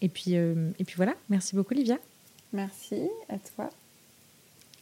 Et 0.02 0.08
puis, 0.08 0.36
euh, 0.36 0.70
et 0.78 0.84
puis 0.84 0.96
voilà, 0.96 1.14
merci 1.28 1.54
beaucoup 1.54 1.74
Livia. 1.74 1.98
Merci 2.52 3.08
à 3.28 3.38
toi. 3.38 3.70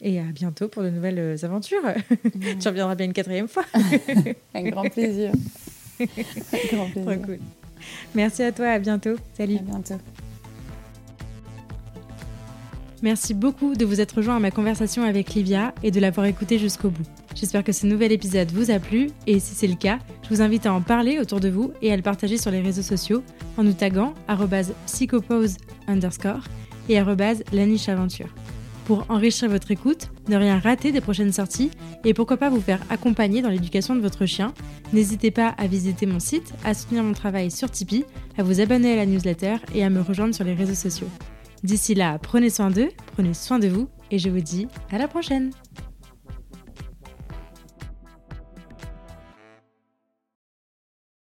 Et 0.05 0.19
à 0.19 0.23
bientôt 0.31 0.67
pour 0.67 0.83
de 0.83 0.91
nouvelles 0.91 1.17
euh, 1.17 1.35
aventures. 1.41 1.81
tu 2.61 2.67
reviendras 2.67 2.93
bien 2.93 3.07
une 3.07 3.13
quatrième 3.13 3.47
fois. 3.47 3.65
Un 4.53 4.63
grand 4.69 4.87
plaisir. 4.87 5.31
Un 5.99 6.05
grand 6.71 6.89
plaisir. 6.91 7.03
Trop 7.03 7.25
cool. 7.25 7.39
Merci 8.13 8.43
à 8.43 8.51
toi, 8.51 8.67
à 8.67 8.77
bientôt. 8.77 9.15
Salut. 9.35 9.57
À 9.57 9.61
bientôt. 9.61 9.95
Merci 13.01 13.33
beaucoup 13.33 13.73
de 13.73 13.83
vous 13.83 13.99
être 13.99 14.17
rejoint 14.17 14.35
à 14.35 14.39
ma 14.39 14.51
conversation 14.51 15.03
avec 15.03 15.33
Livia 15.33 15.73
et 15.81 15.89
de 15.89 15.99
l'avoir 15.99 16.27
écouté 16.27 16.59
jusqu'au 16.59 16.89
bout. 16.89 17.05
J'espère 17.33 17.63
que 17.63 17.71
ce 17.71 17.87
nouvel 17.87 18.11
épisode 18.11 18.51
vous 18.51 18.69
a 18.69 18.77
plu 18.77 19.09
et 19.25 19.39
si 19.39 19.55
c'est 19.55 19.67
le 19.67 19.75
cas, 19.75 19.97
je 20.23 20.29
vous 20.29 20.41
invite 20.43 20.67
à 20.67 20.73
en 20.73 20.81
parler 20.81 21.19
autour 21.19 21.39
de 21.39 21.49
vous 21.49 21.73
et 21.81 21.91
à 21.91 21.95
le 21.95 22.03
partager 22.03 22.37
sur 22.37 22.51
les 22.51 22.61
réseaux 22.61 22.83
sociaux 22.83 23.23
en 23.57 23.63
nous 23.63 23.73
taguant 23.73 24.13
psychopose 24.85 25.57
underscore 25.87 26.43
et 26.89 26.99
lanicheaventure. 27.51 28.29
Pour 28.85 29.03
enrichir 29.09 29.49
votre 29.49 29.71
écoute, 29.71 30.11
ne 30.27 30.37
rien 30.37 30.59
rater 30.59 30.91
des 30.91 31.01
prochaines 31.01 31.31
sorties 31.31 31.71
et 32.03 32.13
pourquoi 32.13 32.37
pas 32.37 32.51
vous 32.51 32.61
faire 32.61 32.79
accompagner 32.91 33.41
dans 33.41 33.49
l'éducation 33.49 33.95
de 33.95 33.99
votre 33.99 34.27
chien, 34.27 34.53
n'hésitez 34.93 35.31
pas 35.31 35.55
à 35.57 35.65
visiter 35.65 36.05
mon 36.05 36.19
site, 36.19 36.53
à 36.63 36.75
soutenir 36.75 37.03
mon 37.03 37.13
travail 37.13 37.49
sur 37.49 37.71
Tipeee, 37.71 38.05
à 38.37 38.43
vous 38.43 38.61
abonner 38.61 38.93
à 38.93 38.97
la 38.97 39.07
newsletter 39.07 39.55
et 39.73 39.83
à 39.83 39.89
me 39.89 40.01
rejoindre 40.01 40.35
sur 40.35 40.43
les 40.43 40.53
réseaux 40.53 40.75
sociaux. 40.75 41.09
D'ici 41.63 41.95
là, 41.95 42.19
prenez 42.19 42.51
soin 42.51 42.69
d'eux, 42.69 42.89
prenez 43.13 43.33
soin 43.33 43.57
de 43.57 43.67
vous 43.67 43.89
et 44.11 44.19
je 44.19 44.29
vous 44.29 44.41
dis 44.41 44.67
à 44.91 44.99
la 44.99 45.07
prochaine 45.07 45.49